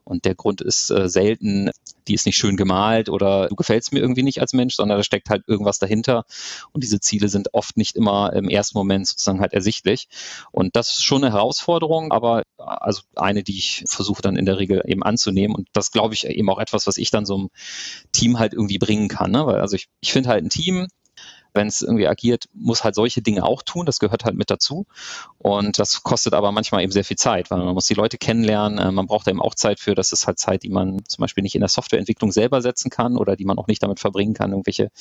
Und 0.04 0.26
der 0.26 0.36
Grund 0.36 0.62
ist 0.62 0.90
äh, 0.92 1.10
selten, 1.10 1.70
die 2.10 2.16
ist 2.16 2.26
nicht 2.26 2.38
schön 2.38 2.58
gemalt 2.58 3.08
oder 3.10 3.48
du 3.48 3.56
gefällst 3.56 3.94
mir 3.94 4.00
irgendwie 4.00 4.24
nicht 4.24 4.42
als 4.42 4.54
Mensch, 4.54 4.76
sondern 4.76 4.98
da 4.98 5.04
steckt 5.04 5.30
halt 5.30 5.44
irgendwas 5.48 5.80
dahinter. 5.80 6.26
Und 6.74 6.84
diese 6.84 7.00
Ziele 7.00 7.30
sind 7.30 7.54
oft 7.54 7.78
nicht 7.78 7.96
immer 7.96 8.34
im 8.34 8.50
ersten 8.50 8.78
Moment 8.78 9.08
sozusagen 9.08 9.40
halt 9.40 9.54
ersichtlich. 9.54 10.08
Und 10.52 10.76
das 10.76 10.90
ist 10.90 11.04
schon 11.04 11.24
eine 11.24 11.34
Herausforderung, 11.34 12.12
aber 12.12 12.44
also 12.58 13.02
eine, 13.16 13.44
die 13.44 13.58
ich 13.58 13.84
versuche 13.88 14.22
dann 14.22 14.36
in 14.36 14.46
der 14.46 14.58
Regel 14.58 14.82
eben 14.86 15.04
anzunehmen. 15.04 15.56
Und 15.56 15.68
das 15.74 15.92
glaube 15.92 16.14
ich 16.14 16.26
eben 16.26 16.50
auch 16.50 16.60
etwas, 16.60 16.88
was 16.88 16.98
ich 16.98 17.12
dann 17.12 17.26
so 17.26 17.36
einem 17.36 17.50
Team 18.12 18.40
halt 18.40 18.54
irgendwie 18.54 18.80
bringen 18.80 19.08
kann. 19.08 19.32
Ne? 19.32 19.46
Weil 19.46 19.62
also 19.62 19.76
ich, 19.76 19.88
ich 20.02 20.12
finde 20.12 20.30
halt 20.30 20.44
ein 20.44 20.50
Team, 20.50 20.88
wenn 21.54 21.68
es 21.68 21.82
irgendwie 21.82 22.08
agiert, 22.08 22.46
muss 22.54 22.84
halt 22.84 22.96
solche 22.96 23.22
Dinge 23.22 23.44
auch 23.44 23.64
tun. 23.64 23.86
Das 23.86 24.00
gehört 24.00 24.26
halt 24.26 24.36
mit 24.36 24.50
dazu. 24.50 24.86
Und 25.38 25.80
das 25.80 26.04
kostet 26.04 26.34
aber 26.34 26.52
manchmal 26.52 26.84
eben 26.84 26.92
sehr 26.92 27.04
viel 27.04 27.18
Zeit, 27.18 27.52
weil 27.52 27.60
man 27.60 27.74
muss 27.74 27.86
die 27.86 27.94
Leute 27.94 28.18
kennenlernen. 28.18 28.78
Äh, 28.80 28.92
man 28.92 29.08
braucht 29.08 29.28
eben 29.28 29.42
auch 29.42 29.56
Zeit 29.56 29.80
für. 29.80 29.96
Das 29.96 30.12
ist 30.12 30.28
halt 30.28 30.40
Zeit, 30.40 30.64
die 30.64 30.70
man 30.70 31.04
zum 31.08 31.22
Beispiel 31.22 31.42
nicht 31.42 31.56
in 31.56 31.62
der 31.62 31.70
Softwareentwicklung 31.70 32.32
selber 32.32 32.62
setzen 32.62 32.90
kann 32.90 33.18
oder 33.18 33.36
die 33.36 33.46
man 33.46 33.58
auch 33.58 33.68
nicht 33.68 33.84
damit 33.84 34.00
verbringen 34.00 34.34
kann, 34.34 34.52
irgendwelche 34.52 34.92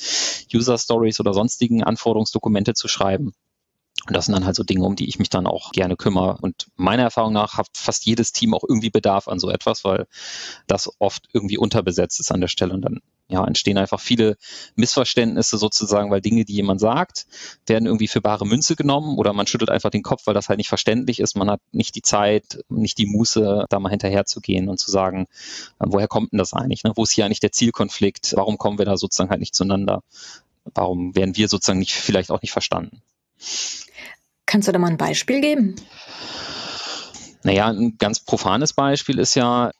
User 0.53 0.77
Stories 0.77 1.19
oder 1.19 1.33
sonstigen 1.33 1.83
Anforderungsdokumente 1.83 2.73
zu 2.73 2.87
schreiben. 2.87 3.33
Und 4.07 4.15
das 4.15 4.25
sind 4.25 4.33
dann 4.33 4.45
halt 4.45 4.55
so 4.55 4.63
Dinge, 4.63 4.85
um 4.85 4.95
die 4.95 5.09
ich 5.09 5.19
mich 5.19 5.29
dann 5.29 5.45
auch 5.45 5.71
gerne 5.71 5.97
kümmere. 5.97 6.37
Und 6.41 6.67
meiner 6.75 7.03
Erfahrung 7.03 7.33
nach 7.33 7.57
hat 7.57 7.67
fast 7.73 8.05
jedes 8.05 8.31
Team 8.31 8.53
auch 8.53 8.63
irgendwie 8.67 8.89
Bedarf 8.89 9.27
an 9.27 9.39
so 9.39 9.49
etwas, 9.49 9.83
weil 9.83 10.07
das 10.67 10.89
oft 10.99 11.27
irgendwie 11.33 11.57
unterbesetzt 11.57 12.19
ist 12.19 12.31
an 12.31 12.41
der 12.41 12.47
Stelle. 12.47 12.73
Und 12.73 12.81
dann 12.81 13.01
ja, 13.29 13.45
entstehen 13.45 13.77
einfach 13.77 13.99
viele 13.99 14.37
Missverständnisse 14.75 15.59
sozusagen, 15.59 16.09
weil 16.09 16.19
Dinge, 16.19 16.45
die 16.45 16.55
jemand 16.55 16.81
sagt, 16.81 17.27
werden 17.67 17.85
irgendwie 17.85 18.07
für 18.07 18.21
bare 18.21 18.45
Münze 18.45 18.75
genommen 18.75 19.17
oder 19.17 19.33
man 19.33 19.45
schüttelt 19.45 19.69
einfach 19.69 19.91
den 19.91 20.01
Kopf, 20.01 20.25
weil 20.25 20.33
das 20.33 20.49
halt 20.49 20.57
nicht 20.57 20.67
verständlich 20.67 21.19
ist. 21.19 21.37
Man 21.37 21.49
hat 21.49 21.61
nicht 21.71 21.95
die 21.95 22.01
Zeit, 22.01 22.63
nicht 22.69 22.97
die 22.97 23.05
Muße, 23.05 23.65
da 23.69 23.79
mal 23.79 23.89
hinterher 23.89 24.25
zu 24.25 24.41
gehen 24.41 24.67
und 24.67 24.79
zu 24.79 24.89
sagen, 24.89 25.27
äh, 25.79 25.85
woher 25.85 26.07
kommt 26.07 26.31
denn 26.31 26.39
das 26.39 26.53
eigentlich? 26.53 26.83
Ne? 26.83 26.91
Wo 26.95 27.03
ist 27.03 27.13
hier 27.13 27.25
eigentlich 27.25 27.39
der 27.39 27.51
Zielkonflikt? 27.51 28.33
Warum 28.35 28.57
kommen 28.57 28.79
wir 28.79 28.85
da 28.85 28.97
sozusagen 28.97 29.29
halt 29.29 29.41
nicht 29.41 29.53
zueinander? 29.53 30.01
Warum 30.73 31.15
werden 31.15 31.37
wir 31.37 31.47
sozusagen 31.47 31.79
nicht, 31.79 31.93
vielleicht 31.93 32.31
auch 32.31 32.41
nicht 32.41 32.51
verstanden? 32.51 33.01
Kannst 34.47 34.67
du 34.67 34.71
da 34.71 34.79
mal 34.79 34.89
ein 34.89 34.97
Beispiel 34.97 35.39
geben? 35.39 35.75
Naja, 37.43 37.67
ein 37.67 37.97
ganz 37.99 38.19
profanes 38.19 38.73
Beispiel 38.73 39.19
ist 39.19 39.35
ja, 39.35 39.71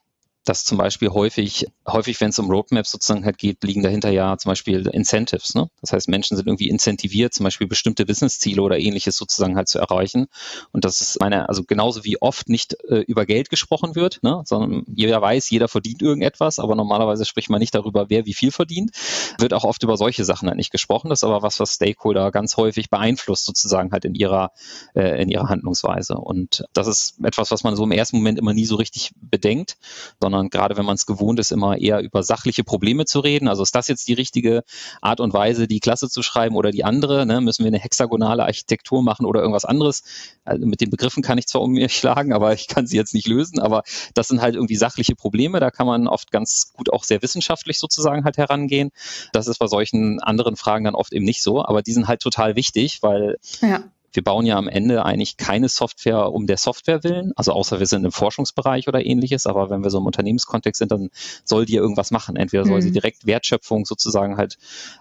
dass 0.44 0.64
zum 0.64 0.78
Beispiel 0.78 1.10
häufig, 1.10 1.66
häufig, 1.86 2.20
wenn 2.20 2.30
es 2.30 2.38
um 2.38 2.50
Roadmaps 2.50 2.90
sozusagen 2.90 3.24
halt 3.24 3.36
geht, 3.36 3.62
liegen 3.62 3.82
dahinter 3.82 4.10
ja 4.10 4.38
zum 4.38 4.50
Beispiel 4.50 4.86
Incentives. 4.88 5.54
Ne? 5.54 5.68
Das 5.82 5.92
heißt, 5.92 6.08
Menschen 6.08 6.36
sind 6.36 6.46
irgendwie 6.46 6.70
incentiviert, 6.70 7.34
zum 7.34 7.44
Beispiel 7.44 7.66
bestimmte 7.66 8.06
Businessziele 8.06 8.62
oder 8.62 8.78
ähnliches 8.78 9.16
sozusagen 9.16 9.56
halt 9.56 9.68
zu 9.68 9.78
erreichen. 9.78 10.28
Und 10.72 10.84
das 10.86 11.02
ist 11.02 11.20
meine, 11.20 11.48
also 11.48 11.62
genauso 11.64 12.04
wie 12.04 12.20
oft 12.22 12.48
nicht 12.48 12.76
äh, 12.88 13.00
über 13.00 13.26
Geld 13.26 13.50
gesprochen 13.50 13.94
wird, 13.94 14.22
ne? 14.22 14.42
sondern 14.46 14.84
jeder 14.86 15.20
weiß, 15.20 15.50
jeder 15.50 15.68
verdient 15.68 16.00
irgendetwas, 16.00 16.58
aber 16.58 16.74
normalerweise 16.74 17.26
spricht 17.26 17.50
man 17.50 17.60
nicht 17.60 17.74
darüber, 17.74 18.08
wer 18.08 18.24
wie 18.24 18.34
viel 18.34 18.50
verdient, 18.50 18.92
wird 19.38 19.52
auch 19.52 19.64
oft 19.64 19.82
über 19.82 19.98
solche 19.98 20.24
Sachen 20.24 20.48
halt 20.48 20.56
nicht 20.56 20.72
gesprochen. 20.72 21.10
Das 21.10 21.20
ist 21.20 21.24
aber 21.24 21.42
was, 21.42 21.60
was 21.60 21.74
Stakeholder 21.74 22.30
ganz 22.30 22.56
häufig 22.56 22.88
beeinflusst 22.88 23.44
sozusagen 23.44 23.92
halt 23.92 24.06
in 24.06 24.14
ihrer, 24.14 24.52
äh, 24.94 25.20
in 25.20 25.28
ihrer 25.28 25.50
Handlungsweise. 25.50 26.14
Und 26.14 26.64
das 26.72 26.86
ist 26.86 27.16
etwas, 27.22 27.50
was 27.50 27.62
man 27.62 27.76
so 27.76 27.84
im 27.84 27.92
ersten 27.92 28.16
Moment 28.16 28.38
immer 28.38 28.54
nie 28.54 28.64
so 28.64 28.76
richtig 28.76 29.12
bedenkt, 29.20 29.76
sondern 30.20 30.29
sondern 30.30 30.48
gerade 30.48 30.76
wenn 30.76 30.84
man 30.84 30.94
es 30.94 31.06
gewohnt 31.06 31.40
ist, 31.40 31.50
immer 31.50 31.76
eher 31.76 32.00
über 32.00 32.22
sachliche 32.22 32.62
Probleme 32.62 33.04
zu 33.04 33.20
reden. 33.20 33.48
Also 33.48 33.64
ist 33.64 33.74
das 33.74 33.88
jetzt 33.88 34.06
die 34.06 34.12
richtige 34.12 34.62
Art 35.00 35.20
und 35.20 35.32
Weise, 35.32 35.66
die 35.66 35.80
Klasse 35.80 36.08
zu 36.08 36.22
schreiben 36.22 36.54
oder 36.54 36.70
die 36.70 36.84
andere? 36.84 37.26
Ne? 37.26 37.40
Müssen 37.40 37.64
wir 37.64 37.68
eine 37.68 37.78
hexagonale 37.78 38.44
Architektur 38.44 39.02
machen 39.02 39.26
oder 39.26 39.40
irgendwas 39.40 39.64
anderes? 39.64 40.02
Also 40.44 40.66
mit 40.66 40.80
den 40.80 40.90
Begriffen 40.90 41.22
kann 41.22 41.38
ich 41.38 41.46
zwar 41.46 41.62
um 41.62 41.72
mich 41.72 41.92
schlagen, 41.96 42.32
aber 42.32 42.52
ich 42.52 42.68
kann 42.68 42.86
sie 42.86 42.96
jetzt 42.96 43.12
nicht 43.12 43.26
lösen. 43.26 43.58
Aber 43.58 43.82
das 44.14 44.28
sind 44.28 44.40
halt 44.40 44.54
irgendwie 44.54 44.76
sachliche 44.76 45.16
Probleme. 45.16 45.58
Da 45.58 45.70
kann 45.70 45.86
man 45.86 46.06
oft 46.06 46.30
ganz 46.30 46.72
gut 46.72 46.92
auch 46.92 47.02
sehr 47.02 47.22
wissenschaftlich 47.22 47.78
sozusagen 47.78 48.24
halt 48.24 48.36
herangehen. 48.36 48.90
Das 49.32 49.48
ist 49.48 49.58
bei 49.58 49.66
solchen 49.66 50.20
anderen 50.20 50.54
Fragen 50.54 50.84
dann 50.84 50.94
oft 50.94 51.12
eben 51.12 51.24
nicht 51.24 51.42
so. 51.42 51.64
Aber 51.64 51.82
die 51.82 51.92
sind 51.92 52.06
halt 52.06 52.20
total 52.20 52.54
wichtig, 52.54 53.02
weil 53.02 53.38
ja 53.60 53.82
wir 54.12 54.24
bauen 54.24 54.46
ja 54.46 54.56
am 54.56 54.68
Ende 54.68 55.04
eigentlich 55.04 55.36
keine 55.36 55.68
Software 55.68 56.32
um 56.32 56.46
der 56.46 56.56
Software 56.56 57.04
willen, 57.04 57.32
also 57.36 57.52
außer 57.52 57.78
wir 57.78 57.86
sind 57.86 58.04
im 58.04 58.12
Forschungsbereich 58.12 58.88
oder 58.88 59.04
ähnliches, 59.04 59.46
aber 59.46 59.70
wenn 59.70 59.82
wir 59.82 59.90
so 59.90 59.98
im 59.98 60.06
Unternehmenskontext 60.06 60.78
sind, 60.78 60.92
dann 60.92 61.10
soll 61.44 61.66
die 61.66 61.74
ja 61.74 61.80
irgendwas 61.80 62.10
machen. 62.10 62.36
Entweder 62.36 62.64
soll 62.64 62.78
mhm. 62.78 62.82
sie 62.82 62.92
direkt 62.92 63.26
Wertschöpfung 63.26 63.84
sozusagen 63.84 64.36
halt 64.36 64.56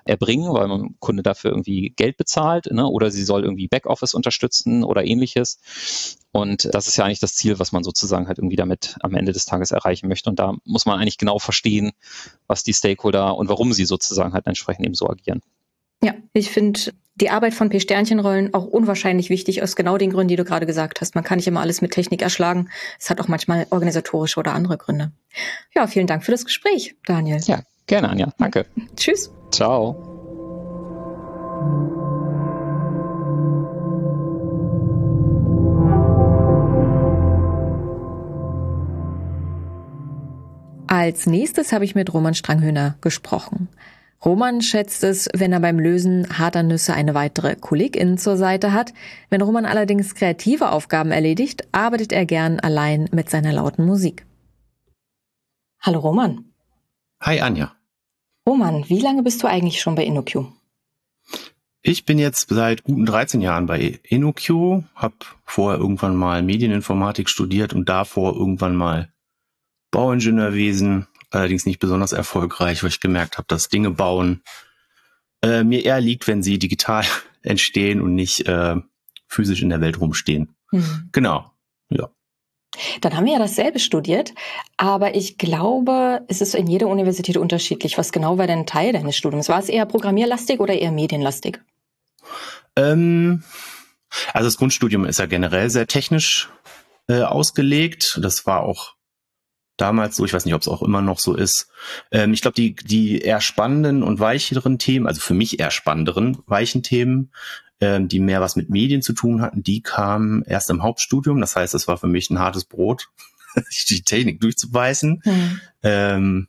erbringen, 0.06 0.54
weil 0.54 0.68
man 0.68 0.96
Kunde 1.00 1.24
dafür 1.24 1.52
irgendwie 1.52 1.92
Geld 1.96 2.18
bezahlt, 2.18 2.68
ne? 2.72 2.88
oder 2.88 3.12
sie 3.12 3.24
soll 3.24 3.44
irgendwie 3.44 3.68
Backoffice 3.68 4.14
unterstützen 4.14 4.84
oder 4.84 5.04
ähnliches. 5.06 6.18
Und 6.32 6.70
das 6.74 6.88
ist 6.88 6.98
ja 6.98 7.06
eigentlich 7.06 7.20
das 7.20 7.34
Ziel, 7.34 7.58
was 7.58 7.72
man 7.72 7.84
sozusagen 7.84 8.28
halt 8.28 8.38
irgendwie 8.38 8.56
damit 8.56 8.98
am 9.02 9.16
Ende 9.16 9.32
des 9.32 9.46
Tages 9.46 9.72
erreichen 9.72 10.08
möchte. 10.08 10.30
Und 10.30 10.38
da 10.38 10.56
muss 10.64 10.86
man 10.86 11.00
eigentlich 11.00 11.18
genau 11.18 11.40
verstehen, 11.40 11.92
was 12.46 12.64
die 12.64 12.74
Stakeholder 12.74 13.36
und 13.36 13.50
warum 13.50 13.74
sie 13.74 13.86
sozusagen 13.86 14.34
halt 14.34 14.46
entsprechend 14.46 14.86
eben 14.86 14.94
so 14.94 15.10
agieren. 15.10 15.42
Ja, 16.04 16.14
ich 16.34 16.52
finde 16.52 16.94
die 17.20 17.30
Arbeit 17.30 17.54
von 17.54 17.70
P-Sternchenrollen 17.70 18.54
auch 18.54 18.66
unwahrscheinlich 18.66 19.30
wichtig 19.30 19.62
aus 19.62 19.76
genau 19.76 19.98
den 19.98 20.12
Gründen, 20.12 20.30
die 20.30 20.36
du 20.36 20.46
gerade 20.46 20.66
gesagt 20.66 21.02
hast. 21.02 21.16
Man 21.16 21.24
kann 21.24 21.38
nicht 21.38 21.48
immer 21.48 21.62
alles 21.62 21.82
mit 21.82 21.92
Technik 21.92 22.22
erschlagen. 22.22 22.70
Es 23.00 23.10
hat 23.10 23.20
auch 23.20 23.28
manchmal 23.28 23.68
organisatorische 23.70 24.40
oder 24.40 24.54
andere 24.54 24.78
Gründe. 24.78 25.12
Ja, 25.76 25.88
vielen 25.88 26.08
Dank 26.08 26.24
für 26.24 26.32
das 26.32 26.46
Gespräch, 26.46 26.96
Daniel. 27.06 27.40
Ja, 27.46 27.62
gerne, 27.88 28.10
Anja. 28.10 28.34
Danke. 28.38 28.66
Tschüss. 28.96 29.32
Ciao. 29.52 30.06
Als 40.88 41.28
nächstes 41.28 41.72
habe 41.72 41.86
ich 41.86 41.94
mit 41.94 42.14
Roman 42.14 42.34
Stranghöhner 42.34 42.96
gesprochen. 43.00 43.70
Roman 44.24 44.62
schätzt 44.62 45.04
es, 45.06 45.30
wenn 45.34 45.54
er 45.54 45.62
beim 45.62 45.80
Lösen 45.80 46.38
harter 46.38 46.64
Nüsse 46.64 46.94
eine 46.94 47.14
weitere 47.14 47.56
Kollegin 47.56 48.18
zur 48.18 48.36
Seite 48.36 48.74
hat. 48.74 48.94
Wenn 49.30 49.42
Roman 49.42 49.66
allerdings 49.66 50.14
kreative 50.14 50.72
Aufgaben 50.72 51.12
erledigt, 51.12 51.68
arbeitet 51.72 52.12
er 52.12 52.26
gern 52.26 52.60
allein 52.60 53.08
mit 53.12 53.30
seiner 53.30 53.54
lauten 53.54 53.86
Musik. 53.86 54.26
Hallo 55.80 56.00
Roman. 56.00 56.44
Hi 57.22 57.40
Anja. 57.40 57.74
Roman, 58.46 58.84
wie 58.90 59.00
lange 59.00 59.24
bist 59.24 59.42
du 59.42 59.48
eigentlich 59.48 59.80
schon 59.80 59.96
bei 59.96 60.04
InnoQ? 60.04 60.48
Ich 61.82 62.04
bin 62.04 62.20
jetzt 62.20 62.50
seit 62.50 62.84
guten 62.84 63.06
13 63.06 63.40
Jahren 63.40 63.68
bei 63.68 64.00
InnoQ, 64.04 64.84
habe 64.96 65.16
vorher 65.46 65.80
irgendwann 65.80 66.16
mal 66.16 66.44
Medieninformatik 66.44 67.30
studiert 67.30 67.74
und 67.74 67.88
davor 67.88 68.36
irgendwann 68.36 68.76
mal 68.76 69.14
Bauingenieurwesen 69.92 71.08
allerdings 71.32 71.66
nicht 71.66 71.80
besonders 71.80 72.12
erfolgreich, 72.12 72.84
weil 72.84 72.90
ich 72.90 73.00
gemerkt 73.00 73.38
habe, 73.38 73.48
dass 73.48 73.70
Dinge 73.70 73.92
bauen 73.92 74.44
äh, 75.42 75.64
mir 75.64 75.86
eher 75.86 76.02
liegt, 76.02 76.28
wenn 76.28 76.44
sie 76.44 76.60
digital 76.60 77.06
entstehen 77.42 78.02
und 78.02 78.16
nicht 78.16 78.48
äh, 78.48 78.76
physisch 79.28 79.62
in 79.62 79.70
der 79.70 79.82
Welt 79.82 80.00
rumstehen. 80.00 80.56
Mhm. 80.72 81.10
Genau, 81.12 81.52
ja. 81.90 82.10
Dann 83.02 83.16
haben 83.16 83.26
wir 83.26 83.34
ja 83.34 83.40
dasselbe 83.40 83.80
studiert, 83.80 84.34
aber 84.78 85.16
ich 85.16 85.38
glaube, 85.38 86.22
es 86.28 86.40
ist 86.40 86.54
in 86.54 86.68
jeder 86.68 86.88
Universität 86.88 87.36
unterschiedlich. 87.36 87.98
Was 87.98 88.12
genau 88.12 88.38
war 88.38 88.46
denn 88.46 88.68
Teil 88.68 88.94
deines 88.94 89.18
Studiums? 89.18 89.50
War 89.50 89.60
es 89.60 89.70
eher 89.70 89.86
programmierlastig 89.86 90.60
oder 90.60 90.76
eher 90.76 90.92
medienlastig? 90.92 91.60
Ähm, 92.76 93.44
also 94.34 94.48
das 94.48 94.58
Grundstudium 94.58 95.06
ist 95.06 95.20
ja 95.20 95.26
generell 95.26 95.70
sehr 95.70 95.88
technisch 95.88 96.50
äh, 97.08 97.22
ausgelegt. 97.22 98.20
Das 98.22 98.46
war 98.46 98.62
auch 98.62 98.94
damals 99.82 100.16
so, 100.16 100.26
ich 100.26 100.34
weiß 100.34 100.46
nicht, 100.46 100.54
ob 100.54 100.62
es 100.62 100.68
auch 100.68 100.82
immer 100.82 101.02
noch 101.02 101.20
so 101.20 101.36
ist. 101.36 101.70
Ähm, 102.12 102.34
ich 102.34 102.42
glaube, 102.42 102.56
die, 102.56 102.76
die 102.76 103.20
eher 103.20 103.42
spannenden 103.42 104.04
und 104.04 104.20
weicheren 104.20 104.80
Themen, 104.80 105.08
also 105.08 105.22
für 105.22 105.34
mich 105.34 105.60
eher 105.60 105.72
spannenderen, 105.72 106.38
weichen 106.46 106.84
Themen, 106.84 107.32
ähm, 107.82 108.08
die 108.08 108.20
mehr 108.20 108.42
was 108.42 108.56
mit 108.56 108.70
Medien 108.70 109.02
zu 109.02 109.14
tun 109.14 109.42
hatten, 109.42 109.64
die 109.64 109.82
kamen 109.82 110.44
erst 110.44 110.70
im 110.70 110.84
Hauptstudium. 110.84 111.40
Das 111.40 111.56
heißt, 111.56 111.74
es 111.74 111.88
war 111.88 111.98
für 111.98 112.08
mich 112.08 112.30
ein 112.30 112.40
hartes 112.40 112.66
Brot, 112.66 113.10
die 113.90 114.02
Technik 114.02 114.42
durchzubeißen. 114.42 115.22
Mhm. 115.24 115.62
Ähm, 115.84 116.48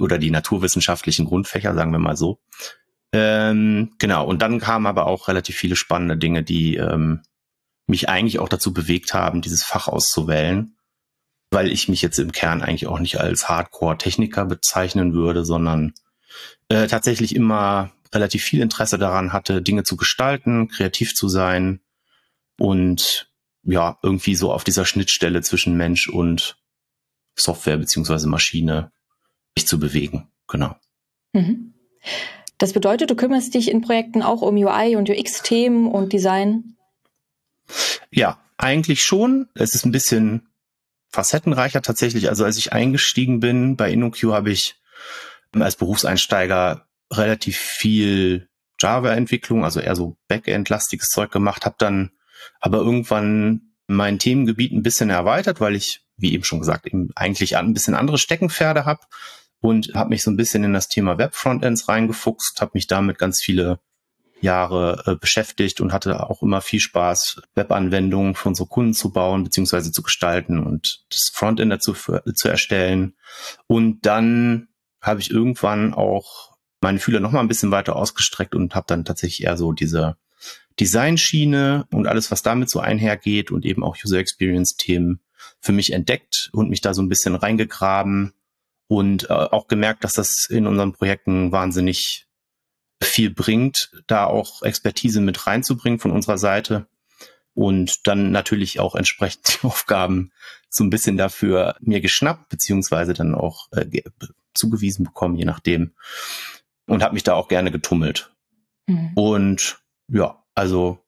oder 0.00 0.18
die 0.18 0.30
naturwissenschaftlichen 0.30 1.26
Grundfächer, 1.26 1.74
sagen 1.74 1.92
wir 1.92 1.98
mal 1.98 2.16
so. 2.16 2.38
Ähm, 3.12 3.92
genau, 3.98 4.26
und 4.26 4.42
dann 4.42 4.58
kamen 4.58 4.86
aber 4.86 5.06
auch 5.06 5.28
relativ 5.28 5.56
viele 5.56 5.76
spannende 5.76 6.16
Dinge, 6.16 6.42
die 6.42 6.76
ähm, 6.76 7.20
mich 7.86 8.08
eigentlich 8.08 8.38
auch 8.38 8.48
dazu 8.48 8.72
bewegt 8.72 9.14
haben, 9.14 9.42
dieses 9.42 9.62
Fach 9.62 9.88
auszuwählen, 9.88 10.74
weil 11.54 11.72
ich 11.72 11.88
mich 11.88 12.02
jetzt 12.02 12.18
im 12.18 12.32
Kern 12.32 12.60
eigentlich 12.60 12.86
auch 12.86 12.98
nicht 12.98 13.20
als 13.20 13.48
Hardcore-Techniker 13.48 14.44
bezeichnen 14.44 15.14
würde, 15.14 15.44
sondern 15.44 15.94
äh, 16.68 16.88
tatsächlich 16.88 17.34
immer 17.34 17.92
relativ 18.12 18.42
viel 18.42 18.60
Interesse 18.60 18.98
daran 18.98 19.32
hatte, 19.32 19.62
Dinge 19.62 19.84
zu 19.84 19.96
gestalten, 19.96 20.68
kreativ 20.68 21.14
zu 21.14 21.28
sein 21.28 21.80
und 22.58 23.30
ja, 23.62 23.98
irgendwie 24.02 24.34
so 24.34 24.52
auf 24.52 24.64
dieser 24.64 24.84
Schnittstelle 24.84 25.40
zwischen 25.42 25.76
Mensch 25.76 26.08
und 26.08 26.56
Software 27.36 27.78
beziehungsweise 27.78 28.28
Maschine 28.28 28.92
sich 29.56 29.66
zu 29.66 29.78
bewegen. 29.78 30.28
Genau. 30.48 30.76
Mhm. 31.32 31.74
Das 32.58 32.72
bedeutet, 32.72 33.10
du 33.10 33.16
kümmerst 33.16 33.54
dich 33.54 33.70
in 33.70 33.80
Projekten 33.80 34.22
auch 34.22 34.42
um 34.42 34.56
UI 34.56 34.96
und 34.96 35.08
UX-Themen 35.08 35.86
und 35.86 36.12
Design? 36.12 36.76
Ja, 38.10 38.38
eigentlich 38.58 39.02
schon. 39.02 39.48
Es 39.54 39.74
ist 39.74 39.86
ein 39.86 39.92
bisschen 39.92 40.48
facettenreicher 41.14 41.80
tatsächlich. 41.80 42.28
Also 42.28 42.44
als 42.44 42.58
ich 42.58 42.72
eingestiegen 42.72 43.40
bin 43.40 43.76
bei 43.76 43.90
InnoQ, 43.90 44.32
habe 44.32 44.50
ich 44.50 44.76
als 45.52 45.76
Berufseinsteiger 45.76 46.86
relativ 47.12 47.56
viel 47.56 48.48
Java-Entwicklung, 48.80 49.64
also 49.64 49.80
eher 49.80 49.94
so 49.94 50.16
Backend-lastiges 50.28 51.08
Zeug 51.08 51.30
gemacht, 51.30 51.64
habe 51.64 51.76
dann 51.78 52.10
aber 52.60 52.78
irgendwann 52.78 53.74
mein 53.86 54.18
Themengebiet 54.18 54.72
ein 54.72 54.82
bisschen 54.82 55.10
erweitert, 55.10 55.60
weil 55.60 55.76
ich, 55.76 56.02
wie 56.16 56.32
eben 56.32 56.44
schon 56.44 56.58
gesagt, 56.58 56.86
eben 56.86 57.10
eigentlich 57.14 57.56
ein 57.56 57.72
bisschen 57.72 57.94
andere 57.94 58.18
Steckenpferde 58.18 58.84
habe 58.84 59.00
und 59.60 59.94
habe 59.94 60.10
mich 60.10 60.22
so 60.22 60.30
ein 60.30 60.36
bisschen 60.36 60.64
in 60.64 60.72
das 60.72 60.88
Thema 60.88 61.18
Web-Frontends 61.18 61.88
reingefuchst, 61.88 62.60
habe 62.60 62.72
mich 62.74 62.86
damit 62.88 63.18
ganz 63.18 63.40
viele 63.40 63.78
Jahre 64.44 65.02
äh, 65.06 65.16
beschäftigt 65.16 65.80
und 65.80 65.92
hatte 65.92 66.28
auch 66.30 66.42
immer 66.42 66.60
viel 66.60 66.80
Spaß, 66.80 67.42
Webanwendungen 67.54 68.34
für 68.34 68.48
unsere 68.48 68.68
Kunden 68.68 68.94
zu 68.94 69.10
bauen 69.10 69.42
bzw. 69.42 69.90
zu 69.90 70.02
gestalten 70.02 70.64
und 70.64 71.04
das 71.10 71.30
Frontend 71.32 71.72
dazu 71.72 71.94
für, 71.94 72.22
zu 72.34 72.48
erstellen. 72.48 73.14
Und 73.66 74.06
dann 74.06 74.68
habe 75.00 75.20
ich 75.20 75.30
irgendwann 75.30 75.92
auch 75.92 76.56
meine 76.80 77.00
Fühler 77.00 77.20
noch 77.20 77.32
mal 77.32 77.40
ein 77.40 77.48
bisschen 77.48 77.72
weiter 77.72 77.96
ausgestreckt 77.96 78.54
und 78.54 78.74
habe 78.74 78.86
dann 78.86 79.04
tatsächlich 79.04 79.44
eher 79.44 79.56
so 79.56 79.72
diese 79.72 80.16
Designschiene 80.78 81.86
und 81.90 82.06
alles, 82.06 82.30
was 82.30 82.42
damit 82.42 82.70
so 82.70 82.80
einhergeht 82.80 83.50
und 83.50 83.64
eben 83.64 83.82
auch 83.82 83.96
User 84.04 84.18
Experience 84.18 84.76
Themen 84.76 85.20
für 85.60 85.72
mich 85.72 85.92
entdeckt 85.92 86.50
und 86.52 86.68
mich 86.68 86.80
da 86.80 86.94
so 86.94 87.02
ein 87.02 87.08
bisschen 87.08 87.34
reingegraben 87.34 88.34
und 88.86 89.30
äh, 89.30 89.32
auch 89.32 89.66
gemerkt, 89.66 90.04
dass 90.04 90.14
das 90.14 90.46
in 90.50 90.66
unseren 90.66 90.92
Projekten 90.92 91.52
wahnsinnig 91.52 92.26
viel 93.02 93.30
bringt, 93.30 93.90
da 94.06 94.26
auch 94.26 94.62
Expertise 94.62 95.20
mit 95.20 95.46
reinzubringen 95.46 95.98
von 95.98 96.10
unserer 96.10 96.38
Seite 96.38 96.86
und 97.52 98.06
dann 98.06 98.30
natürlich 98.30 98.80
auch 98.80 98.94
entsprechend 98.94 99.48
die 99.62 99.66
Aufgaben 99.66 100.32
so 100.68 100.84
ein 100.84 100.90
bisschen 100.90 101.16
dafür 101.16 101.76
mir 101.80 102.00
geschnappt, 102.00 102.48
beziehungsweise 102.48 103.14
dann 103.14 103.34
auch 103.34 103.68
äh, 103.72 104.02
zugewiesen 104.54 105.04
bekommen, 105.04 105.36
je 105.36 105.44
nachdem 105.44 105.94
und 106.86 107.02
habe 107.02 107.14
mich 107.14 107.22
da 107.22 107.34
auch 107.34 107.48
gerne 107.48 107.70
getummelt. 107.70 108.34
Mhm. 108.86 109.12
Und 109.14 109.82
ja, 110.08 110.42
also 110.54 110.98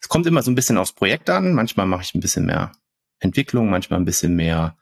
es 0.00 0.08
kommt 0.08 0.26
immer 0.26 0.42
so 0.42 0.50
ein 0.50 0.54
bisschen 0.54 0.78
aufs 0.78 0.92
Projekt 0.92 1.30
an. 1.30 1.54
Manchmal 1.54 1.86
mache 1.86 2.02
ich 2.02 2.14
ein 2.14 2.20
bisschen 2.20 2.46
mehr 2.46 2.72
Entwicklung, 3.18 3.70
manchmal 3.70 4.00
ein 4.00 4.04
bisschen 4.04 4.34
mehr 4.34 4.76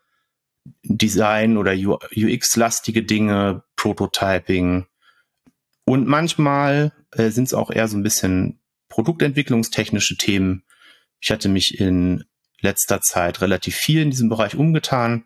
Design 0.83 1.57
oder 1.57 1.73
UX-lastige 1.73 3.03
Dinge, 3.03 3.65
Prototyping. 3.77 4.87
Und 5.89 6.07
manchmal 6.07 6.93
äh, 7.13 7.31
sind 7.31 7.45
es 7.45 7.55
auch 7.55 7.71
eher 7.71 7.89
so 7.89 7.97
ein 7.97 8.03
bisschen 8.03 8.61
produktentwicklungstechnische 8.89 10.17
Themen. 10.17 10.65
Ich 11.21 11.31
hatte 11.31 11.49
mich 11.49 11.81
in 11.81 12.25
letzter 12.61 13.01
Zeit 13.01 13.41
relativ 13.41 13.75
viel 13.77 14.03
in 14.03 14.11
diesem 14.11 14.29
Bereich 14.29 14.55
umgetan 14.55 15.25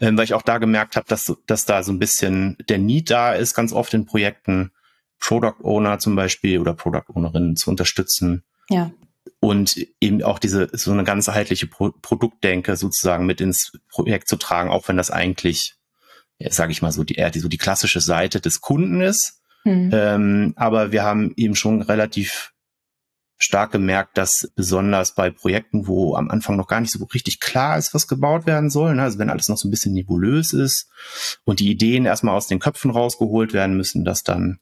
ähm, 0.00 0.16
weil 0.16 0.24
ich 0.24 0.34
auch 0.34 0.42
da 0.42 0.58
gemerkt 0.58 0.96
habe, 0.96 1.06
dass, 1.08 1.32
dass 1.46 1.66
da 1.66 1.82
so 1.82 1.92
ein 1.92 1.98
bisschen 1.98 2.56
der 2.68 2.78
Need 2.78 3.10
da 3.10 3.34
ist, 3.34 3.54
ganz 3.54 3.72
oft 3.72 3.94
in 3.94 4.06
Projekten, 4.06 4.72
Product 5.18 5.62
Owner 5.62 5.98
zum 5.98 6.16
Beispiel 6.16 6.58
oder 6.58 6.72
Product 6.72 7.04
Ownerinnen 7.14 7.56
zu 7.56 7.68
unterstützen. 7.70 8.42
Ja. 8.70 8.90
Und 9.38 9.76
eben 10.00 10.22
auch 10.22 10.38
diese, 10.38 10.70
so 10.72 10.92
eine 10.92 11.04
ganzheitliche 11.04 11.66
Pro 11.66 11.92
Produktdenke 12.00 12.76
sozusagen 12.76 13.26
mit 13.26 13.42
ins 13.42 13.72
Projekt 13.90 14.28
zu 14.28 14.36
tragen, 14.36 14.70
auch 14.70 14.88
wenn 14.88 14.96
das 14.96 15.10
eigentlich, 15.10 15.74
ja, 16.38 16.50
sage 16.50 16.72
ich 16.72 16.80
mal 16.80 16.92
so, 16.92 17.04
die, 17.04 17.16
eher 17.16 17.30
die, 17.30 17.40
so 17.40 17.48
die 17.48 17.58
klassische 17.58 18.00
Seite 18.00 18.40
des 18.40 18.62
Kunden 18.62 19.02
ist. 19.02 19.39
Mhm. 19.64 19.90
Ähm, 19.92 20.52
aber 20.56 20.92
wir 20.92 21.02
haben 21.02 21.32
eben 21.36 21.54
schon 21.54 21.82
relativ 21.82 22.52
stark 23.38 23.72
gemerkt, 23.72 24.18
dass 24.18 24.50
besonders 24.54 25.14
bei 25.14 25.30
Projekten, 25.30 25.86
wo 25.86 26.14
am 26.14 26.30
Anfang 26.30 26.56
noch 26.56 26.68
gar 26.68 26.80
nicht 26.80 26.92
so 26.92 27.02
richtig 27.04 27.40
klar 27.40 27.78
ist, 27.78 27.94
was 27.94 28.06
gebaut 28.06 28.46
werden 28.46 28.68
soll, 28.68 28.94
ne, 28.94 29.02
also 29.02 29.18
wenn 29.18 29.30
alles 29.30 29.48
noch 29.48 29.56
so 29.56 29.66
ein 29.66 29.70
bisschen 29.70 29.94
nebulös 29.94 30.52
ist 30.52 30.90
und 31.44 31.58
die 31.58 31.70
Ideen 31.70 32.04
erstmal 32.04 32.36
aus 32.36 32.48
den 32.48 32.58
Köpfen 32.58 32.90
rausgeholt 32.90 33.54
werden 33.54 33.76
müssen, 33.76 34.04
dass 34.04 34.22
dann 34.22 34.60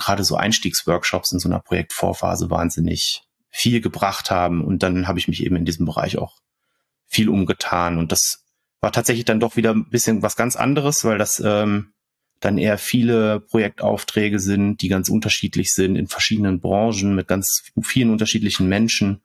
gerade 0.00 0.24
so 0.24 0.36
Einstiegsworkshops 0.36 1.32
in 1.32 1.38
so 1.38 1.48
einer 1.48 1.60
Projektvorphase 1.60 2.50
wahnsinnig 2.50 3.22
viel 3.50 3.80
gebracht 3.80 4.30
haben. 4.30 4.64
Und 4.64 4.82
dann 4.82 5.06
habe 5.06 5.18
ich 5.18 5.28
mich 5.28 5.44
eben 5.44 5.56
in 5.56 5.64
diesem 5.64 5.86
Bereich 5.86 6.18
auch 6.18 6.38
viel 7.06 7.28
umgetan. 7.28 7.98
Und 7.98 8.10
das 8.10 8.44
war 8.80 8.92
tatsächlich 8.92 9.24
dann 9.24 9.40
doch 9.40 9.56
wieder 9.56 9.72
ein 9.72 9.88
bisschen 9.90 10.22
was 10.22 10.36
ganz 10.36 10.56
anderes, 10.56 11.04
weil 11.04 11.18
das 11.18 11.40
ähm, 11.44 11.92
dann 12.40 12.58
eher 12.58 12.78
viele 12.78 13.40
Projektaufträge 13.40 14.38
sind, 14.38 14.80
die 14.82 14.88
ganz 14.88 15.08
unterschiedlich 15.08 15.72
sind 15.72 15.96
in 15.96 16.08
verschiedenen 16.08 16.60
Branchen 16.60 17.14
mit 17.14 17.28
ganz 17.28 17.62
vielen 17.82 18.10
unterschiedlichen 18.10 18.68
Menschen, 18.68 19.22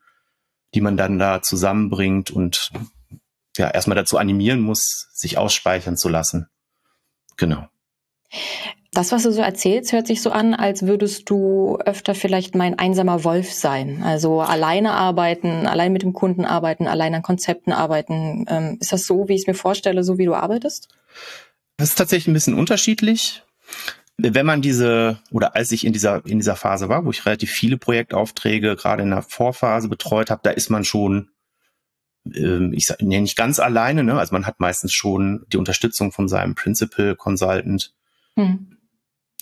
die 0.74 0.82
man 0.82 0.98
dann 0.98 1.18
da 1.18 1.42
zusammenbringt 1.42 2.30
und 2.30 2.72
ja, 3.58 3.70
erstmal 3.72 3.96
dazu 3.96 4.18
animieren 4.18 4.60
muss, 4.60 5.08
sich 5.14 5.38
ausspeichern 5.38 5.96
zu 5.96 6.10
lassen. 6.10 6.48
Genau. 7.38 7.68
Das, 8.92 9.12
was 9.12 9.24
du 9.24 9.32
so 9.32 9.42
erzählst, 9.42 9.92
hört 9.92 10.08
sich 10.08 10.22
so 10.22 10.32
an, 10.32 10.54
als 10.54 10.84
würdest 10.84 11.30
du 11.30 11.78
öfter 11.86 12.16
vielleicht 12.16 12.56
mein 12.56 12.80
einsamer 12.80 13.26
Wolf 13.26 13.52
sein. 13.52 14.04
Also 14.04 14.40
alleine 14.40 14.92
arbeiten, 14.92 15.68
allein 15.68 15.92
mit 15.92 16.02
dem 16.02 16.14
Kunden 16.14 16.46
arbeiten, 16.46 16.88
allein 16.88 17.14
an 17.14 17.22
Konzepten 17.22 17.74
arbeiten. 17.74 18.46
Ähm, 18.48 18.78
ist 18.80 18.94
das 18.94 19.06
so, 19.06 19.28
wie 19.28 19.36
ich 19.36 19.42
es 19.42 19.48
mir 19.48 19.54
vorstelle, 19.54 20.04
so 20.04 20.18
wie 20.18 20.26
du 20.26 20.34
arbeitest? 20.34 20.90
Das 21.78 21.90
ist 21.90 21.96
tatsächlich 21.96 22.28
ein 22.28 22.34
bisschen 22.34 22.54
unterschiedlich. 22.54 23.44
Wenn 24.18 24.46
man 24.46 24.62
diese, 24.62 25.20
oder 25.32 25.56
als 25.56 25.72
ich 25.72 25.86
in 25.86 25.92
dieser, 25.92 26.26
in 26.26 26.40
dieser 26.40 26.56
Phase 26.56 26.88
war, 26.88 27.06
wo 27.06 27.12
ich 27.12 27.26
relativ 27.26 27.52
viele 27.52 27.78
Projektaufträge 27.78 28.76
gerade 28.78 29.04
in 29.04 29.10
der 29.10 29.24
Vorphase 29.24 29.90
betreut 29.90 30.30
habe, 30.30 30.42
da 30.44 30.52
ist 30.52 30.70
man 30.70 30.86
schon, 30.86 31.32
ähm, 32.34 32.72
ich 32.74 32.86
sage 32.86 33.06
nee, 33.06 33.20
nicht 33.20 33.36
ganz 33.36 33.60
alleine, 33.60 34.06
ne? 34.06 34.18
also 34.18 34.34
man 34.34 34.46
hat 34.46 34.62
meistens 34.62 34.94
schon 34.94 35.46
die 35.52 35.58
Unterstützung 35.58 36.14
von 36.14 36.30
seinem 36.30 36.56
Principal 36.56 37.16
Consultant, 37.18 37.94
hm. 38.38 38.78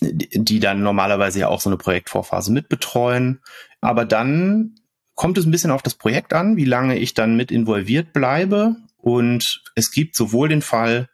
die, 0.00 0.28
die 0.44 0.58
dann 0.58 0.82
normalerweise 0.82 1.38
ja 1.38 1.48
auch 1.48 1.60
so 1.60 1.70
eine 1.70 1.76
Projektvorphase 1.76 2.50
mitbetreuen. 2.50 3.42
Aber 3.80 4.04
dann 4.04 4.74
kommt 5.14 5.38
es 5.38 5.46
ein 5.46 5.52
bisschen 5.52 5.70
auf 5.70 5.82
das 5.82 5.94
Projekt 5.94 6.32
an, 6.32 6.56
wie 6.56 6.64
lange 6.64 6.98
ich 6.98 7.14
dann 7.14 7.36
mit 7.36 7.52
involviert 7.52 8.12
bleibe. 8.12 8.74
Und 8.96 9.62
es 9.76 9.92
gibt 9.92 10.16
sowohl 10.16 10.48
den 10.48 10.62
Fall, 10.62 11.08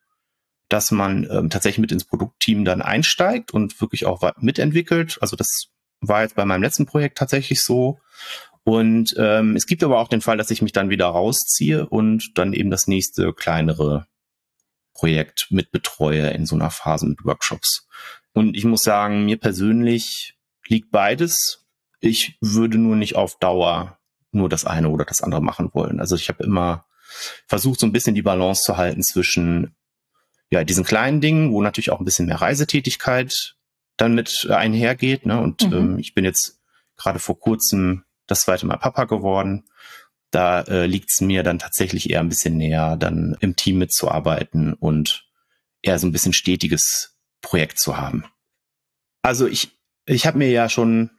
dass 0.71 0.93
man 0.93 1.29
ähm, 1.31 1.51
tatsächlich 1.51 1.81
mit 1.81 1.93
ins 1.93 2.05
Produktteam 2.05 2.65
dann 2.65 2.81
einsteigt 2.81 3.51
und 3.53 3.81
wirklich 3.81 4.07
auch 4.07 4.23
mitentwickelt. 4.39 5.19
Also 5.21 5.37
das 5.37 5.67
war 6.01 6.23
jetzt 6.23 6.37
bei 6.37 6.45
meinem 6.45 6.63
letzten 6.63 6.87
Projekt 6.87 7.19
tatsächlich 7.19 7.63
so. 7.63 7.99
Und 8.63 9.15
ähm, 9.19 9.57
es 9.57 9.67
gibt 9.67 9.83
aber 9.83 9.99
auch 9.99 10.09
den 10.09 10.21
Fall, 10.21 10.37
dass 10.37 10.51
ich 10.51 10.63
mich 10.63 10.73
dann 10.73 10.89
wieder 10.89 11.07
rausziehe 11.07 11.87
und 11.87 12.39
dann 12.39 12.53
eben 12.53 12.71
das 12.71 12.87
nächste 12.87 13.33
kleinere 13.33 14.07
Projekt 14.95 15.49
mit 15.51 15.73
betreue 15.73 16.29
in 16.31 16.47
so 16.47 16.55
einer 16.55 16.71
Phase 16.71 17.07
mit 17.07 17.25
Workshops. 17.25 17.89
Und 18.33 18.57
ich 18.57 18.65
muss 18.65 18.83
sagen, 18.83 19.25
mir 19.25 19.39
persönlich 19.39 20.37
liegt 20.69 20.93
beides. 20.93 21.67
Ich 21.99 22.39
würde 22.41 22.79
nur 22.79 22.97
nicht 22.97 23.17
auf 23.17 23.39
Dauer 23.39 23.99
nur 24.31 24.49
das 24.49 24.65
eine 24.65 24.89
oder 24.91 25.05
das 25.05 25.21
andere 25.21 25.43
machen 25.43 25.71
wollen. 25.73 25.99
Also 25.99 26.15
ich 26.15 26.29
habe 26.29 26.45
immer 26.45 26.85
versucht 27.49 27.81
so 27.81 27.87
ein 27.87 27.93
bisschen 27.93 28.15
die 28.15 28.23
Balance 28.23 28.63
zu 28.63 28.77
halten 28.77 29.03
zwischen 29.03 29.75
ja, 30.51 30.65
diesen 30.65 30.85
kleinen 30.85 31.21
Dingen, 31.21 31.53
wo 31.53 31.63
natürlich 31.63 31.91
auch 31.91 32.01
ein 32.01 32.05
bisschen 32.05 32.27
mehr 32.27 32.41
Reisetätigkeit 32.41 33.57
dann 33.97 34.15
mit 34.15 34.49
einhergeht. 34.51 35.27
Ne? 35.27 35.41
Und 35.41 35.67
mhm. 35.67 35.73
ähm, 35.73 35.99
ich 35.99 36.15
bin 36.15 36.25
jetzt 36.25 36.61
gerade 36.97 37.19
vor 37.19 37.39
kurzem 37.39 38.05
das 38.27 38.43
zweite 38.43 38.67
Mal 38.67 38.77
Papa 38.77 39.05
geworden. 39.05 39.65
Da 40.31 40.63
äh, 40.63 40.87
liegt 40.87 41.11
es 41.13 41.21
mir 41.21 41.43
dann 41.43 41.59
tatsächlich 41.59 42.11
eher 42.11 42.21
ein 42.21 42.29
bisschen 42.29 42.57
näher, 42.57 42.97
dann 42.97 43.37
im 43.41 43.57
Team 43.57 43.79
mitzuarbeiten 43.79 44.75
und 44.75 45.29
eher 45.83 45.99
so 45.99 46.07
ein 46.07 46.13
bisschen 46.13 46.33
stetiges 46.33 47.17
Projekt 47.43 47.79
zu 47.79 47.97
haben. 47.97 48.25
Also 49.23 49.47
ich, 49.47 49.71
ich 50.07 50.27
habe 50.27 50.39
mir 50.39 50.51
ja 50.51 50.69
schon 50.69 51.11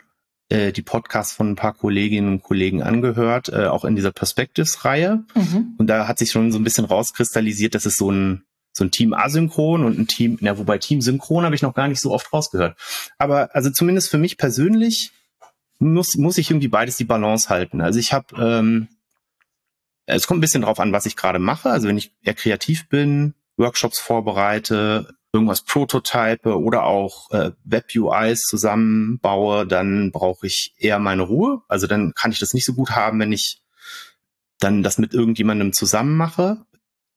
äh, 0.49 0.71
die 0.71 0.81
Podcasts 0.81 1.33
von 1.33 1.51
ein 1.51 1.55
paar 1.55 1.73
Kolleginnen 1.73 2.29
und 2.29 2.43
Kollegen 2.43 2.83
angehört, 2.83 3.49
äh, 3.49 3.65
auch 3.65 3.85
in 3.85 3.95
dieser 3.95 4.11
Perspectives-Reihe. 4.11 5.23
Mhm. 5.35 5.75
Und 5.77 5.87
da 5.87 6.07
hat 6.07 6.19
sich 6.19 6.31
schon 6.31 6.51
so 6.51 6.59
ein 6.59 6.63
bisschen 6.63 6.85
rauskristallisiert, 6.85 7.75
dass 7.75 7.85
es 7.85 7.97
so 7.97 8.11
ein 8.11 8.43
so 8.81 8.85
ein 8.85 8.91
Team 8.91 9.13
asynchron 9.13 9.85
und 9.85 9.99
ein 9.99 10.07
Team, 10.07 10.37
na, 10.41 10.57
wobei 10.57 10.79
Team 10.79 11.01
synchron 11.01 11.45
habe 11.45 11.53
ich 11.53 11.61
noch 11.61 11.75
gar 11.75 11.87
nicht 11.87 12.01
so 12.01 12.11
oft 12.11 12.33
rausgehört. 12.33 12.75
Aber 13.19 13.55
also 13.55 13.69
zumindest 13.69 14.09
für 14.09 14.17
mich 14.17 14.37
persönlich 14.37 15.11
muss, 15.77 16.15
muss 16.15 16.39
ich 16.39 16.49
irgendwie 16.49 16.67
beides 16.67 16.97
die 16.97 17.05
Balance 17.05 17.49
halten. 17.49 17.79
Also 17.79 17.99
ich 17.99 18.11
habe, 18.11 18.35
ähm, 18.37 18.87
es 20.07 20.25
kommt 20.25 20.39
ein 20.39 20.41
bisschen 20.41 20.63
drauf 20.63 20.79
an, 20.79 20.93
was 20.93 21.05
ich 21.05 21.15
gerade 21.15 21.37
mache. 21.37 21.69
Also 21.69 21.87
wenn 21.87 21.97
ich 21.97 22.11
eher 22.23 22.33
kreativ 22.33 22.89
bin, 22.89 23.35
Workshops 23.55 23.99
vorbereite, 23.99 25.13
irgendwas 25.31 25.61
prototype 25.61 26.59
oder 26.59 26.83
auch 26.83 27.29
äh, 27.31 27.51
Web-UIs 27.63 28.41
zusammenbaue, 28.41 29.67
dann 29.67 30.11
brauche 30.11 30.47
ich 30.47 30.73
eher 30.77 30.97
meine 30.97 31.21
Ruhe. 31.21 31.61
Also 31.67 31.85
dann 31.85 32.13
kann 32.15 32.31
ich 32.31 32.39
das 32.39 32.55
nicht 32.55 32.65
so 32.65 32.73
gut 32.73 32.91
haben, 32.91 33.19
wenn 33.19 33.31
ich 33.31 33.61
dann 34.59 34.81
das 34.81 34.97
mit 34.97 35.13
irgendjemandem 35.13 35.71
zusammen 35.71 36.17
mache, 36.17 36.65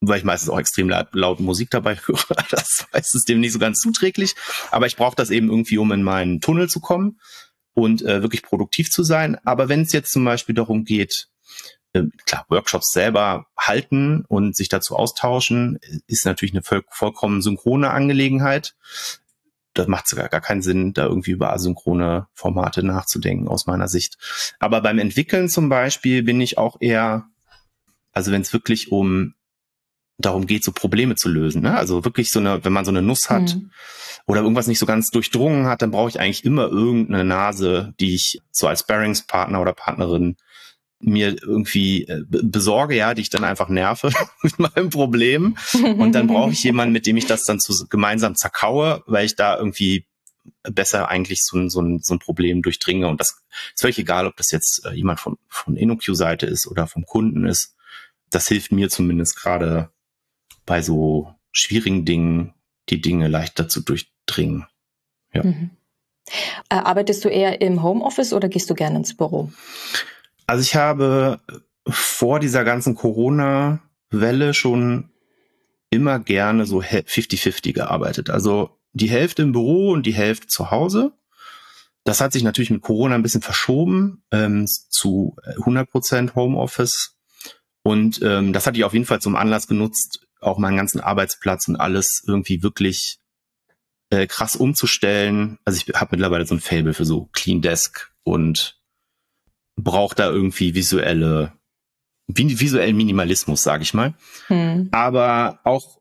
weil 0.09 0.19
ich 0.19 0.25
meistens 0.25 0.51
auch 0.51 0.59
extrem 0.59 0.89
laut, 0.89 1.09
laut 1.13 1.41
Musik 1.41 1.71
dabei 1.71 1.97
höre. 2.07 2.45
Das 2.51 2.87
heißt, 2.93 3.15
es 3.15 3.25
dem 3.25 3.41
nicht 3.41 3.53
so 3.53 3.59
ganz 3.59 3.81
zuträglich. 3.81 4.35
Aber 4.71 4.87
ich 4.87 4.97
brauche 4.97 5.17
das 5.17 5.31
eben 5.31 5.49
irgendwie, 5.49 5.79
um 5.79 5.93
in 5.93 6.03
meinen 6.03 6.41
Tunnel 6.41 6.69
zu 6.69 6.81
kommen 6.81 7.19
und 7.75 8.03
äh, 8.03 8.23
wirklich 8.23 8.43
produktiv 8.43 8.91
zu 8.91 9.03
sein. 9.03 9.37
Aber 9.45 9.69
wenn 9.69 9.83
es 9.83 9.93
jetzt 9.93 10.13
zum 10.13 10.25
Beispiel 10.25 10.55
darum 10.55 10.85
geht, 10.85 11.29
äh, 11.95 12.05
klar, 12.27 12.45
Workshops 12.49 12.91
selber 12.93 13.47
halten 13.57 14.25
und 14.29 14.57
sich 14.57 14.69
dazu 14.69 14.97
austauschen, 14.97 15.79
ist 16.07 16.27
natürlich 16.27 16.55
eine 16.55 16.63
voll, 16.63 16.85
vollkommen 16.91 17.43
synchrone 17.43 17.91
Angelegenheit. 17.91 18.75
Das 19.75 19.89
macht 19.89 20.07
sogar 20.07 20.29
gar 20.29 20.41
keinen 20.41 20.63
Sinn, 20.63 20.93
da 20.93 21.07
irgendwie 21.07 21.33
über 21.33 21.53
asynchrone 21.53 22.29
Formate 22.33 22.85
nachzudenken, 22.85 23.49
aus 23.49 23.67
meiner 23.67 23.89
Sicht. 23.89 24.19
Aber 24.61 24.81
beim 24.81 24.99
Entwickeln 24.99 25.49
zum 25.49 25.69
Beispiel 25.69 26.23
bin 26.23 26.41
ich 26.41 26.59
auch 26.59 26.77
eher, 26.81 27.27
also 28.13 28.31
wenn 28.31 28.43
es 28.43 28.53
wirklich 28.53 28.93
um 28.93 29.35
darum 30.19 30.47
geht, 30.47 30.65
so 30.65 30.73
Probleme 30.73 31.17
zu 31.17 31.29
lösen. 31.29 31.63
Ne? 31.63 31.77
Also 31.77 32.05
wirklich 32.05 32.31
so 32.31 32.39
eine, 32.39 32.65
wenn 32.65 32.73
man 32.73 32.85
so 32.85 32.91
eine 32.91 33.03
Nuss 33.03 33.29
hat 33.31 33.55
mhm. 33.55 33.71
oder 34.27 34.43
irgendwas 34.43 34.67
nicht 34.67 34.79
so 34.79 34.87
ganz 34.87 35.11
durchdrungen 35.11 35.67
hat, 35.67 35.83
dann 35.83 35.91
brauche 35.91 36.09
ich 36.09 36.21
eigentlich 36.21 36.45
immer 36.45 36.69
irgendeine 36.69 37.25
Nase, 37.25 37.95
die 38.01 38.15
ich 38.15 38.41
so 38.51 38.69
als 38.69 38.87
Bearingspartner 38.87 39.61
oder 39.61 39.73
Partnerin 39.73 40.37
mir 41.01 41.37
irgendwie 41.43 42.07
äh, 42.07 42.23
besorge, 42.29 42.97
ja, 42.97 43.15
die 43.15 43.23
ich 43.23 43.31
dann 43.31 43.45
einfach 43.45 43.69
nerve 43.69 44.11
mit 44.43 44.59
meinem 44.59 44.91
Problem. 44.91 45.57
Und 45.75 46.13
dann 46.13 46.29
brauche 46.29 46.53
ich 46.53 46.63
jemanden, 46.65 46.93
mit 46.93 47.07
dem 47.07 47.17
ich 47.17 47.27
das 47.27 47.45
dann 47.45 47.61
zu, 47.61 47.89
gemeinsam 47.89 48.37
zerkaue, 48.37 49.03
weil 49.07 49.27
ich 49.27 49.37
da 49.37 49.59
irgendwie 49.59 50.07
besser 50.63 51.09
eigentlich 51.09 51.43
so 51.43 51.59
ein, 51.59 51.71
so 51.71 51.81
ein, 51.81 52.01
so 52.01 52.15
ein 52.15 52.19
Problem 52.19 52.63
durchdringe. 52.63 53.09
Und 53.09 53.21
das 53.21 53.43
ist 53.75 53.81
völlig 53.81 53.99
egal, 53.99 54.27
ob 54.27 54.37
das 54.37 54.51
jetzt 54.51 54.85
äh, 54.87 54.93
jemand 54.93 55.21
von, 55.21 55.37
von 55.49 55.77
InnoQ-Seite 55.77 56.47
ist 56.47 56.67
oder 56.67 56.87
vom 56.87 57.05
Kunden 57.05 57.47
ist. 57.47 57.75
Das 58.31 58.49
hilft 58.49 58.73
mir 58.73 58.89
zumindest 58.89 59.37
gerade 59.37 59.91
bei 60.67 60.83
so 60.83 61.35
schwierigen 61.53 62.05
Dingen, 62.05 62.55
die 62.89 63.01
Dinge 63.01 63.29
leichter 63.29 63.69
zu 63.69 63.81
durchdringen. 63.81 64.67
Ja. 65.33 65.45
Mhm. 65.45 65.71
Äh, 66.69 66.77
arbeitest 66.77 67.25
du 67.25 67.29
eher 67.29 67.61
im 67.61 67.83
Homeoffice 67.83 68.33
oder 68.33 68.49
gehst 68.49 68.71
du 68.71 68.75
gerne 68.75 68.99
ins 68.99 69.17
Büro? 69.17 69.53
Also 70.47 70.63
ich 70.63 70.75
habe 70.75 71.41
vor 71.89 72.41
dieser 72.41 72.65
ganzen 72.65 72.95
Corona-Welle 72.95 74.55
schon 74.55 75.11
immer 75.91 76.19
gerne 76.19 76.67
so 76.67 76.81
50-50 76.81 77.73
gearbeitet. 77.73 78.31
Also 78.31 78.79
die 78.93 79.11
Hälfte 79.11 79.43
im 79.43 79.53
Büro 79.53 79.91
und 79.91 80.07
die 80.07 80.15
Hälfte 80.15 80.47
zu 80.47 80.71
Hause. 80.71 81.13
Das 82.05 82.21
hat 82.21 82.33
sich 82.33 82.43
natürlich 82.43 82.71
mit 82.71 82.83
Corona 82.83 83.15
ein 83.15 83.23
bisschen 83.23 83.43
verschoben 83.43 84.23
ähm, 84.31 84.67
zu 84.67 85.37
100% 85.57 86.35
Homeoffice. 86.35 87.17
Und 87.83 88.21
ähm, 88.23 88.53
das 88.53 88.67
hatte 88.67 88.79
ich 88.79 88.85
auf 88.85 88.93
jeden 88.93 89.07
Fall 89.07 89.21
zum 89.21 89.37
Anlass 89.37 89.69
genutzt, 89.69 90.24
auch 90.45 90.59
meinen 90.59 90.77
ganzen 90.77 91.01
Arbeitsplatz 91.01 91.69
und 91.69 91.77
alles 91.77 92.23
irgendwie 92.27 92.63
wirklich 92.63 93.19
äh, 94.11 94.27
krass 94.27 94.57
umzustellen. 94.57 95.59
Also 95.65 95.83
ich 95.85 95.95
habe 95.95 96.11
mittlerweile 96.13 96.47
so 96.47 96.55
ein 96.55 96.61
Fable 96.61 96.95
für 96.95 97.05
so 97.05 97.29
Clean 97.33 97.61
Desk 97.61 98.13
und 98.23 98.79
braucht 99.77 100.19
da 100.19 100.31
irgendwie 100.31 100.75
visuelle, 100.75 101.53
visuellen 102.27 102.97
Minimalismus, 102.97 103.63
sage 103.63 103.83
ich 103.83 103.95
mal. 103.95 104.15
Hm. 104.47 104.89
Aber 104.93 105.61
auch, 105.65 105.99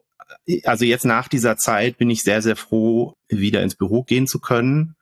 also 0.64 0.86
jetzt 0.86 1.06
nach 1.06 1.28
dieser 1.28 1.58
Zeit 1.58 1.98
bin 1.98 2.10
ich 2.10 2.24
sehr, 2.24 2.41
sehr 2.41 2.56
froh, 2.56 3.16
wieder 3.30 3.64
ins 3.64 3.76
Büro 3.76 4.04
gehen 4.04 4.28
zu 4.28 4.39
können. 4.39 4.96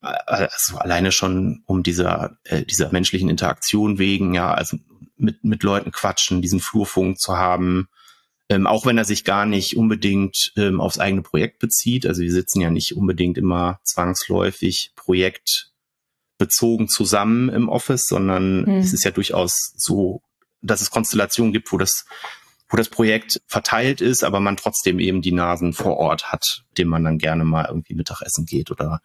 Also 0.00 0.78
alleine 0.78 1.10
schon 1.10 1.62
um 1.66 1.82
dieser, 1.82 2.38
äh, 2.44 2.64
dieser 2.64 2.92
menschlichen 2.92 3.28
Interaktion 3.28 3.98
wegen, 3.98 4.32
ja, 4.32 4.54
also 4.54 4.78
mit, 5.16 5.42
mit 5.42 5.64
Leuten 5.64 5.90
quatschen, 5.90 6.40
diesen 6.40 6.60
Flurfunk 6.60 7.18
zu 7.18 7.36
haben, 7.36 7.88
ähm, 8.48 8.66
auch 8.66 8.86
wenn 8.86 8.98
er 8.98 9.04
sich 9.04 9.24
gar 9.24 9.46
nicht 9.46 9.76
unbedingt 9.76 10.52
ähm, 10.56 10.80
aufs 10.80 10.98
eigene 10.98 11.22
Projekt 11.22 11.58
bezieht. 11.58 12.06
Also 12.06 12.22
wir 12.22 12.32
sitzen 12.32 12.60
ja 12.60 12.70
nicht 12.70 12.96
unbedingt 12.96 13.36
immer 13.36 13.80
zwangsläufig 13.84 14.92
Projekt 14.96 15.70
bezogen 16.38 16.88
zusammen 16.88 17.48
im 17.48 17.68
Office, 17.68 18.06
sondern 18.06 18.64
hm. 18.64 18.74
es 18.76 18.92
ist 18.92 19.04
ja 19.04 19.10
durchaus 19.10 19.72
so, 19.76 20.22
dass 20.62 20.80
es 20.80 20.90
Konstellationen 20.90 21.52
gibt, 21.52 21.72
wo 21.72 21.78
das 21.78 22.04
wo 22.68 22.76
das 22.76 22.88
Projekt 22.88 23.40
verteilt 23.46 24.00
ist, 24.00 24.22
aber 24.22 24.40
man 24.40 24.56
trotzdem 24.56 24.98
eben 24.98 25.22
die 25.22 25.32
Nasen 25.32 25.72
vor 25.72 25.96
Ort 25.96 26.30
hat, 26.30 26.64
dem 26.76 26.88
man 26.88 27.02
dann 27.02 27.18
gerne 27.18 27.44
mal 27.44 27.66
irgendwie 27.66 27.94
Mittagessen 27.94 28.44
geht 28.44 28.70
oder 28.70 29.00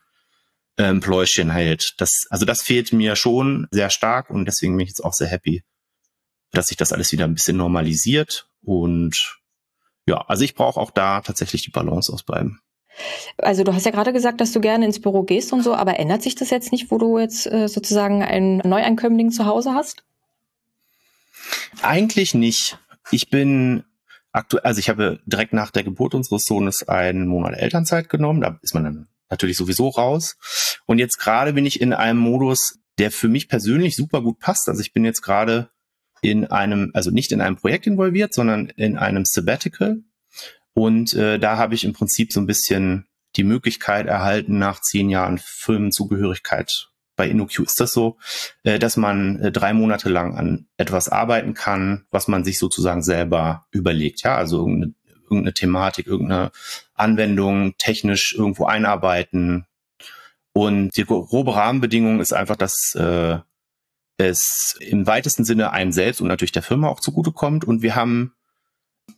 ähm, 0.77 0.99
Pläuschen 0.99 1.49
hält. 1.49 1.93
Das, 1.97 2.25
also 2.29 2.45
das 2.45 2.61
fehlt 2.61 2.91
mir 2.91 3.15
schon 3.15 3.67
sehr 3.71 3.89
stark 3.89 4.29
und 4.29 4.45
deswegen 4.45 4.75
bin 4.75 4.83
ich 4.83 4.89
jetzt 4.89 5.03
auch 5.03 5.13
sehr 5.13 5.27
happy, 5.27 5.63
dass 6.53 6.67
sich 6.67 6.77
das 6.77 6.93
alles 6.93 7.11
wieder 7.11 7.25
ein 7.25 7.33
bisschen 7.33 7.57
normalisiert 7.57 8.47
und 8.63 9.39
ja, 10.05 10.21
also 10.27 10.43
ich 10.43 10.55
brauche 10.55 10.79
auch 10.79 10.91
da 10.91 11.21
tatsächlich 11.21 11.61
die 11.63 11.71
Balance 11.71 12.11
aus 12.11 12.23
beiden. 12.23 12.59
Also 13.37 13.63
du 13.63 13.73
hast 13.73 13.85
ja 13.85 13.91
gerade 13.91 14.13
gesagt, 14.13 14.39
dass 14.39 14.51
du 14.51 14.61
gerne 14.61 14.85
ins 14.85 15.01
Büro 15.01 15.23
gehst 15.23 15.51
und 15.51 15.63
so, 15.63 15.73
aber 15.73 15.99
ändert 15.99 16.21
sich 16.21 16.35
das 16.35 16.49
jetzt 16.49 16.71
nicht, 16.71 16.91
wo 16.91 16.97
du 16.97 17.17
jetzt 17.17 17.47
äh, 17.47 17.67
sozusagen 17.67 18.21
einen 18.21 18.57
Neueinkömmling 18.57 19.31
zu 19.31 19.45
Hause 19.45 19.73
hast? 19.73 20.03
Eigentlich 21.81 22.33
nicht. 22.33 22.77
Ich 23.11 23.29
bin 23.29 23.83
aktuell, 24.31 24.63
also 24.63 24.79
ich 24.79 24.89
habe 24.89 25.19
direkt 25.25 25.53
nach 25.53 25.71
der 25.71 25.83
Geburt 25.83 26.13
unseres 26.13 26.43
Sohnes 26.43 26.87
einen 26.87 27.27
Monat 27.27 27.55
Elternzeit 27.55 28.09
genommen. 28.09 28.41
Da 28.41 28.59
ist 28.61 28.75
man 28.75 28.83
dann 28.83 29.07
natürlich 29.29 29.57
sowieso 29.57 29.89
raus. 29.89 30.37
Und 30.85 30.99
jetzt 30.99 31.17
gerade 31.17 31.53
bin 31.53 31.65
ich 31.65 31.81
in 31.81 31.93
einem 31.93 32.19
Modus, 32.19 32.79
der 32.99 33.09
für 33.09 33.27
mich 33.27 33.49
persönlich 33.49 33.95
super 33.95 34.21
gut 34.21 34.39
passt. 34.39 34.69
Also 34.69 34.81
ich 34.81 34.93
bin 34.93 35.03
jetzt 35.03 35.21
gerade 35.21 35.69
in 36.23 36.45
einem, 36.45 36.89
also 36.93 37.11
nicht 37.11 37.31
in 37.31 37.41
einem 37.41 37.57
Projekt 37.57 37.85
involviert, 37.85 38.33
sondern 38.33 38.69
in 38.69 38.97
einem 38.97 39.25
Sabbatical. 39.25 39.97
Und 40.73 41.13
äh, 41.13 41.37
da 41.37 41.57
habe 41.57 41.75
ich 41.75 41.83
im 41.83 41.93
Prinzip 41.93 42.31
so 42.31 42.39
ein 42.39 42.47
bisschen 42.47 43.05
die 43.35 43.43
Möglichkeit 43.43 44.07
erhalten, 44.07 44.57
nach 44.57 44.79
zehn 44.81 45.09
Jahren 45.09 45.37
Firmenzugehörigkeit 45.37 46.89
bei 47.15 47.27
InnoQ 47.27 47.59
ist 47.59 47.79
das 47.79 47.93
so, 47.93 48.17
äh, 48.63 48.79
dass 48.79 48.97
man 48.97 49.39
äh, 49.39 49.51
drei 49.51 49.73
Monate 49.73 50.09
lang 50.09 50.35
an 50.35 50.67
etwas 50.77 51.09
arbeiten 51.09 51.53
kann, 51.53 52.05
was 52.09 52.27
man 52.27 52.43
sich 52.43 52.57
sozusagen 52.57 53.03
selber 53.03 53.67
überlegt. 53.71 54.23
Ja, 54.23 54.35
also 54.35 54.59
irgendeine, 54.59 54.93
irgendeine 55.23 55.53
Thematik, 55.53 56.07
irgendeine 56.07 56.51
Anwendung 56.95 57.75
technisch 57.77 58.33
irgendwo 58.35 58.65
einarbeiten. 58.65 59.65
Und 60.53 60.95
die 60.95 61.05
grobe 61.05 61.55
Rahmenbedingung 61.55 62.19
ist 62.19 62.33
einfach, 62.33 62.55
dass 62.55 62.95
äh, 62.95 63.39
es 64.17 64.75
im 64.79 65.07
weitesten 65.07 65.43
Sinne 65.43 65.71
einem 65.71 65.91
selbst 65.91 66.21
und 66.21 66.27
natürlich 66.27 66.51
der 66.51 66.63
Firma 66.63 66.87
auch 66.87 66.99
zugutekommt. 66.99 67.65
Und 67.65 67.81
wir 67.81 67.95
haben 67.95 68.33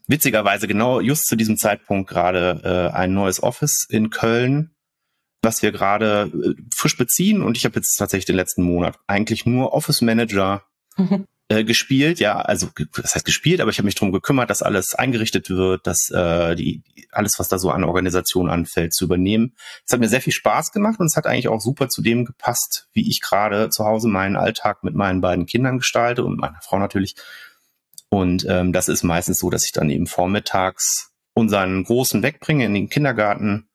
witzigerweise 0.08 0.68
genau 0.68 1.00
just 1.00 1.26
zu 1.28 1.36
diesem 1.36 1.58
Zeitpunkt 1.58 2.10
gerade 2.10 2.62
äh, 2.94 2.96
ein 2.96 3.14
neues 3.14 3.42
Office 3.44 3.86
in 3.90 4.10
Köln, 4.10 4.76
was 5.42 5.62
wir 5.62 5.72
gerade 5.72 6.32
äh, 6.34 6.62
frisch 6.76 6.98
beziehen. 6.98 7.42
Und 7.42 7.58
ich 7.58 7.66
habe 7.66 7.76
jetzt 7.76 7.96
tatsächlich 7.96 8.26
den 8.26 8.36
letzten 8.36 8.64
Monat 8.64 8.98
eigentlich 9.08 9.46
nur 9.46 9.74
Office 9.74 10.02
Manager. 10.02 10.64
äh, 11.48 11.64
gespielt. 11.64 12.20
Ja, 12.20 12.40
also 12.40 12.70
das 12.96 13.16
heißt 13.16 13.26
gespielt, 13.26 13.62
aber 13.62 13.70
ich 13.70 13.78
habe 13.78 13.86
mich 13.86 13.96
darum 13.96 14.12
gekümmert, 14.12 14.50
dass 14.50 14.64
alles 14.64 14.96
eingerichtet 14.96 15.50
wird, 15.50 15.86
dass 15.86 16.10
äh, 16.10 16.56
die 16.56 16.84
alles, 17.12 17.40
was 17.40 17.48
da 17.48 17.60
so 17.60 17.70
an 17.70 17.84
Organisation 17.84 18.50
anfällt, 18.50 18.94
zu 18.94 19.06
übernehmen. 19.06 19.56
Es 19.86 19.94
hat 19.94 20.00
mir 20.00 20.10
sehr 20.10 20.22
viel 20.22 20.34
Spaß 20.34 20.72
gemacht 20.72 21.00
und 21.00 21.06
es 21.06 21.16
hat 21.16 21.28
eigentlich 21.28 21.48
auch 21.48 21.62
super 21.62 21.88
zu 21.88 22.02
dem 22.02 22.26
gepasst, 22.26 22.88
wie 22.94 23.10
ich 23.10 23.22
gerade 23.22 23.70
zu 23.70 23.86
Hause 23.86 24.08
meinen 24.08 24.36
Alltag 24.36 24.84
mit 24.84 24.96
meinen 24.96 25.22
beiden 25.22 25.46
Kindern 25.46 25.78
gestalte 25.78 26.24
und 26.24 26.38
meiner 26.40 26.60
Frau 26.62 26.80
natürlich 26.80 27.16
Und 28.10 28.46
ähm, 28.50 28.74
das 28.74 28.88
ist 28.88 29.04
meistens 29.04 29.40
so, 29.40 29.50
dass 29.50 29.66
ich 29.66 29.72
dann 29.72 29.90
eben 29.90 30.08
vormittags 30.08 31.12
unseren 31.34 31.84
Großen 31.84 32.24
wegbringe 32.24 32.66
in 32.66 32.74
den 32.74 32.90
Kindergarten, 32.90 33.68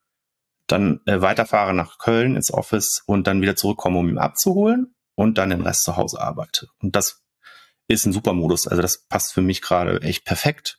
dann 0.67 1.01
äh, 1.07 1.21
weiterfahre 1.21 1.75
nach 1.75 1.99
Köln 1.99 2.37
ins 2.37 2.53
Office 2.53 3.03
und 3.07 3.27
dann 3.27 3.43
wieder 3.43 3.57
zurückkomme, 3.57 3.99
um 3.99 4.09
ihn 4.09 4.19
abzuholen 4.19 4.95
und 5.15 5.37
dann 5.39 5.51
den 5.51 5.63
Rest 5.63 5.83
zu 5.83 5.97
Hause 5.97 6.21
arbeite. 6.21 6.69
Und 6.81 6.97
das 6.97 7.21
ist 7.91 8.07
ein 8.07 8.13
super 8.13 8.33
Modus. 8.33 8.67
Also 8.67 8.83
das 8.83 9.07
passt 9.07 9.33
für 9.33 9.43
mich 9.43 9.63
gerade 9.63 10.01
echt 10.03 10.25
perfekt. 10.25 10.79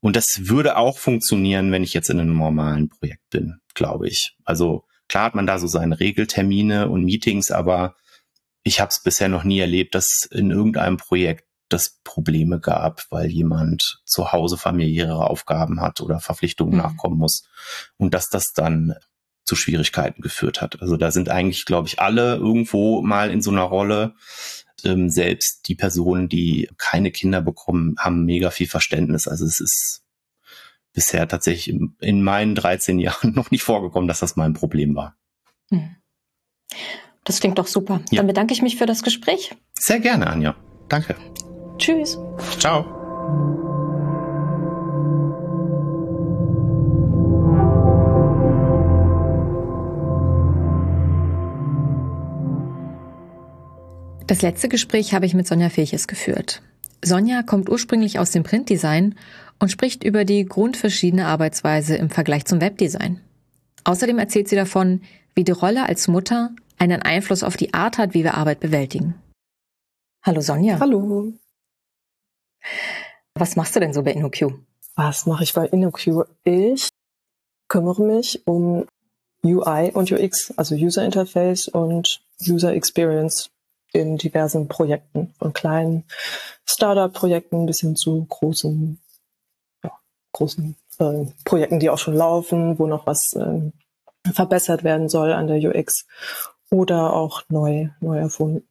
Und 0.00 0.16
das 0.16 0.26
würde 0.48 0.76
auch 0.76 0.98
funktionieren, 0.98 1.72
wenn 1.72 1.84
ich 1.84 1.94
jetzt 1.94 2.10
in 2.10 2.20
einem 2.20 2.36
normalen 2.36 2.88
Projekt 2.88 3.28
bin, 3.30 3.60
glaube 3.74 4.08
ich. 4.08 4.36
Also 4.44 4.84
klar 5.08 5.24
hat 5.24 5.34
man 5.34 5.46
da 5.46 5.58
so 5.58 5.66
seine 5.66 6.00
Regeltermine 6.00 6.88
und 6.88 7.04
Meetings, 7.04 7.50
aber 7.50 7.94
ich 8.62 8.80
habe 8.80 8.90
es 8.90 9.02
bisher 9.02 9.28
noch 9.28 9.44
nie 9.44 9.58
erlebt, 9.60 9.94
dass 9.94 10.28
in 10.30 10.50
irgendeinem 10.50 10.96
Projekt 10.96 11.44
das 11.68 12.00
Probleme 12.02 12.60
gab, 12.60 13.04
weil 13.10 13.30
jemand 13.30 14.02
zu 14.04 14.32
Hause 14.32 14.56
familiäre 14.56 15.28
Aufgaben 15.28 15.80
hat 15.80 16.00
oder 16.00 16.18
Verpflichtungen 16.18 16.74
mhm. 16.74 16.80
nachkommen 16.80 17.18
muss 17.18 17.44
und 17.96 18.12
dass 18.14 18.28
das 18.28 18.52
dann 18.54 18.94
zu 19.44 19.56
Schwierigkeiten 19.56 20.22
geführt 20.22 20.60
hat. 20.60 20.80
Also 20.80 20.96
da 20.96 21.10
sind 21.10 21.28
eigentlich, 21.28 21.64
glaube 21.64 21.88
ich, 21.88 22.00
alle 22.00 22.36
irgendwo 22.36 23.02
mal 23.02 23.30
in 23.30 23.42
so 23.42 23.50
einer 23.50 23.62
Rolle. 23.62 24.14
Ähm, 24.84 25.10
selbst 25.10 25.68
die 25.68 25.74
Personen, 25.74 26.28
die 26.28 26.68
keine 26.78 27.10
Kinder 27.10 27.40
bekommen, 27.40 27.96
haben 27.98 28.24
mega 28.24 28.50
viel 28.50 28.68
Verständnis. 28.68 29.28
Also 29.28 29.44
es 29.44 29.60
ist 29.60 30.02
bisher 30.92 31.28
tatsächlich 31.28 31.74
in 32.00 32.22
meinen 32.22 32.54
13 32.54 32.98
Jahren 32.98 33.32
noch 33.34 33.50
nicht 33.50 33.62
vorgekommen, 33.62 34.08
dass 34.08 34.20
das 34.20 34.36
mal 34.36 34.44
ein 34.44 34.54
Problem 34.54 34.94
war. 34.94 35.16
Hm. 35.70 35.96
Das 37.24 37.40
klingt 37.40 37.58
doch 37.58 37.66
super. 37.66 38.00
Ja. 38.10 38.18
Dann 38.18 38.26
bedanke 38.26 38.52
ich 38.52 38.62
mich 38.62 38.76
für 38.76 38.86
das 38.86 39.02
Gespräch. 39.02 39.54
Sehr 39.74 40.00
gerne, 40.00 40.26
Anja. 40.26 40.56
Danke. 40.88 41.14
Tschüss. 41.78 42.18
Ciao. 42.58 43.68
Das 54.30 54.42
letzte 54.42 54.68
Gespräch 54.68 55.12
habe 55.12 55.26
ich 55.26 55.34
mit 55.34 55.48
Sonja 55.48 55.70
Filches 55.70 56.06
geführt. 56.06 56.62
Sonja 57.04 57.42
kommt 57.42 57.68
ursprünglich 57.68 58.20
aus 58.20 58.30
dem 58.30 58.44
Printdesign 58.44 59.16
und 59.58 59.72
spricht 59.72 60.04
über 60.04 60.24
die 60.24 60.44
grundverschiedene 60.44 61.26
Arbeitsweise 61.26 61.96
im 61.96 62.10
Vergleich 62.10 62.44
zum 62.44 62.60
Webdesign. 62.60 63.20
Außerdem 63.82 64.20
erzählt 64.20 64.46
sie 64.46 64.54
davon, 64.54 65.02
wie 65.34 65.42
die 65.42 65.50
Rolle 65.50 65.84
als 65.84 66.06
Mutter 66.06 66.54
einen 66.78 67.02
Einfluss 67.02 67.42
auf 67.42 67.56
die 67.56 67.74
Art 67.74 67.98
hat, 67.98 68.14
wie 68.14 68.22
wir 68.22 68.34
Arbeit 68.34 68.60
bewältigen. 68.60 69.20
Hallo 70.22 70.42
Sonja. 70.42 70.78
Hallo. 70.78 71.32
Was 73.34 73.56
machst 73.56 73.74
du 73.74 73.80
denn 73.80 73.92
so 73.92 74.04
bei 74.04 74.12
InnoQ? 74.12 74.52
Was 74.94 75.26
mache 75.26 75.42
ich 75.42 75.54
bei 75.54 75.66
InnoQ? 75.66 76.28
Ich 76.44 76.88
kümmere 77.66 78.02
mich 78.04 78.46
um 78.46 78.86
UI 79.44 79.90
und 79.92 80.12
UX, 80.12 80.54
also 80.56 80.76
User 80.76 81.04
Interface 81.04 81.66
und 81.66 82.22
User 82.46 82.72
Experience 82.74 83.50
in 83.92 84.16
diversen 84.16 84.68
Projekten, 84.68 85.34
von 85.38 85.52
kleinen 85.52 86.04
Startup-Projekten 86.64 87.66
bis 87.66 87.80
hin 87.80 87.96
zu 87.96 88.24
großen, 88.28 89.00
ja, 89.82 89.92
großen 90.32 90.76
äh, 90.98 91.26
Projekten, 91.44 91.80
die 91.80 91.90
auch 91.90 91.98
schon 91.98 92.14
laufen, 92.14 92.78
wo 92.78 92.86
noch 92.86 93.06
was 93.06 93.32
äh, 93.34 93.70
verbessert 94.32 94.84
werden 94.84 95.08
soll 95.08 95.32
an 95.32 95.46
der 95.46 95.58
UX 95.58 96.06
oder 96.70 97.12
auch 97.14 97.42
neu, 97.48 97.88
neu 98.00 98.18
erfunden. 98.18 98.66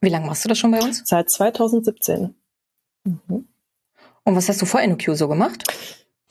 Wie 0.00 0.08
lange 0.08 0.26
machst 0.26 0.44
du 0.44 0.48
das 0.48 0.58
schon 0.58 0.70
bei 0.70 0.80
uns? 0.80 1.02
Seit 1.04 1.30
2017. 1.30 2.34
Mhm. 3.04 3.48
Und 4.24 4.36
was 4.36 4.48
hast 4.48 4.60
du 4.60 4.66
vor 4.66 4.80
InnoQ 4.80 5.16
so 5.16 5.28
gemacht? 5.28 5.64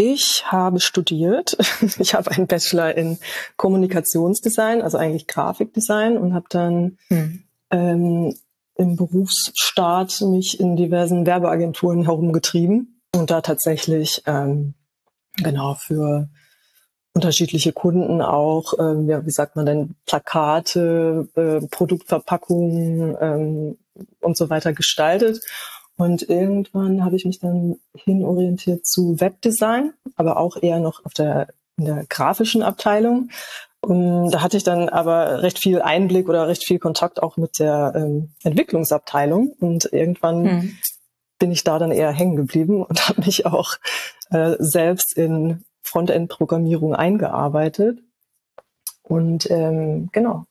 Ich 0.01 0.45
habe 0.45 0.79
studiert. 0.79 1.57
Ich 1.99 2.13
habe 2.13 2.31
einen 2.31 2.47
Bachelor 2.47 2.95
in 2.95 3.17
Kommunikationsdesign, 3.57 4.81
also 4.81 4.97
eigentlich 4.97 5.27
Grafikdesign 5.27 6.17
und 6.17 6.33
habe 6.33 6.45
dann 6.49 6.97
hm. 7.09 7.43
ähm, 7.69 8.33
im 8.75 8.95
Berufsstaat 8.95 10.21
mich 10.21 10.57
in 10.57 10.77
diversen 10.77 11.25
Werbeagenturen 11.25 12.03
herumgetrieben 12.03 13.01
und 13.13 13.29
da 13.29 13.41
tatsächlich 13.41 14.23
ähm, 14.25 14.73
genau 15.35 15.73
für 15.73 16.29
unterschiedliche 17.13 17.73
Kunden 17.73 18.21
auch, 18.21 18.75
ähm, 18.79 19.09
ja, 19.09 19.25
wie 19.25 19.31
sagt 19.31 19.57
man 19.57 19.65
denn, 19.65 19.95
Plakate, 20.05 21.27
äh, 21.35 21.67
Produktverpackungen 21.67 23.17
ähm, 23.19 23.77
und 24.21 24.37
so 24.37 24.49
weiter 24.49 24.71
gestaltet. 24.71 25.41
Und 25.99 26.29
irgendwann 26.29 27.03
habe 27.03 27.17
ich 27.17 27.25
mich 27.25 27.39
dann 27.39 27.75
hinorientiert 27.93 28.87
zu 28.87 29.19
Webdesign, 29.19 29.91
aber 30.15 30.37
auch 30.37 30.55
eher 30.55 30.79
noch 30.79 31.03
auf 31.03 31.13
der, 31.13 31.49
in 31.75 31.83
der 31.83 32.05
grafischen 32.07 32.63
Abteilung. 32.63 33.31
Und 33.81 34.31
da 34.31 34.41
hatte 34.41 34.55
ich 34.55 34.63
dann 34.63 34.87
aber 34.87 35.43
recht 35.43 35.59
viel 35.59 35.81
Einblick 35.81 36.29
oder 36.29 36.47
recht 36.47 36.63
viel 36.63 36.79
Kontakt 36.79 37.21
auch 37.21 37.35
mit 37.35 37.59
der 37.59 37.91
ähm, 37.97 38.31
Entwicklungsabteilung. 38.43 39.49
Und 39.59 39.91
irgendwann 39.91 40.45
hm. 40.45 40.77
bin 41.37 41.51
ich 41.51 41.65
da 41.65 41.77
dann 41.79 41.91
eher 41.91 42.13
hängen 42.13 42.37
geblieben 42.37 42.81
und 42.81 43.09
habe 43.09 43.19
mich 43.25 43.45
auch 43.45 43.75
äh, 44.31 44.55
selbst 44.57 45.17
in 45.17 45.65
Frontend-Programmierung 45.83 46.95
eingearbeitet. 46.95 47.99
Und 49.03 49.51
ähm, 49.51 50.07
genau. 50.13 50.45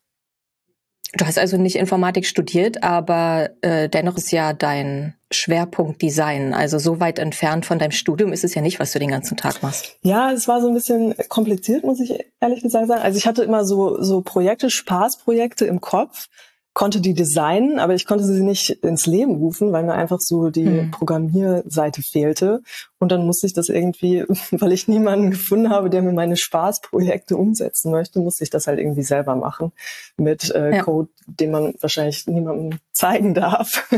Du 1.13 1.25
hast 1.25 1.39
also 1.39 1.57
nicht 1.57 1.75
Informatik 1.75 2.25
studiert, 2.27 2.83
aber 2.83 3.49
äh, 3.61 3.89
dennoch 3.89 4.15
ist 4.17 4.31
ja 4.31 4.53
dein 4.53 5.15
Schwerpunkt 5.31 6.01
Design. 6.01 6.53
Also 6.53 6.77
so 6.77 6.99
weit 6.99 7.17
entfernt 7.17 7.65
von 7.65 7.79
deinem 7.79 7.91
Studium 7.91 8.31
ist 8.31 8.43
es 8.43 8.53
ja 8.53 8.61
nicht, 8.61 8.79
was 8.79 8.91
du 8.91 8.99
den 8.99 9.09
ganzen 9.09 9.35
Tag 9.35 9.63
machst. 9.63 9.97
Ja, 10.03 10.31
es 10.31 10.47
war 10.47 10.61
so 10.61 10.67
ein 10.67 10.73
bisschen 10.75 11.15
kompliziert, 11.27 11.83
muss 11.83 11.99
ich 11.99 12.13
ehrlich 12.39 12.61
gesagt 12.61 12.87
sagen. 12.87 13.01
Also 13.01 13.17
ich 13.17 13.25
hatte 13.25 13.43
immer 13.43 13.65
so, 13.65 14.01
so 14.01 14.21
Projekte, 14.21 14.69
Spaßprojekte 14.69 15.65
im 15.65 15.81
Kopf 15.81 16.27
konnte 16.73 17.01
die 17.01 17.13
designen, 17.13 17.79
aber 17.79 17.95
ich 17.95 18.05
konnte 18.05 18.23
sie 18.23 18.41
nicht 18.41 18.69
ins 18.69 19.05
Leben 19.05 19.35
rufen, 19.35 19.71
weil 19.71 19.83
mir 19.83 19.95
einfach 19.95 20.19
so 20.19 20.49
die 20.49 20.65
hm. 20.65 20.91
Programmierseite 20.91 22.01
fehlte. 22.01 22.61
Und 22.99 23.13
dann 23.13 23.25
musste 23.25 23.47
ich 23.47 23.53
das 23.53 23.69
irgendwie, 23.69 24.25
weil 24.51 24.73
ich 24.73 24.87
niemanden 24.87 25.31
gefunden 25.31 25.69
habe, 25.69 25.89
der 25.89 26.01
mir 26.01 26.11
meine 26.11 26.37
Spaßprojekte 26.37 27.35
umsetzen 27.35 27.91
möchte, 27.91 28.19
musste 28.19 28.43
ich 28.43 28.49
das 28.49 28.67
halt 28.67 28.79
irgendwie 28.79 29.03
selber 29.03 29.35
machen 29.35 29.71
mit 30.17 30.53
äh, 30.53 30.77
ja. 30.77 30.83
Code, 30.83 31.09
den 31.25 31.51
man 31.51 31.73
wahrscheinlich 31.79 32.27
niemandem 32.27 32.79
zeigen 32.91 33.33
darf. 33.33 33.89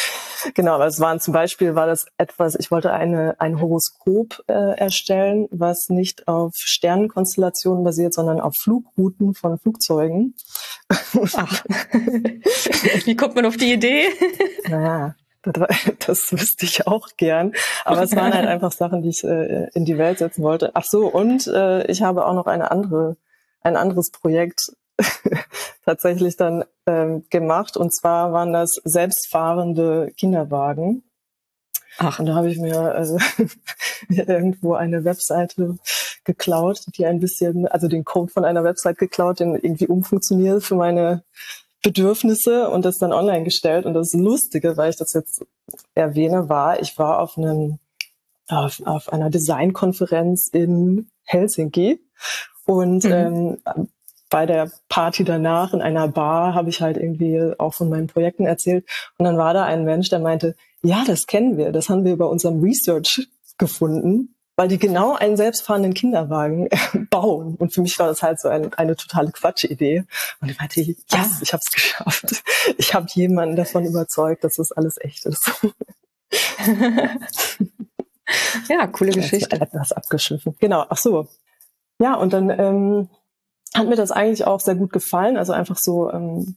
genau, 0.54 0.74
aber 0.74 0.86
es 0.86 1.00
waren 1.00 1.20
zum 1.20 1.34
Beispiel 1.34 1.74
war 1.74 1.86
das 1.86 2.06
etwas, 2.16 2.54
ich 2.58 2.70
wollte 2.70 2.92
eine 2.92 3.38
ein 3.38 3.60
Horoskop 3.60 4.42
äh, 4.46 4.78
erstellen, 4.78 5.46
was 5.50 5.90
nicht 5.90 6.26
auf 6.26 6.54
Sternenkonstellationen 6.56 7.84
basiert, 7.84 8.14
sondern 8.14 8.40
auf 8.40 8.54
Flugrouten 8.58 9.34
von 9.34 9.58
Flugzeugen. 9.58 10.34
Ach. 10.88 11.64
Wie 13.04 13.16
kommt 13.16 13.34
man 13.34 13.44
auf 13.44 13.56
die 13.56 13.72
Idee? 13.72 14.04
Naja, 14.68 15.14
das 16.06 16.32
wüsste 16.32 16.64
ich 16.64 16.86
auch 16.86 17.08
gern. 17.16 17.52
Aber 17.84 18.02
es 18.02 18.14
waren 18.16 18.34
halt 18.34 18.46
einfach 18.46 18.72
Sachen, 18.72 19.02
die 19.02 19.10
ich 19.10 19.24
äh, 19.24 19.68
in 19.74 19.84
die 19.84 19.98
Welt 19.98 20.18
setzen 20.18 20.42
wollte. 20.42 20.72
Ach 20.74 20.84
so, 20.84 21.06
und 21.06 21.46
äh, 21.46 21.86
ich 21.86 22.02
habe 22.02 22.26
auch 22.26 22.34
noch 22.34 22.46
eine 22.46 22.70
andere, 22.70 23.16
ein 23.60 23.76
anderes 23.76 24.10
Projekt 24.10 24.72
tatsächlich 25.84 26.36
dann 26.36 26.64
ähm, 26.86 27.24
gemacht. 27.30 27.76
Und 27.76 27.94
zwar 27.94 28.32
waren 28.32 28.52
das 28.52 28.80
selbstfahrende 28.84 30.12
Kinderwagen. 30.16 31.02
Ach. 31.98 32.18
Und 32.18 32.26
da 32.26 32.34
habe 32.34 32.50
ich 32.50 32.58
mir 32.58 32.94
also 32.94 33.18
irgendwo 34.08 34.74
eine 34.74 35.04
Webseite 35.04 35.76
geklaut, 36.24 36.80
die 36.96 37.06
ein 37.06 37.20
bisschen, 37.20 37.66
also 37.66 37.88
den 37.88 38.04
Code 38.04 38.32
von 38.32 38.44
einer 38.44 38.64
Website 38.64 38.98
geklaut, 38.98 39.40
den 39.40 39.54
irgendwie 39.54 39.86
umfunktioniert 39.86 40.62
für 40.62 40.74
meine 40.74 41.22
Bedürfnisse 41.86 42.68
und 42.68 42.84
das 42.84 42.98
dann 42.98 43.12
online 43.12 43.44
gestellt. 43.44 43.86
Und 43.86 43.94
das 43.94 44.12
Lustige, 44.12 44.76
weil 44.76 44.90
ich 44.90 44.96
das 44.96 45.12
jetzt 45.12 45.46
erwähne, 45.94 46.48
war, 46.48 46.80
ich 46.80 46.98
war 46.98 47.20
auf 47.20 47.38
einem 47.38 47.78
auf, 48.48 48.82
auf 48.84 49.12
einer 49.12 49.30
Designkonferenz 49.30 50.48
in 50.48 51.08
Helsinki 51.22 52.00
und 52.64 53.04
mhm. 53.04 53.12
ähm, 53.12 53.58
bei 54.28 54.46
der 54.46 54.72
Party 54.88 55.22
danach 55.22 55.72
in 55.74 55.80
einer 55.80 56.08
Bar 56.08 56.54
habe 56.54 56.70
ich 56.70 56.80
halt 56.80 56.96
irgendwie 56.96 57.52
auch 57.58 57.74
von 57.74 57.88
meinen 57.88 58.08
Projekten 58.08 58.46
erzählt. 58.46 58.84
Und 59.18 59.24
dann 59.24 59.38
war 59.38 59.54
da 59.54 59.64
ein 59.64 59.84
Mensch, 59.84 60.08
der 60.08 60.18
meinte, 60.18 60.56
ja, 60.82 61.04
das 61.06 61.28
kennen 61.28 61.56
wir, 61.56 61.70
das 61.70 61.88
haben 61.88 62.04
wir 62.04 62.16
bei 62.16 62.24
unserem 62.24 62.60
Research 62.60 63.28
gefunden, 63.58 64.34
weil 64.56 64.68
die 64.68 64.78
genau 64.78 65.14
einen 65.14 65.36
selbstfahrenden 65.36 65.94
Kinderwagen 65.94 66.68
bauen. 67.10 67.54
Und 67.56 67.72
für 67.72 67.82
mich 67.82 67.98
war 67.98 68.08
das 68.08 68.22
halt 68.22 68.40
so 68.40 68.48
ein, 68.48 68.72
eine 68.74 68.96
totale 68.96 69.30
Quatschidee. 69.30 70.04
Und 70.40 70.50
ich 70.50 70.58
meinte, 70.58 70.80
ja, 70.80 71.26
ich 71.42 71.52
habe 71.52 71.62
es 71.64 71.70
geschafft. 71.70 72.42
Ich 72.78 72.94
habe 72.94 73.06
jemanden 73.10 73.56
davon 73.56 73.84
überzeugt, 73.84 74.44
dass 74.44 74.56
das 74.56 74.72
alles 74.72 74.96
echt 74.98 75.26
ist. 75.26 75.50
ja, 78.68 78.86
coole 78.88 79.12
Geschichte. 79.12 79.60
Etwas 79.60 79.92
abgeschiffen. 79.92 80.56
Genau, 80.58 80.84
ach 80.88 80.98
so. 80.98 81.28
Ja, 82.00 82.14
und 82.14 82.32
dann 82.32 82.50
ähm, 82.50 83.08
hat 83.74 83.88
mir 83.88 83.96
das 83.96 84.10
eigentlich 84.10 84.46
auch 84.46 84.60
sehr 84.60 84.74
gut 84.74 84.92
gefallen. 84.92 85.36
Also 85.36 85.52
einfach 85.52 85.76
so, 85.76 86.10
ähm, 86.10 86.56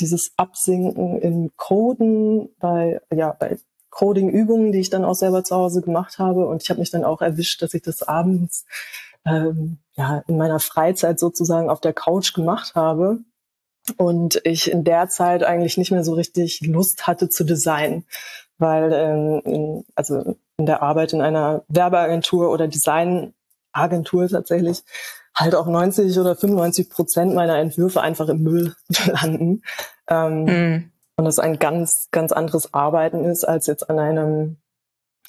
dieses 0.00 0.32
Absinken 0.36 1.18
im 1.20 1.50
Coden 1.56 2.50
bei, 2.58 3.00
ja, 3.14 3.32
bei 3.32 3.58
Coding-Übungen, 3.96 4.72
die 4.72 4.80
ich 4.80 4.90
dann 4.90 5.06
auch 5.06 5.14
selber 5.14 5.42
zu 5.42 5.56
Hause 5.56 5.80
gemacht 5.80 6.18
habe. 6.18 6.46
Und 6.46 6.62
ich 6.62 6.68
habe 6.68 6.80
mich 6.80 6.90
dann 6.90 7.04
auch 7.04 7.22
erwischt, 7.22 7.62
dass 7.62 7.72
ich 7.72 7.80
das 7.80 8.02
abends 8.02 8.66
ähm, 9.24 9.78
ja, 9.94 10.22
in 10.26 10.36
meiner 10.36 10.60
Freizeit 10.60 11.18
sozusagen 11.18 11.70
auf 11.70 11.80
der 11.80 11.94
Couch 11.94 12.34
gemacht 12.34 12.74
habe. 12.74 13.20
Und 13.96 14.38
ich 14.44 14.70
in 14.70 14.84
der 14.84 15.08
Zeit 15.08 15.44
eigentlich 15.44 15.78
nicht 15.78 15.92
mehr 15.92 16.04
so 16.04 16.12
richtig 16.12 16.60
Lust 16.60 17.06
hatte 17.06 17.30
zu 17.30 17.44
designen, 17.44 18.04
weil 18.58 18.92
ähm, 18.92 19.40
in, 19.46 19.84
also 19.94 20.36
in 20.58 20.66
der 20.66 20.82
Arbeit 20.82 21.14
in 21.14 21.22
einer 21.22 21.64
Werbeagentur 21.68 22.50
oder 22.50 22.68
Designagentur 22.68 24.28
tatsächlich 24.28 24.82
halt 25.34 25.54
auch 25.54 25.68
90 25.68 26.18
oder 26.18 26.36
95 26.36 26.90
Prozent 26.90 27.34
meiner 27.34 27.56
Entwürfe 27.56 28.02
einfach 28.02 28.28
im 28.28 28.42
Müll 28.42 28.74
landen. 29.06 29.62
Ähm, 30.06 30.44
mm. 30.44 30.92
Und 31.16 31.24
das 31.24 31.38
ein 31.38 31.58
ganz, 31.58 32.08
ganz 32.10 32.32
anderes 32.32 32.74
Arbeiten 32.74 33.24
ist 33.24 33.44
als 33.44 33.66
jetzt 33.66 33.88
an 33.88 33.98
einem 33.98 34.58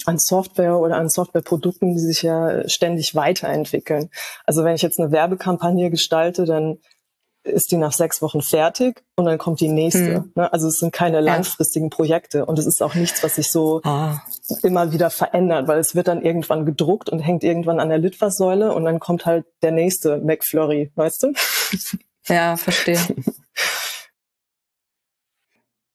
an 0.06 0.20
Software 0.20 0.78
oder 0.78 0.98
an 0.98 1.10
Softwareprodukten, 1.10 1.94
die 1.94 2.00
sich 2.00 2.22
ja 2.22 2.68
ständig 2.70 3.16
weiterentwickeln. 3.16 4.10
Also 4.46 4.64
wenn 4.64 4.76
ich 4.76 4.82
jetzt 4.82 5.00
eine 5.00 5.12
Werbekampagne 5.12 5.90
gestalte, 5.90 6.46
dann 6.46 6.78
ist 7.44 7.72
die 7.72 7.78
nach 7.78 7.94
sechs 7.94 8.22
Wochen 8.22 8.42
fertig 8.42 9.04
und 9.16 9.26
dann 9.26 9.38
kommt 9.38 9.62
die 9.62 9.70
nächste. 9.70 10.18
Hm. 10.18 10.32
Ne? 10.36 10.52
Also 10.52 10.68
es 10.68 10.80
sind 10.80 10.92
keine 10.92 11.22
langfristigen 11.22 11.90
Projekte 11.90 12.46
und 12.46 12.60
es 12.60 12.66
ist 12.66 12.84
auch 12.84 12.94
nichts, 12.94 13.24
was 13.24 13.36
sich 13.36 13.50
so 13.52 13.82
ah. 13.84 14.22
immer 14.64 14.92
wieder 14.92 15.10
verändert, 15.10 15.68
weil 15.68 15.80
es 15.80 15.96
wird 15.96 16.10
dann 16.10 16.22
irgendwann 16.22 16.66
gedruckt 16.66 17.10
und 17.10 17.20
hängt 17.20 17.44
irgendwann 17.44 17.80
an 17.80 17.90
der 17.90 18.00
Litfaßsäule 18.00 18.74
und 18.74 18.84
dann 18.84 19.00
kommt 19.00 19.26
halt 19.26 19.46
der 19.62 19.72
nächste 19.72 20.18
McFlurry, 20.18 20.92
weißt 20.96 21.24
du? 21.24 21.34
Ja, 22.28 22.58
verstehe. 22.58 23.00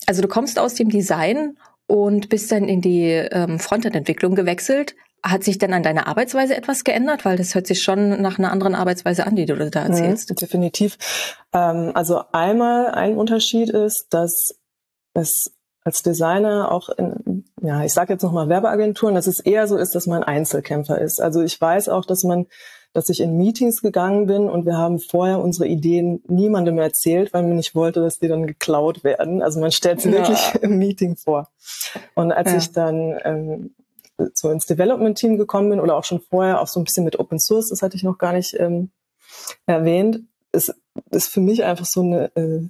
Also 0.07 0.23
du 0.23 0.29
kommst 0.29 0.59
aus 0.59 0.75
dem 0.75 0.89
Design 0.89 1.57
und 1.87 2.29
bist 2.29 2.51
dann 2.53 2.65
in 2.65 2.81
die 2.81 3.11
ähm, 3.11 3.59
Frontend-Entwicklung 3.59 4.35
gewechselt. 4.35 4.95
Hat 5.25 5.45
sich 5.45 5.59
denn 5.59 5.73
an 5.73 5.83
deiner 5.83 6.09
Arbeitsweise 6.09 6.57
etwas 6.57 6.83
geändert? 6.83 7.25
Weil 7.25 7.37
das 7.37 7.55
hört 7.55 7.67
sich 7.67 7.83
schon 7.83 8.21
nach 8.21 8.39
einer 8.39 8.51
anderen 8.51 8.75
Arbeitsweise 8.75 9.27
an, 9.27 9.37
die 9.37 9.47
du 9.47 9.55
da 9.57 9.85
mhm, 9.85 9.91
erzählst. 9.91 10.31
Mhm, 10.31 10.35
definitiv. 10.37 10.99
Ähm, 11.53 11.93
also 11.95 12.23
einmal 12.33 12.91
ein 12.93 13.17
Unterschied 13.17 13.71
ist, 13.71 14.07
dass 14.11 14.55
es 15.15 15.53
als 15.85 16.03
Designer 16.03 16.71
auch 16.71 16.89
in, 16.91 17.45
ja, 17.61 17.83
ich 17.85 17.93
sage 17.93 18.13
jetzt 18.13 18.23
nochmal 18.23 18.49
Werbeagenturen, 18.49 19.15
dass 19.15 19.27
es 19.27 19.41
eher 19.41 19.67
so 19.67 19.77
ist, 19.77 19.95
dass 19.95 20.07
man 20.07 20.23
Einzelkämpfer 20.23 21.01
ist. 21.01 21.21
Also 21.21 21.43
ich 21.43 21.61
weiß 21.61 21.89
auch, 21.89 22.05
dass 22.05 22.23
man 22.23 22.47
dass 22.93 23.09
ich 23.09 23.21
in 23.21 23.37
Meetings 23.37 23.81
gegangen 23.81 24.27
bin 24.27 24.49
und 24.49 24.67
wir 24.67 24.77
haben 24.77 24.99
vorher 24.99 25.41
unsere 25.41 25.67
Ideen 25.67 26.23
niemandem 26.29 26.79
erzählt, 26.79 27.33
weil 27.33 27.43
man 27.43 27.57
nicht 27.57 27.75
wollte, 27.75 28.01
dass 28.01 28.19
die 28.19 28.29
dann 28.29 28.47
geklaut 28.47 29.03
werden. 29.03 29.43
Also 29.43 29.61
man 29.61 29.73
stellt 29.73 30.01
sie 30.01 30.11
ja. 30.11 30.19
wirklich 30.19 30.55
im 30.63 30.79
Meeting 30.79 31.17
vor. 31.17 31.49
Und 32.15 32.33
als 32.33 32.51
ja. 32.51 32.59
ich 32.59 32.73
dann 32.73 33.19
ähm, 33.25 33.75
so 34.35 34.51
ins 34.51 34.67
Development-Team 34.67 35.39
gekommen 35.39 35.71
bin 35.71 35.81
oder 35.81 35.97
auch 35.97 36.05
schon 36.05 36.21
vorher 36.21 36.61
auch 36.61 36.69
so 36.69 36.81
ein 36.81 36.85
bisschen 36.85 37.05
mit 37.05 37.19
Open 37.19 37.41
Source, 37.41 37.71
das 37.71 37.83
hatte 37.83 37.97
ich 37.97 38.03
noch 38.03 38.19
gar 38.19 38.33
nicht 38.33 38.55
ähm, 38.59 38.91
erwähnt, 39.67 40.21
ist, 40.53 40.75
ist 41.11 41.29
für 41.29 41.41
mich 41.41 41.65
einfach 41.65 41.87
so 41.87 42.03
eine, 42.03 42.31
äh, 42.37 42.69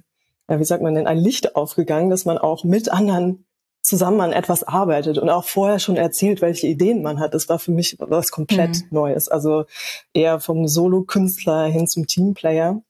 ja, 0.49 0.59
wie 0.59 0.65
sagt 0.65 0.83
man 0.83 0.95
denn, 0.95 1.07
ein 1.07 1.17
Licht 1.17 1.55
aufgegangen, 1.55 2.09
dass 2.09 2.25
man 2.25 2.37
auch 2.37 2.63
mit 2.63 2.89
anderen 2.89 3.45
zusammen 3.83 4.21
an 4.21 4.31
etwas 4.31 4.63
arbeitet 4.63 5.17
und 5.17 5.29
auch 5.29 5.43
vorher 5.43 5.79
schon 5.79 5.97
erzählt, 5.97 6.41
welche 6.41 6.67
Ideen 6.67 7.03
man 7.03 7.19
hat. 7.19 7.33
Das 7.33 7.49
war 7.49 7.59
für 7.59 7.71
mich 7.71 7.97
was 7.99 8.31
komplett 8.31 8.81
mhm. 8.81 8.87
Neues. 8.91 9.27
Also 9.27 9.65
eher 10.13 10.39
vom 10.39 10.67
Solo-Künstler 10.67 11.65
hin 11.65 11.87
zum 11.87 12.07
Teamplayer. 12.07 12.81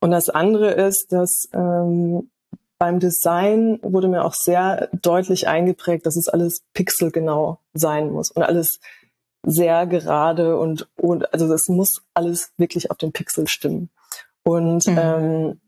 Und 0.00 0.10
das 0.10 0.28
andere 0.28 0.72
ist, 0.72 1.12
dass 1.12 1.48
ähm, 1.54 2.30
beim 2.78 3.00
Design 3.00 3.78
wurde 3.82 4.08
mir 4.08 4.24
auch 4.24 4.34
sehr 4.34 4.88
deutlich 4.92 5.48
eingeprägt, 5.48 6.04
dass 6.04 6.16
es 6.16 6.28
alles 6.28 6.62
pixelgenau 6.74 7.58
sein 7.72 8.12
muss 8.12 8.30
und 8.30 8.42
alles 8.42 8.80
sehr 9.42 9.86
gerade 9.86 10.58
und, 10.58 10.88
und 10.96 11.32
also 11.32 11.52
es 11.54 11.68
muss 11.68 12.02
alles 12.12 12.52
wirklich 12.56 12.90
auf 12.90 12.98
den 12.98 13.12
Pixel 13.12 13.46
stimmen. 13.46 13.90
Und 14.42 14.86
mhm. 14.86 14.98
ähm, 14.98 15.60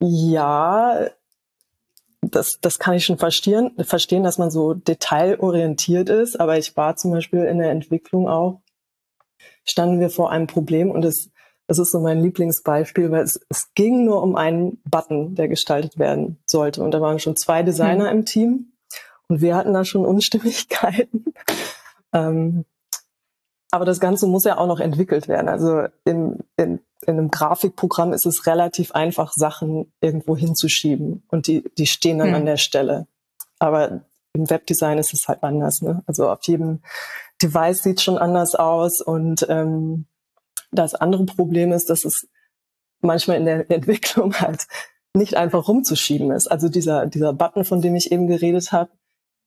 ja, 0.00 1.08
das, 2.22 2.58
das 2.60 2.78
kann 2.78 2.94
ich 2.94 3.04
schon 3.04 3.18
verstehen, 3.18 3.72
verstehen, 3.80 4.22
dass 4.22 4.38
man 4.38 4.50
so 4.50 4.74
detailorientiert 4.74 6.08
ist. 6.08 6.38
Aber 6.38 6.56
ich 6.56 6.76
war 6.76 6.96
zum 6.96 7.10
Beispiel 7.10 7.44
in 7.44 7.58
der 7.58 7.70
Entwicklung 7.70 8.28
auch, 8.28 8.60
standen 9.64 10.00
wir 10.00 10.08
vor 10.08 10.30
einem 10.30 10.46
Problem 10.46 10.90
und 10.90 11.04
es, 11.04 11.30
das 11.66 11.78
ist 11.78 11.90
so 11.90 12.00
mein 12.00 12.20
Lieblingsbeispiel, 12.20 13.10
weil 13.10 13.24
es, 13.24 13.40
es 13.48 13.74
ging 13.74 14.04
nur 14.04 14.22
um 14.22 14.36
einen 14.36 14.80
Button, 14.84 15.34
der 15.34 15.48
gestaltet 15.48 15.98
werden 15.98 16.38
sollte. 16.46 16.82
Und 16.82 16.92
da 16.92 17.00
waren 17.00 17.18
schon 17.18 17.36
zwei 17.36 17.62
Designer 17.62 18.10
hm. 18.10 18.18
im 18.18 18.24
Team 18.24 18.72
und 19.28 19.40
wir 19.40 19.56
hatten 19.56 19.72
da 19.72 19.84
schon 19.84 20.04
Unstimmigkeiten. 20.04 21.24
ähm, 22.12 22.64
aber 23.72 23.86
das 23.86 24.00
Ganze 24.00 24.26
muss 24.26 24.44
ja 24.44 24.58
auch 24.58 24.66
noch 24.66 24.80
entwickelt 24.80 25.28
werden. 25.28 25.48
Also 25.48 25.86
im, 26.04 26.40
in, 26.58 26.80
in 27.06 27.18
einem 27.18 27.30
Grafikprogramm 27.30 28.12
ist 28.12 28.26
es 28.26 28.46
relativ 28.46 28.92
einfach, 28.92 29.32
Sachen 29.32 29.90
irgendwo 30.02 30.36
hinzuschieben 30.36 31.24
und 31.28 31.46
die, 31.46 31.64
die 31.78 31.86
stehen 31.86 32.18
dann 32.18 32.28
hm. 32.28 32.34
an 32.34 32.46
der 32.46 32.58
Stelle. 32.58 33.06
Aber 33.58 34.02
im 34.34 34.50
Webdesign 34.50 34.98
ist 34.98 35.14
es 35.14 35.26
halt 35.26 35.42
anders. 35.42 35.80
Ne? 35.80 36.02
Also 36.06 36.28
auf 36.28 36.40
jedem 36.42 36.82
Device 37.42 37.82
sieht 37.82 38.02
schon 38.02 38.18
anders 38.18 38.54
aus 38.54 39.00
und 39.00 39.46
ähm, 39.48 40.04
das 40.70 40.94
andere 40.94 41.24
Problem 41.24 41.72
ist, 41.72 41.88
dass 41.88 42.04
es 42.04 42.28
manchmal 43.00 43.38
in 43.38 43.46
der 43.46 43.70
Entwicklung 43.70 44.34
halt 44.34 44.66
nicht 45.14 45.36
einfach 45.36 45.66
rumzuschieben 45.66 46.30
ist. 46.30 46.50
Also 46.50 46.68
dieser, 46.68 47.06
dieser 47.06 47.32
Button, 47.32 47.64
von 47.64 47.80
dem 47.80 47.94
ich 47.94 48.12
eben 48.12 48.26
geredet 48.26 48.70
habe, 48.70 48.90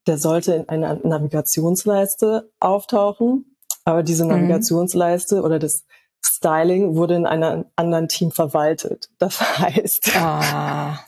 der 0.07 0.17
sollte 0.17 0.53
in 0.53 0.69
einer 0.69 0.95
Navigationsleiste 0.95 2.51
auftauchen, 2.59 3.54
aber 3.85 4.03
diese 4.03 4.25
mhm. 4.25 4.31
Navigationsleiste 4.31 5.41
oder 5.41 5.59
das 5.59 5.85
Styling 6.25 6.95
wurde 6.95 7.15
in 7.15 7.25
einem 7.25 7.65
anderen 7.75 8.07
Team 8.07 8.31
verwaltet. 8.31 9.09
Das 9.19 9.39
heißt, 9.59 10.11
ah. 10.17 10.99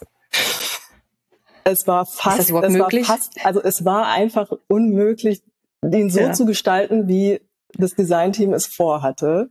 es 1.63 1.87
war 1.87 2.05
fast, 2.05 2.39
es 2.39 2.51
möglich? 2.51 3.09
war 3.09 3.17
fast, 3.17 3.45
also 3.45 3.61
es 3.61 3.83
war 3.83 4.07
einfach 4.07 4.51
unmöglich, 4.67 5.41
den 5.81 6.09
so 6.09 6.19
ja. 6.19 6.33
zu 6.33 6.45
gestalten, 6.45 7.07
wie 7.07 7.41
das 7.73 7.95
Designteam 7.95 8.53
es 8.53 8.67
vorhatte. 8.67 9.49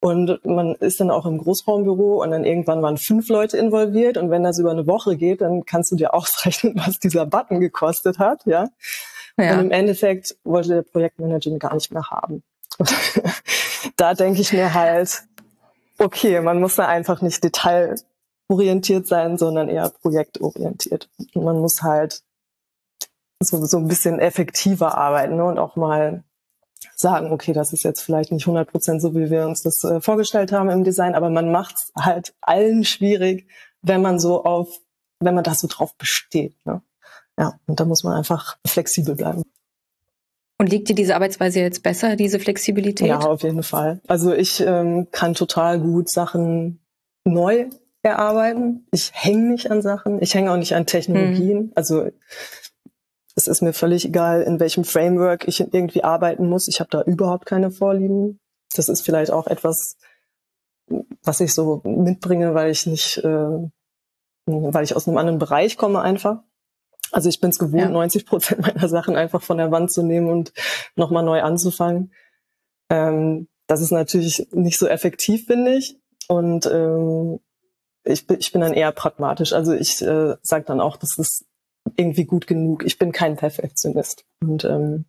Und 0.00 0.44
man 0.44 0.74
ist 0.74 0.98
dann 0.98 1.12
auch 1.12 1.26
im 1.26 1.38
Großraumbüro 1.38 2.22
und 2.22 2.32
dann 2.32 2.44
irgendwann 2.44 2.82
waren 2.82 2.96
fünf 2.96 3.28
Leute 3.28 3.56
involviert. 3.56 4.16
Und 4.16 4.30
wenn 4.30 4.42
das 4.42 4.58
über 4.58 4.72
eine 4.72 4.88
Woche 4.88 5.16
geht, 5.16 5.42
dann 5.42 5.64
kannst 5.64 5.92
du 5.92 5.96
dir 5.96 6.12
ausrechnen, 6.12 6.74
was 6.84 6.98
dieser 6.98 7.26
Button 7.26 7.60
gekostet 7.60 8.18
hat, 8.18 8.44
ja. 8.46 8.68
ja. 9.38 9.54
Und 9.54 9.66
im 9.66 9.70
Endeffekt 9.70 10.36
wollte 10.42 10.70
der 10.70 10.82
Projektmanager 10.82 11.50
ihn 11.50 11.60
gar 11.60 11.74
nicht 11.74 11.92
mehr 11.92 12.10
haben. 12.10 12.42
da 13.96 14.14
denke 14.14 14.40
ich 14.40 14.52
mir 14.52 14.74
halt, 14.74 15.22
okay, 15.98 16.40
man 16.40 16.60
muss 16.60 16.76
da 16.76 16.86
einfach 16.86 17.22
nicht 17.22 17.42
detailorientiert 17.44 19.06
sein, 19.06 19.38
sondern 19.38 19.68
eher 19.68 19.90
projektorientiert. 19.90 21.08
Und 21.34 21.44
man 21.44 21.58
muss 21.58 21.82
halt 21.82 22.22
so, 23.40 23.64
so 23.64 23.78
ein 23.78 23.88
bisschen 23.88 24.18
effektiver 24.18 24.96
arbeiten 24.96 25.36
ne? 25.36 25.44
und 25.44 25.58
auch 25.58 25.76
mal 25.76 26.24
sagen, 26.96 27.32
okay, 27.32 27.52
das 27.52 27.72
ist 27.72 27.84
jetzt 27.84 28.02
vielleicht 28.02 28.32
nicht 28.32 28.44
100 28.44 28.70
Prozent 28.70 29.02
so, 29.02 29.14
wie 29.14 29.30
wir 29.30 29.46
uns 29.46 29.62
das 29.62 29.82
äh, 29.84 30.00
vorgestellt 30.00 30.52
haben 30.52 30.70
im 30.70 30.84
Design, 30.84 31.14
aber 31.14 31.30
man 31.30 31.50
macht 31.50 31.76
es 31.76 31.92
halt 31.96 32.34
allen 32.40 32.84
schwierig, 32.84 33.48
wenn 33.82 34.02
man 34.02 34.18
so 34.18 34.44
auf, 34.44 34.68
wenn 35.20 35.34
man 35.34 35.44
da 35.44 35.54
so 35.54 35.68
drauf 35.68 35.94
besteht. 35.96 36.54
Ne? 36.64 36.82
Ja, 37.38 37.58
und 37.66 37.80
da 37.80 37.84
muss 37.84 38.04
man 38.04 38.16
einfach 38.16 38.58
flexibel 38.66 39.14
bleiben. 39.14 39.42
Und 40.62 40.68
liegt 40.68 40.88
dir 40.88 40.94
diese 40.94 41.16
Arbeitsweise 41.16 41.58
jetzt 41.58 41.82
besser, 41.82 42.14
diese 42.14 42.38
Flexibilität? 42.38 43.08
Ja, 43.08 43.18
auf 43.18 43.42
jeden 43.42 43.64
Fall. 43.64 44.00
Also 44.06 44.32
ich 44.32 44.60
ähm, 44.60 45.08
kann 45.10 45.34
total 45.34 45.80
gut 45.80 46.08
Sachen 46.08 46.78
neu 47.24 47.68
erarbeiten. 48.02 48.86
Ich 48.92 49.10
hänge 49.12 49.50
nicht 49.50 49.72
an 49.72 49.82
Sachen. 49.82 50.22
Ich 50.22 50.36
hänge 50.36 50.52
auch 50.52 50.56
nicht 50.56 50.76
an 50.76 50.86
Technologien. 50.86 51.58
Mhm. 51.58 51.72
Also 51.74 52.08
es 53.34 53.48
ist 53.48 53.60
mir 53.60 53.72
völlig 53.72 54.04
egal, 54.04 54.42
in 54.42 54.60
welchem 54.60 54.84
Framework 54.84 55.48
ich 55.48 55.58
irgendwie 55.58 56.04
arbeiten 56.04 56.48
muss. 56.48 56.68
Ich 56.68 56.78
habe 56.78 56.90
da 56.90 57.02
überhaupt 57.02 57.46
keine 57.46 57.72
Vorlieben. 57.72 58.38
Das 58.76 58.88
ist 58.88 59.04
vielleicht 59.04 59.32
auch 59.32 59.48
etwas, 59.48 59.96
was 61.24 61.40
ich 61.40 61.54
so 61.54 61.80
mitbringe, 61.82 62.54
weil 62.54 62.70
ich 62.70 62.86
nicht, 62.86 63.18
äh, 63.18 63.68
weil 64.46 64.84
ich 64.84 64.94
aus 64.94 65.08
einem 65.08 65.18
anderen 65.18 65.40
Bereich 65.40 65.76
komme 65.76 66.02
einfach. 66.02 66.44
Also 67.12 67.28
ich 67.28 67.40
bin 67.40 67.50
es 67.50 67.58
gewohnt, 67.58 67.82
ja. 67.82 67.88
90 67.88 68.26
Prozent 68.26 68.60
meiner 68.62 68.88
Sachen 68.88 69.16
einfach 69.16 69.42
von 69.42 69.58
der 69.58 69.70
Wand 69.70 69.92
zu 69.92 70.02
nehmen 70.02 70.28
und 70.28 70.52
nochmal 70.96 71.22
neu 71.22 71.42
anzufangen. 71.42 72.12
Ähm, 72.88 73.48
das 73.66 73.80
ist 73.80 73.92
natürlich 73.92 74.48
nicht 74.52 74.78
so 74.78 74.86
effektiv, 74.86 75.46
finde 75.46 75.74
ich. 75.76 75.98
Und 76.28 76.66
ähm, 76.66 77.38
ich, 78.04 78.26
bin, 78.26 78.38
ich 78.40 78.52
bin 78.52 78.62
dann 78.62 78.72
eher 78.72 78.92
pragmatisch. 78.92 79.52
Also 79.52 79.72
ich 79.72 80.02
äh, 80.02 80.34
sage 80.42 80.64
dann 80.66 80.80
auch, 80.80 80.96
das 80.96 81.18
ist 81.18 81.44
irgendwie 81.96 82.24
gut 82.24 82.46
genug. 82.46 82.84
Ich 82.84 82.98
bin 82.98 83.12
kein 83.12 83.36
Perfektionist. 83.36 84.24
Und 84.40 84.64
ähm, 84.64 85.04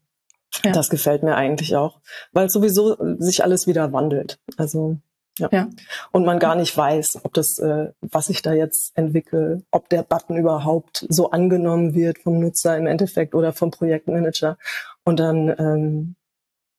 ja. 0.63 0.71
das 0.71 0.89
gefällt 0.89 1.23
mir 1.23 1.35
eigentlich 1.35 1.75
auch, 1.75 2.01
weil 2.31 2.49
sowieso 2.49 2.97
sich 3.17 3.43
alles 3.43 3.65
wieder 3.67 3.91
wandelt. 3.93 4.39
Also 4.57 4.97
Ja. 5.39 5.49
ja. 5.51 5.69
Und 6.11 6.25
man 6.25 6.39
gar 6.39 6.55
nicht 6.55 6.75
weiß, 6.75 7.21
ob 7.23 7.33
das, 7.33 7.57
äh, 7.59 7.91
was 8.01 8.29
ich 8.29 8.41
da 8.41 8.53
jetzt 8.53 8.95
entwickle, 8.95 9.63
ob 9.71 9.89
der 9.89 10.03
Button 10.03 10.37
überhaupt 10.37 11.05
so 11.09 11.31
angenommen 11.31 11.95
wird 11.95 12.19
vom 12.19 12.39
Nutzer 12.39 12.77
im 12.77 12.85
Endeffekt 12.85 13.33
oder 13.33 13.51
vom 13.51 13.71
Projektmanager. 13.71 14.57
Und 15.03 15.19
dann, 15.19 15.49
ähm, 15.57 16.15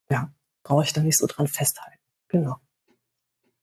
ja, 0.08 0.30
brauche 0.62 0.84
ich 0.84 0.92
da 0.92 1.02
nicht 1.02 1.18
so 1.18 1.26
dran 1.26 1.48
festhalten. 1.48 1.98
Genau. 2.28 2.56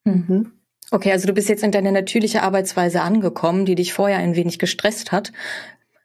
Mhm. 0.04 0.54
Okay, 0.92 1.12
also 1.12 1.26
du 1.26 1.34
bist 1.34 1.48
jetzt 1.48 1.64
in 1.64 1.72
deine 1.72 1.94
natürliche 1.94 2.44
Arbeitsweise 2.44 3.02
angekommen, 3.02 3.66
die 3.66 3.76
dich 3.76 3.94
vorher 3.94 4.18
ein 4.18 4.36
wenig 4.36 4.60
gestresst 4.60 5.14
hat. 5.14 5.32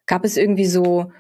Gab 0.07 0.25
es 0.25 0.37
irgendwie 0.37 0.67
so, 0.67 1.11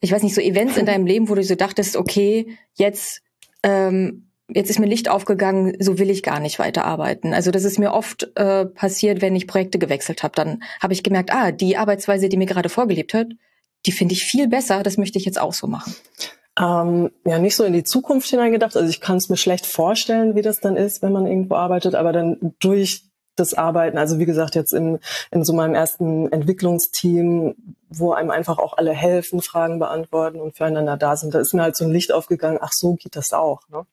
ich 0.00 0.12
weiß 0.12 0.22
nicht, 0.22 0.34
so 0.34 0.42
Events 0.42 0.76
in 0.76 0.84
deinem 0.84 1.06
Leben, 1.06 1.30
wo 1.30 1.34
du 1.34 1.42
so 1.42 1.54
dachtest, 1.54 1.96
okay, 1.96 2.58
jetzt 2.74 3.22
ähm, 3.62 4.27
jetzt 4.48 4.70
ist 4.70 4.78
mir 4.78 4.86
Licht 4.86 5.08
aufgegangen, 5.08 5.76
so 5.80 5.98
will 5.98 6.10
ich 6.10 6.22
gar 6.22 6.40
nicht 6.40 6.58
weiterarbeiten. 6.58 7.34
Also 7.34 7.50
das 7.50 7.64
ist 7.64 7.78
mir 7.78 7.92
oft 7.92 8.30
äh, 8.36 8.66
passiert, 8.66 9.20
wenn 9.20 9.36
ich 9.36 9.46
Projekte 9.46 9.78
gewechselt 9.78 10.22
habe. 10.22 10.34
Dann 10.34 10.62
habe 10.80 10.92
ich 10.92 11.02
gemerkt, 11.02 11.32
ah, 11.32 11.52
die 11.52 11.76
Arbeitsweise, 11.76 12.28
die 12.28 12.36
mir 12.36 12.46
gerade 12.46 12.68
vorgelebt 12.68 13.14
hat, 13.14 13.28
die 13.86 13.92
finde 13.92 14.14
ich 14.14 14.24
viel 14.24 14.48
besser, 14.48 14.82
das 14.82 14.96
möchte 14.96 15.18
ich 15.18 15.24
jetzt 15.24 15.40
auch 15.40 15.52
so 15.52 15.66
machen. 15.66 15.94
Ähm, 16.58 17.10
ja, 17.24 17.38
nicht 17.38 17.54
so 17.54 17.64
in 17.64 17.72
die 17.72 17.84
Zukunft 17.84 18.28
hineingedacht. 18.28 18.76
Also 18.76 18.88
ich 18.88 19.00
kann 19.00 19.18
es 19.18 19.28
mir 19.28 19.36
schlecht 19.36 19.66
vorstellen, 19.66 20.34
wie 20.34 20.42
das 20.42 20.60
dann 20.60 20.76
ist, 20.76 21.02
wenn 21.02 21.12
man 21.12 21.26
irgendwo 21.26 21.54
arbeitet, 21.54 21.94
aber 21.94 22.12
dann 22.12 22.54
durch 22.58 23.04
das 23.36 23.54
Arbeiten, 23.54 23.98
also 23.98 24.18
wie 24.18 24.26
gesagt, 24.26 24.56
jetzt 24.56 24.72
in, 24.72 24.98
in 25.30 25.44
so 25.44 25.52
meinem 25.52 25.74
ersten 25.74 26.32
Entwicklungsteam, 26.32 27.54
wo 27.88 28.12
einem 28.12 28.30
einfach 28.30 28.58
auch 28.58 28.76
alle 28.76 28.92
helfen, 28.92 29.40
Fragen 29.40 29.78
beantworten 29.78 30.40
und 30.40 30.56
füreinander 30.56 30.96
da 30.96 31.16
sind, 31.16 31.34
da 31.34 31.38
ist 31.38 31.54
mir 31.54 31.62
halt 31.62 31.76
so 31.76 31.84
ein 31.84 31.92
Licht 31.92 32.12
aufgegangen, 32.12 32.58
ach 32.60 32.72
so 32.72 32.94
geht 32.94 33.14
das 33.14 33.32
auch. 33.32 33.60
Ne? 33.68 33.86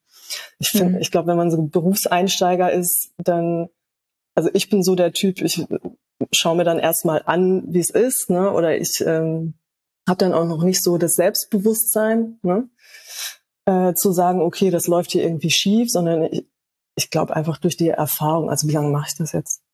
Ich 0.60 0.70
finde, 0.70 0.96
mhm. 0.96 1.02
ich 1.02 1.12
glaube, 1.12 1.28
wenn 1.28 1.38
man 1.38 1.52
so 1.52 1.62
Berufseinsteiger 1.62 2.72
ist, 2.72 3.12
dann, 3.18 3.68
also 4.36 4.50
ich 4.54 4.70
bin 4.70 4.84
so 4.84 4.96
der 4.96 5.12
Typ, 5.14 5.42
ich 5.42 5.66
schaue 6.32 6.58
mir 6.58 6.64
dann 6.64 6.80
erstmal 6.80 7.22
an, 7.26 7.64
wie 7.68 7.80
es 7.80 7.90
ist, 7.90 8.30
ne? 8.30 8.52
Oder 8.52 8.78
ich 8.78 9.02
ähm, 9.06 9.56
habe 10.08 10.18
dann 10.18 10.34
auch 10.34 10.46
noch 10.46 10.64
nicht 10.64 10.84
so 10.84 10.98
das 10.98 11.16
Selbstbewusstsein, 11.16 12.40
ne? 12.42 12.70
Äh, 13.66 13.94
zu 13.96 14.12
sagen, 14.12 14.42
okay, 14.42 14.70
das 14.70 14.88
läuft 14.88 15.12
hier 15.12 15.24
irgendwie 15.24 15.50
schief, 15.50 15.90
sondern 15.90 16.24
ich, 16.24 16.48
ich 16.96 17.10
glaube 17.10 17.36
einfach 17.36 17.58
durch 17.58 17.78
die 17.78 17.90
Erfahrung, 17.90 18.50
also 18.50 18.68
wie 18.68 18.74
lange 18.74 18.90
mache 18.90 19.08
ich 19.10 19.18
das 19.18 19.32
jetzt? 19.32 19.65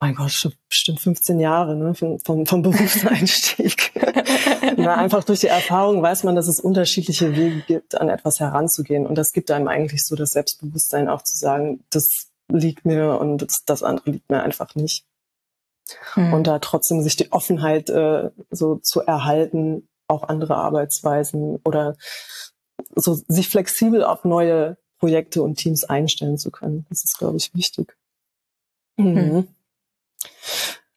Mein 0.00 0.14
Gott, 0.14 0.30
schon 0.30 0.52
bestimmt 0.68 1.00
15 1.00 1.40
Jahre 1.40 1.74
ne, 1.74 1.94
vom, 1.94 2.18
vom 2.20 2.44
Berufseinstieg. 2.62 3.92
Na, 4.76 4.94
einfach 4.96 5.24
durch 5.24 5.40
die 5.40 5.48
Erfahrung 5.48 6.02
weiß 6.02 6.22
man, 6.22 6.36
dass 6.36 6.46
es 6.46 6.60
unterschiedliche 6.60 7.34
Wege 7.34 7.62
gibt, 7.66 8.00
an 8.00 8.08
etwas 8.08 8.38
heranzugehen. 8.38 9.06
Und 9.06 9.16
das 9.16 9.32
gibt 9.32 9.50
einem 9.50 9.66
eigentlich 9.66 10.04
so 10.04 10.14
das 10.14 10.30
Selbstbewusstsein 10.30 11.08
auch 11.08 11.22
zu 11.22 11.36
sagen, 11.36 11.84
das 11.90 12.28
liegt 12.50 12.84
mir 12.84 13.18
und 13.18 13.38
das, 13.38 13.64
das 13.66 13.82
andere 13.82 14.10
liegt 14.10 14.30
mir 14.30 14.42
einfach 14.42 14.74
nicht. 14.76 15.04
Hm. 16.14 16.32
Und 16.32 16.46
da 16.46 16.58
trotzdem 16.60 17.02
sich 17.02 17.16
die 17.16 17.32
Offenheit 17.32 17.90
äh, 17.90 18.30
so 18.50 18.76
zu 18.76 19.00
erhalten, 19.00 19.88
auch 20.06 20.22
andere 20.22 20.56
Arbeitsweisen 20.56 21.56
oder 21.64 21.96
so 22.94 23.14
sich 23.26 23.48
flexibel 23.48 24.04
auf 24.04 24.24
neue 24.24 24.78
Projekte 24.98 25.42
und 25.42 25.56
Teams 25.56 25.84
einstellen 25.84 26.38
zu 26.38 26.50
können. 26.50 26.86
Das 26.88 27.04
ist, 27.04 27.18
glaube 27.18 27.36
ich, 27.36 27.54
wichtig. 27.54 27.96
Mhm. 28.96 29.16
Hm. 29.16 29.48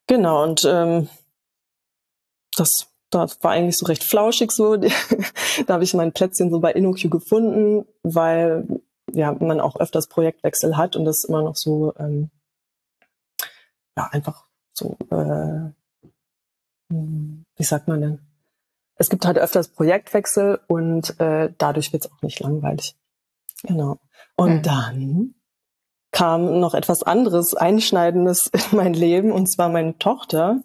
Genau, 0.07 0.43
und 0.43 0.63
ähm, 0.65 1.09
das, 2.55 2.87
das 3.09 3.41
war 3.43 3.51
eigentlich 3.51 3.77
so 3.77 3.85
recht 3.85 4.03
flauschig 4.03 4.51
so. 4.51 4.75
da 5.67 5.73
habe 5.73 5.83
ich 5.83 5.93
mein 5.93 6.11
Plätzchen 6.11 6.49
so 6.49 6.59
bei 6.59 6.73
InnoQ 6.73 7.09
gefunden, 7.09 7.85
weil 8.03 8.67
ja, 9.13 9.31
man 9.33 9.59
auch 9.59 9.77
öfters 9.77 10.07
Projektwechsel 10.07 10.77
hat 10.77 10.95
und 10.95 11.05
das 11.05 11.23
immer 11.23 11.41
noch 11.41 11.55
so 11.55 11.93
ähm, 11.97 12.29
ja, 13.97 14.07
einfach 14.11 14.47
so, 14.73 14.97
äh, 15.09 15.71
wie 16.89 17.63
sagt 17.63 17.87
man 17.87 18.01
denn? 18.01 18.19
Es 18.95 19.09
gibt 19.09 19.25
halt 19.25 19.37
öfters 19.37 19.69
Projektwechsel 19.69 20.59
und 20.67 21.19
äh, 21.19 21.53
dadurch 21.57 21.91
wird 21.93 22.05
es 22.05 22.11
auch 22.11 22.21
nicht 22.21 22.39
langweilig. 22.39 22.95
Genau. 23.63 23.99
Und 24.35 24.57
mhm. 24.57 24.61
dann 24.61 25.35
kam 26.11 26.59
noch 26.59 26.73
etwas 26.73 27.03
anderes, 27.03 27.55
Einschneidendes 27.55 28.49
in 28.53 28.77
mein 28.77 28.93
Leben, 28.93 29.31
und 29.31 29.51
zwar 29.51 29.69
meine 29.69 29.97
Tochter. 29.97 30.61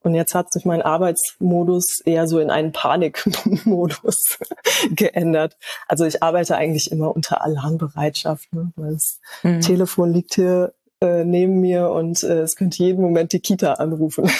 Und 0.00 0.14
jetzt 0.14 0.34
hat 0.34 0.52
sich 0.52 0.64
mein 0.64 0.80
Arbeitsmodus 0.80 2.00
eher 2.04 2.28
so 2.28 2.38
in 2.38 2.50
einen 2.50 2.72
Panikmodus 2.72 4.38
geändert. 4.90 5.56
Also 5.88 6.04
ich 6.04 6.22
arbeite 6.22 6.56
eigentlich 6.56 6.92
immer 6.92 7.14
unter 7.14 7.42
Alarmbereitschaft, 7.42 8.52
ne? 8.52 8.72
weil 8.76 8.92
das 8.92 9.20
mhm. 9.42 9.60
Telefon 9.60 10.12
liegt 10.12 10.34
hier 10.34 10.72
äh, 11.00 11.24
neben 11.24 11.60
mir 11.60 11.90
und 11.90 12.22
äh, 12.22 12.40
es 12.40 12.56
könnte 12.56 12.82
jeden 12.82 13.02
Moment 13.02 13.32
die 13.32 13.40
Kita 13.40 13.74
anrufen. 13.74 14.30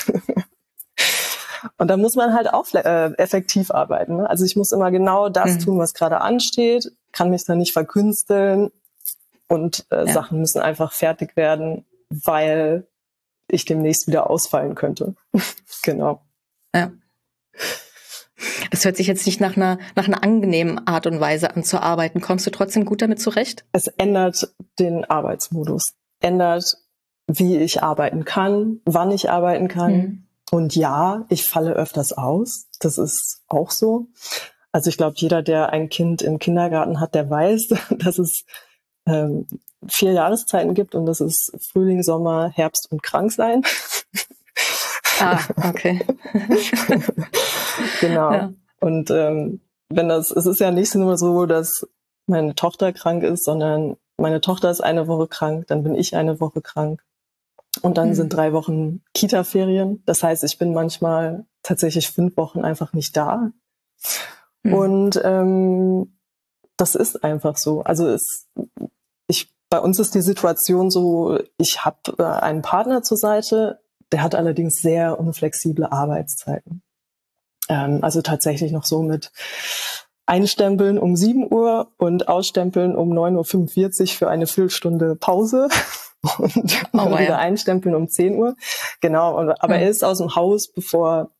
und 1.76 1.88
da 1.88 1.96
muss 1.96 2.14
man 2.14 2.34
halt 2.34 2.52
auch 2.52 2.72
äh, 2.72 3.12
effektiv 3.14 3.72
arbeiten. 3.72 4.18
Ne? 4.18 4.30
Also 4.30 4.44
ich 4.44 4.54
muss 4.54 4.70
immer 4.70 4.92
genau 4.92 5.28
das 5.28 5.54
mhm. 5.54 5.58
tun, 5.58 5.78
was 5.78 5.92
gerade 5.92 6.20
ansteht, 6.20 6.92
kann 7.10 7.30
mich 7.30 7.44
da 7.44 7.56
nicht 7.56 7.72
verkünsteln 7.72 8.70
und 9.48 9.86
äh, 9.90 10.06
ja. 10.06 10.12
Sachen 10.12 10.40
müssen 10.40 10.60
einfach 10.60 10.92
fertig 10.92 11.36
werden, 11.36 11.84
weil 12.10 12.86
ich 13.48 13.64
demnächst 13.64 14.06
wieder 14.06 14.30
ausfallen 14.30 14.74
könnte. 14.74 15.14
genau. 15.82 16.22
Ja. 16.74 16.92
Das 18.70 18.84
hört 18.84 18.96
sich 18.96 19.06
jetzt 19.06 19.26
nicht 19.26 19.40
nach 19.40 19.56
einer, 19.56 19.78
nach 19.96 20.06
einer 20.06 20.22
angenehmen 20.22 20.86
Art 20.86 21.06
und 21.06 21.18
Weise 21.18 21.56
an 21.56 21.64
zu 21.64 21.82
arbeiten. 21.82 22.20
Kommst 22.20 22.46
du 22.46 22.50
trotzdem 22.50 22.84
gut 22.84 23.02
damit 23.02 23.20
zurecht? 23.20 23.64
Es 23.72 23.88
ändert 23.88 24.54
den 24.78 25.04
Arbeitsmodus, 25.04 25.94
ändert, 26.20 26.76
wie 27.26 27.56
ich 27.56 27.82
arbeiten 27.82 28.24
kann, 28.24 28.80
wann 28.84 29.10
ich 29.10 29.30
arbeiten 29.30 29.68
kann. 29.68 29.92
Mhm. 29.92 30.24
Und 30.50 30.76
ja, 30.76 31.26
ich 31.28 31.46
falle 31.46 31.72
öfters 31.72 32.12
aus. 32.12 32.68
Das 32.80 32.98
ist 32.98 33.42
auch 33.48 33.70
so. 33.70 34.08
Also 34.72 34.90
ich 34.90 34.96
glaube, 34.96 35.14
jeder, 35.18 35.42
der 35.42 35.72
ein 35.72 35.88
Kind 35.88 36.22
im 36.22 36.38
Kindergarten 36.38 37.00
hat, 37.00 37.14
der 37.14 37.28
weiß, 37.28 37.68
dass 37.98 38.18
es 38.18 38.44
ähm, 39.08 39.46
vier 39.88 40.12
Jahreszeiten 40.12 40.74
gibt 40.74 40.94
und 40.94 41.06
das 41.06 41.20
ist 41.20 41.52
Frühling, 41.70 42.02
Sommer, 42.02 42.50
Herbst 42.50 42.88
und 42.90 43.02
Kranksein. 43.02 43.62
Ah, 45.20 45.40
okay. 45.68 46.00
genau. 48.00 48.32
Ja. 48.32 48.52
Und 48.80 49.10
ähm, 49.10 49.60
wenn 49.88 50.08
das, 50.08 50.30
es 50.30 50.46
ist 50.46 50.60
ja 50.60 50.70
nicht 50.70 50.94
nur 50.94 51.16
so, 51.16 51.46
dass 51.46 51.86
meine 52.26 52.54
Tochter 52.54 52.92
krank 52.92 53.22
ist, 53.22 53.44
sondern 53.44 53.96
meine 54.16 54.40
Tochter 54.40 54.70
ist 54.70 54.80
eine 54.80 55.08
Woche 55.08 55.26
krank, 55.26 55.66
dann 55.68 55.82
bin 55.82 55.94
ich 55.94 56.14
eine 56.16 56.40
Woche 56.40 56.60
krank. 56.60 57.02
Und 57.82 57.96
dann 57.98 58.10
mhm. 58.10 58.14
sind 58.14 58.28
drei 58.30 58.52
Wochen 58.52 59.02
Kita-Ferien. 59.14 60.02
Das 60.04 60.22
heißt, 60.22 60.44
ich 60.44 60.58
bin 60.58 60.74
manchmal 60.74 61.46
tatsächlich 61.62 62.10
fünf 62.10 62.36
Wochen 62.36 62.60
einfach 62.60 62.92
nicht 62.92 63.16
da. 63.16 63.50
Mhm. 64.62 64.74
Und 64.74 65.20
ähm, 65.22 66.18
das 66.76 66.94
ist 66.94 67.22
einfach 67.24 67.56
so. 67.56 67.82
Also 67.82 68.08
es, 68.08 68.46
bei 69.70 69.80
uns 69.80 69.98
ist 69.98 70.14
die 70.14 70.22
Situation 70.22 70.90
so, 70.90 71.38
ich 71.58 71.84
habe 71.84 71.98
äh, 72.18 72.22
einen 72.22 72.62
Partner 72.62 73.02
zur 73.02 73.16
Seite, 73.16 73.80
der 74.12 74.22
hat 74.22 74.34
allerdings 74.34 74.76
sehr 74.76 75.18
unflexible 75.18 75.86
Arbeitszeiten. 75.86 76.82
Ähm, 77.68 77.98
also 78.02 78.22
tatsächlich 78.22 78.72
noch 78.72 78.84
so 78.84 79.02
mit 79.02 79.30
Einstempeln 80.26 80.98
um 80.98 81.16
7 81.16 81.52
Uhr 81.52 81.92
und 81.96 82.28
Ausstempeln 82.28 82.94
um 82.96 83.12
9.45 83.12 84.00
Uhr 84.00 84.06
für 84.08 84.28
eine 84.28 84.46
Viertelstunde 84.46 85.16
Pause 85.16 85.68
und 86.38 86.86
oh, 86.92 87.10
wieder 87.10 87.22
ja. 87.22 87.38
einstempeln 87.38 87.94
um 87.94 88.08
10 88.08 88.36
Uhr. 88.36 88.56
Genau, 89.00 89.38
aber 89.38 89.74
mhm. 89.76 89.82
er 89.82 89.88
ist 89.88 90.04
aus 90.04 90.18
dem 90.18 90.34
Haus, 90.34 90.70
bevor 90.72 91.30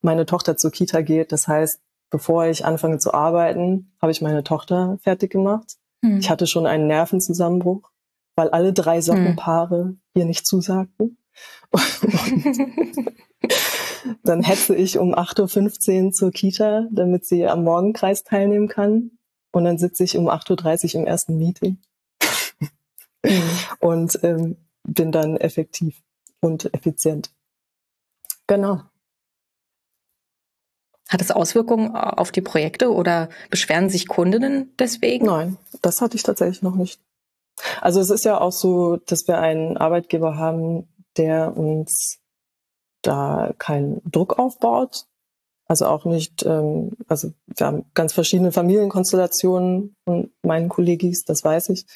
meine 0.00 0.26
Tochter 0.26 0.56
zur 0.56 0.70
Kita 0.70 1.00
geht. 1.00 1.32
Das 1.32 1.48
heißt, 1.48 1.80
bevor 2.10 2.46
ich 2.46 2.64
anfange 2.64 2.98
zu 2.98 3.14
arbeiten, 3.14 3.96
habe 4.00 4.12
ich 4.12 4.22
meine 4.22 4.44
Tochter 4.44 4.98
fertig 5.02 5.32
gemacht. 5.32 5.76
Hm. 6.04 6.18
Ich 6.18 6.28
hatte 6.28 6.46
schon 6.46 6.66
einen 6.66 6.86
Nervenzusammenbruch, 6.86 7.90
weil 8.36 8.50
alle 8.50 8.74
drei 8.74 9.00
Sockenpaare 9.00 9.84
hm. 9.84 10.00
ihr 10.14 10.26
nicht 10.26 10.46
zusagten. 10.46 11.16
dann 14.22 14.42
hetze 14.42 14.74
ich 14.76 14.98
um 14.98 15.14
8.15 15.14 16.04
Uhr 16.04 16.12
zur 16.12 16.30
Kita, 16.30 16.86
damit 16.92 17.24
sie 17.24 17.46
am 17.46 17.64
Morgenkreis 17.64 18.22
teilnehmen 18.22 18.68
kann. 18.68 19.12
Und 19.50 19.64
dann 19.64 19.78
sitze 19.78 20.04
ich 20.04 20.18
um 20.18 20.28
8.30 20.28 20.94
Uhr 20.94 21.00
im 21.00 21.06
ersten 21.06 21.38
Meeting. 21.38 21.78
Hm. 23.24 23.42
Und 23.80 24.18
ähm, 24.22 24.58
bin 24.82 25.10
dann 25.10 25.38
effektiv 25.38 26.02
und 26.40 26.72
effizient. 26.74 27.30
Genau. 28.46 28.82
Hat 31.14 31.22
es 31.22 31.30
Auswirkungen 31.30 31.94
auf 31.94 32.32
die 32.32 32.40
Projekte 32.40 32.92
oder 32.92 33.28
beschweren 33.48 33.88
sich 33.88 34.08
Kundinnen 34.08 34.74
deswegen? 34.80 35.26
Nein, 35.26 35.58
das 35.80 36.00
hatte 36.00 36.16
ich 36.16 36.24
tatsächlich 36.24 36.60
noch 36.60 36.74
nicht. 36.74 37.00
Also 37.80 38.00
es 38.00 38.10
ist 38.10 38.24
ja 38.24 38.40
auch 38.40 38.50
so, 38.50 38.96
dass 38.96 39.28
wir 39.28 39.38
einen 39.38 39.76
Arbeitgeber 39.76 40.36
haben, 40.36 40.88
der 41.16 41.56
uns 41.56 42.18
da 43.02 43.52
keinen 43.58 44.02
Druck 44.10 44.40
aufbaut. 44.40 45.04
Also 45.68 45.86
auch 45.86 46.04
nicht, 46.04 46.44
ähm, 46.44 46.96
also 47.06 47.32
wir 47.46 47.64
haben 47.64 47.84
ganz 47.94 48.12
verschiedene 48.12 48.50
Familienkonstellationen 48.50 49.94
von 50.04 50.32
meinen 50.42 50.68
Kollegis, 50.68 51.24
das 51.24 51.44
weiß 51.44 51.68
ich. 51.68 51.86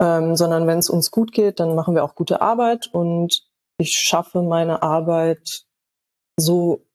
ähm, 0.00 0.36
sondern 0.36 0.66
wenn 0.66 0.78
es 0.78 0.88
uns 0.88 1.10
gut 1.10 1.32
geht, 1.32 1.60
dann 1.60 1.74
machen 1.74 1.94
wir 1.94 2.02
auch 2.02 2.14
gute 2.14 2.40
Arbeit 2.40 2.88
und 2.94 3.42
ich 3.76 3.92
schaffe 3.92 4.40
meine 4.42 4.82
Arbeit 4.82 5.66
so, 6.38 6.87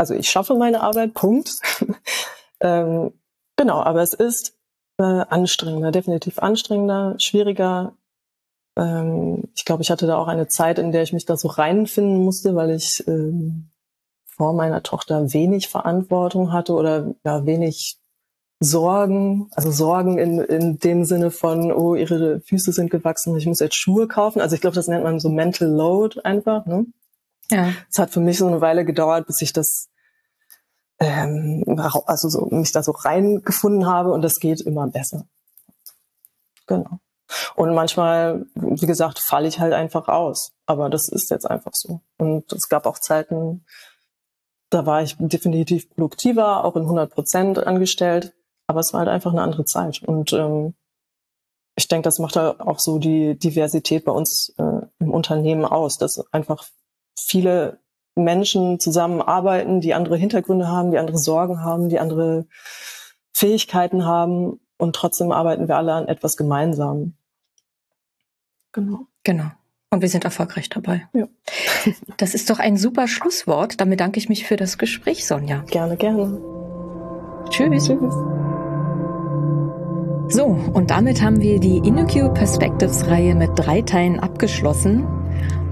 also 0.00 0.14
ich 0.14 0.30
schaffe 0.30 0.54
meine 0.54 0.80
Arbeit, 0.80 1.12
Punkt. 1.12 1.58
ähm, 2.60 3.12
genau, 3.56 3.82
aber 3.82 4.00
es 4.00 4.14
ist 4.14 4.54
äh, 4.98 5.02
anstrengender, 5.02 5.92
definitiv 5.92 6.38
anstrengender, 6.38 7.16
schwieriger. 7.18 7.92
Ähm, 8.76 9.50
ich 9.54 9.66
glaube, 9.66 9.82
ich 9.82 9.90
hatte 9.90 10.06
da 10.06 10.16
auch 10.16 10.26
eine 10.26 10.48
Zeit, 10.48 10.78
in 10.78 10.90
der 10.90 11.02
ich 11.02 11.12
mich 11.12 11.26
da 11.26 11.36
so 11.36 11.48
reinfinden 11.48 12.24
musste, 12.24 12.56
weil 12.56 12.70
ich 12.70 13.06
ähm, 13.06 13.68
vor 14.26 14.54
meiner 14.54 14.82
Tochter 14.82 15.34
wenig 15.34 15.68
Verantwortung 15.68 16.50
hatte 16.50 16.72
oder 16.72 17.14
ja, 17.22 17.44
wenig 17.44 17.98
Sorgen, 18.58 19.50
also 19.54 19.70
Sorgen 19.70 20.16
in, 20.16 20.38
in 20.38 20.78
dem 20.78 21.04
Sinne 21.04 21.30
von, 21.30 21.72
oh, 21.72 21.94
ihre 21.94 22.40
Füße 22.40 22.72
sind 22.72 22.90
gewachsen, 22.90 23.36
ich 23.36 23.46
muss 23.46 23.60
jetzt 23.60 23.76
Schuhe 23.76 24.08
kaufen. 24.08 24.40
Also 24.40 24.54
ich 24.54 24.62
glaube, 24.62 24.76
das 24.76 24.88
nennt 24.88 25.04
man 25.04 25.20
so 25.20 25.28
Mental 25.28 25.68
Load 25.68 26.20
einfach. 26.24 26.64
Ne? 26.64 26.86
Ja. 27.50 27.72
Es 27.90 27.98
hat 27.98 28.10
für 28.10 28.20
mich 28.20 28.38
so 28.38 28.46
eine 28.46 28.62
Weile 28.62 28.86
gedauert, 28.86 29.26
bis 29.26 29.42
ich 29.42 29.52
das 29.52 29.89
ähm, 31.00 31.64
also 32.06 32.28
so, 32.28 32.46
mich 32.50 32.72
da 32.72 32.82
so 32.82 32.92
reingefunden 32.92 33.86
habe 33.86 34.12
und 34.12 34.22
das 34.22 34.38
geht 34.38 34.60
immer 34.60 34.86
besser. 34.86 35.26
Genau. 36.66 37.00
Und 37.56 37.74
manchmal, 37.74 38.46
wie 38.54 38.86
gesagt, 38.86 39.18
falle 39.18 39.48
ich 39.48 39.60
halt 39.60 39.72
einfach 39.72 40.08
aus. 40.08 40.52
Aber 40.66 40.90
das 40.90 41.08
ist 41.08 41.30
jetzt 41.30 41.48
einfach 41.48 41.72
so. 41.74 42.00
Und 42.18 42.52
es 42.52 42.68
gab 42.68 42.86
auch 42.86 42.98
Zeiten, 42.98 43.64
da 44.68 44.86
war 44.86 45.02
ich 45.02 45.16
definitiv 45.18 45.90
produktiver, 45.90 46.64
auch 46.64 46.76
in 46.76 46.82
100 46.82 47.12
Prozent 47.12 47.58
angestellt. 47.58 48.34
Aber 48.66 48.80
es 48.80 48.92
war 48.92 49.00
halt 49.00 49.08
einfach 49.08 49.32
eine 49.32 49.42
andere 49.42 49.64
Zeit. 49.64 50.02
Und 50.02 50.32
ähm, 50.32 50.74
ich 51.76 51.88
denke, 51.88 52.04
das 52.06 52.18
macht 52.18 52.36
halt 52.36 52.60
auch 52.60 52.78
so 52.78 52.98
die 52.98 53.38
Diversität 53.38 54.04
bei 54.04 54.12
uns 54.12 54.52
äh, 54.58 54.86
im 54.98 55.10
Unternehmen 55.10 55.64
aus, 55.64 55.98
dass 55.98 56.22
einfach 56.32 56.64
viele 57.18 57.80
Menschen 58.24 58.80
zusammenarbeiten, 58.80 59.80
die 59.80 59.94
andere 59.94 60.16
Hintergründe 60.16 60.68
haben, 60.68 60.90
die 60.90 60.98
andere 60.98 61.18
Sorgen 61.18 61.62
haben, 61.62 61.88
die 61.88 61.98
andere 61.98 62.46
Fähigkeiten 63.32 64.04
haben 64.04 64.60
und 64.76 64.96
trotzdem 64.96 65.32
arbeiten 65.32 65.68
wir 65.68 65.76
alle 65.76 65.92
an 65.92 66.08
etwas 66.08 66.36
gemeinsam. 66.36 67.14
Genau. 68.72 69.06
Genau. 69.24 69.50
Und 69.90 70.02
wir 70.02 70.08
sind 70.08 70.24
erfolgreich 70.24 70.68
dabei. 70.68 71.08
Ja. 71.12 71.26
Das 72.18 72.34
ist 72.34 72.50
doch 72.50 72.58
ein 72.58 72.76
super 72.76 73.08
Schlusswort. 73.08 73.80
Damit 73.80 74.00
danke 74.00 74.18
ich 74.18 74.28
mich 74.28 74.46
für 74.46 74.56
das 74.56 74.76
Gespräch, 74.76 75.26
Sonja. 75.26 75.64
Gerne, 75.70 75.96
gerne. 75.96 76.38
Tschüss. 77.48 77.86
Tschüss. 77.86 78.14
So, 80.28 80.44
und 80.44 80.90
damit 80.90 81.22
haben 81.22 81.40
wir 81.40 81.58
die 81.58 81.78
InnoQ 81.78 82.34
Perspectives 82.34 83.08
Reihe 83.08 83.34
mit 83.34 83.50
drei 83.56 83.82
Teilen 83.82 84.20
abgeschlossen. 84.20 85.19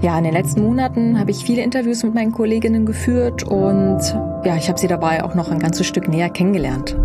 Ja, 0.01 0.17
in 0.17 0.23
den 0.23 0.33
letzten 0.33 0.63
Monaten 0.63 1.19
habe 1.19 1.31
ich 1.31 1.43
viele 1.43 1.61
Interviews 1.61 2.03
mit 2.03 2.13
meinen 2.13 2.31
Kolleginnen 2.31 2.85
geführt 2.85 3.43
und 3.43 3.99
ja, 4.45 4.55
ich 4.55 4.69
habe 4.69 4.79
sie 4.79 4.87
dabei 4.87 5.23
auch 5.23 5.35
noch 5.35 5.51
ein 5.51 5.59
ganzes 5.59 5.87
Stück 5.87 6.07
näher 6.07 6.29
kennengelernt. 6.29 6.95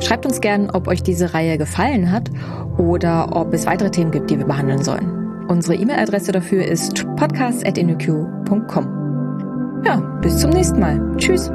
Schreibt 0.00 0.26
uns 0.26 0.40
gern, 0.40 0.70
ob 0.70 0.86
euch 0.86 1.02
diese 1.02 1.32
Reihe 1.32 1.56
gefallen 1.56 2.12
hat 2.12 2.30
oder 2.76 3.34
ob 3.34 3.54
es 3.54 3.66
weitere 3.66 3.90
Themen 3.90 4.10
gibt, 4.10 4.30
die 4.30 4.38
wir 4.38 4.46
behandeln 4.46 4.84
sollen. 4.84 5.46
Unsere 5.48 5.76
E-Mail-Adresse 5.76 6.32
dafür 6.32 6.64
ist 6.64 7.06
podcast.innoq.com. 7.16 9.82
Ja, 9.84 9.96
bis 10.20 10.38
zum 10.38 10.50
nächsten 10.50 10.78
Mal. 10.78 11.00
Tschüss. 11.16 11.50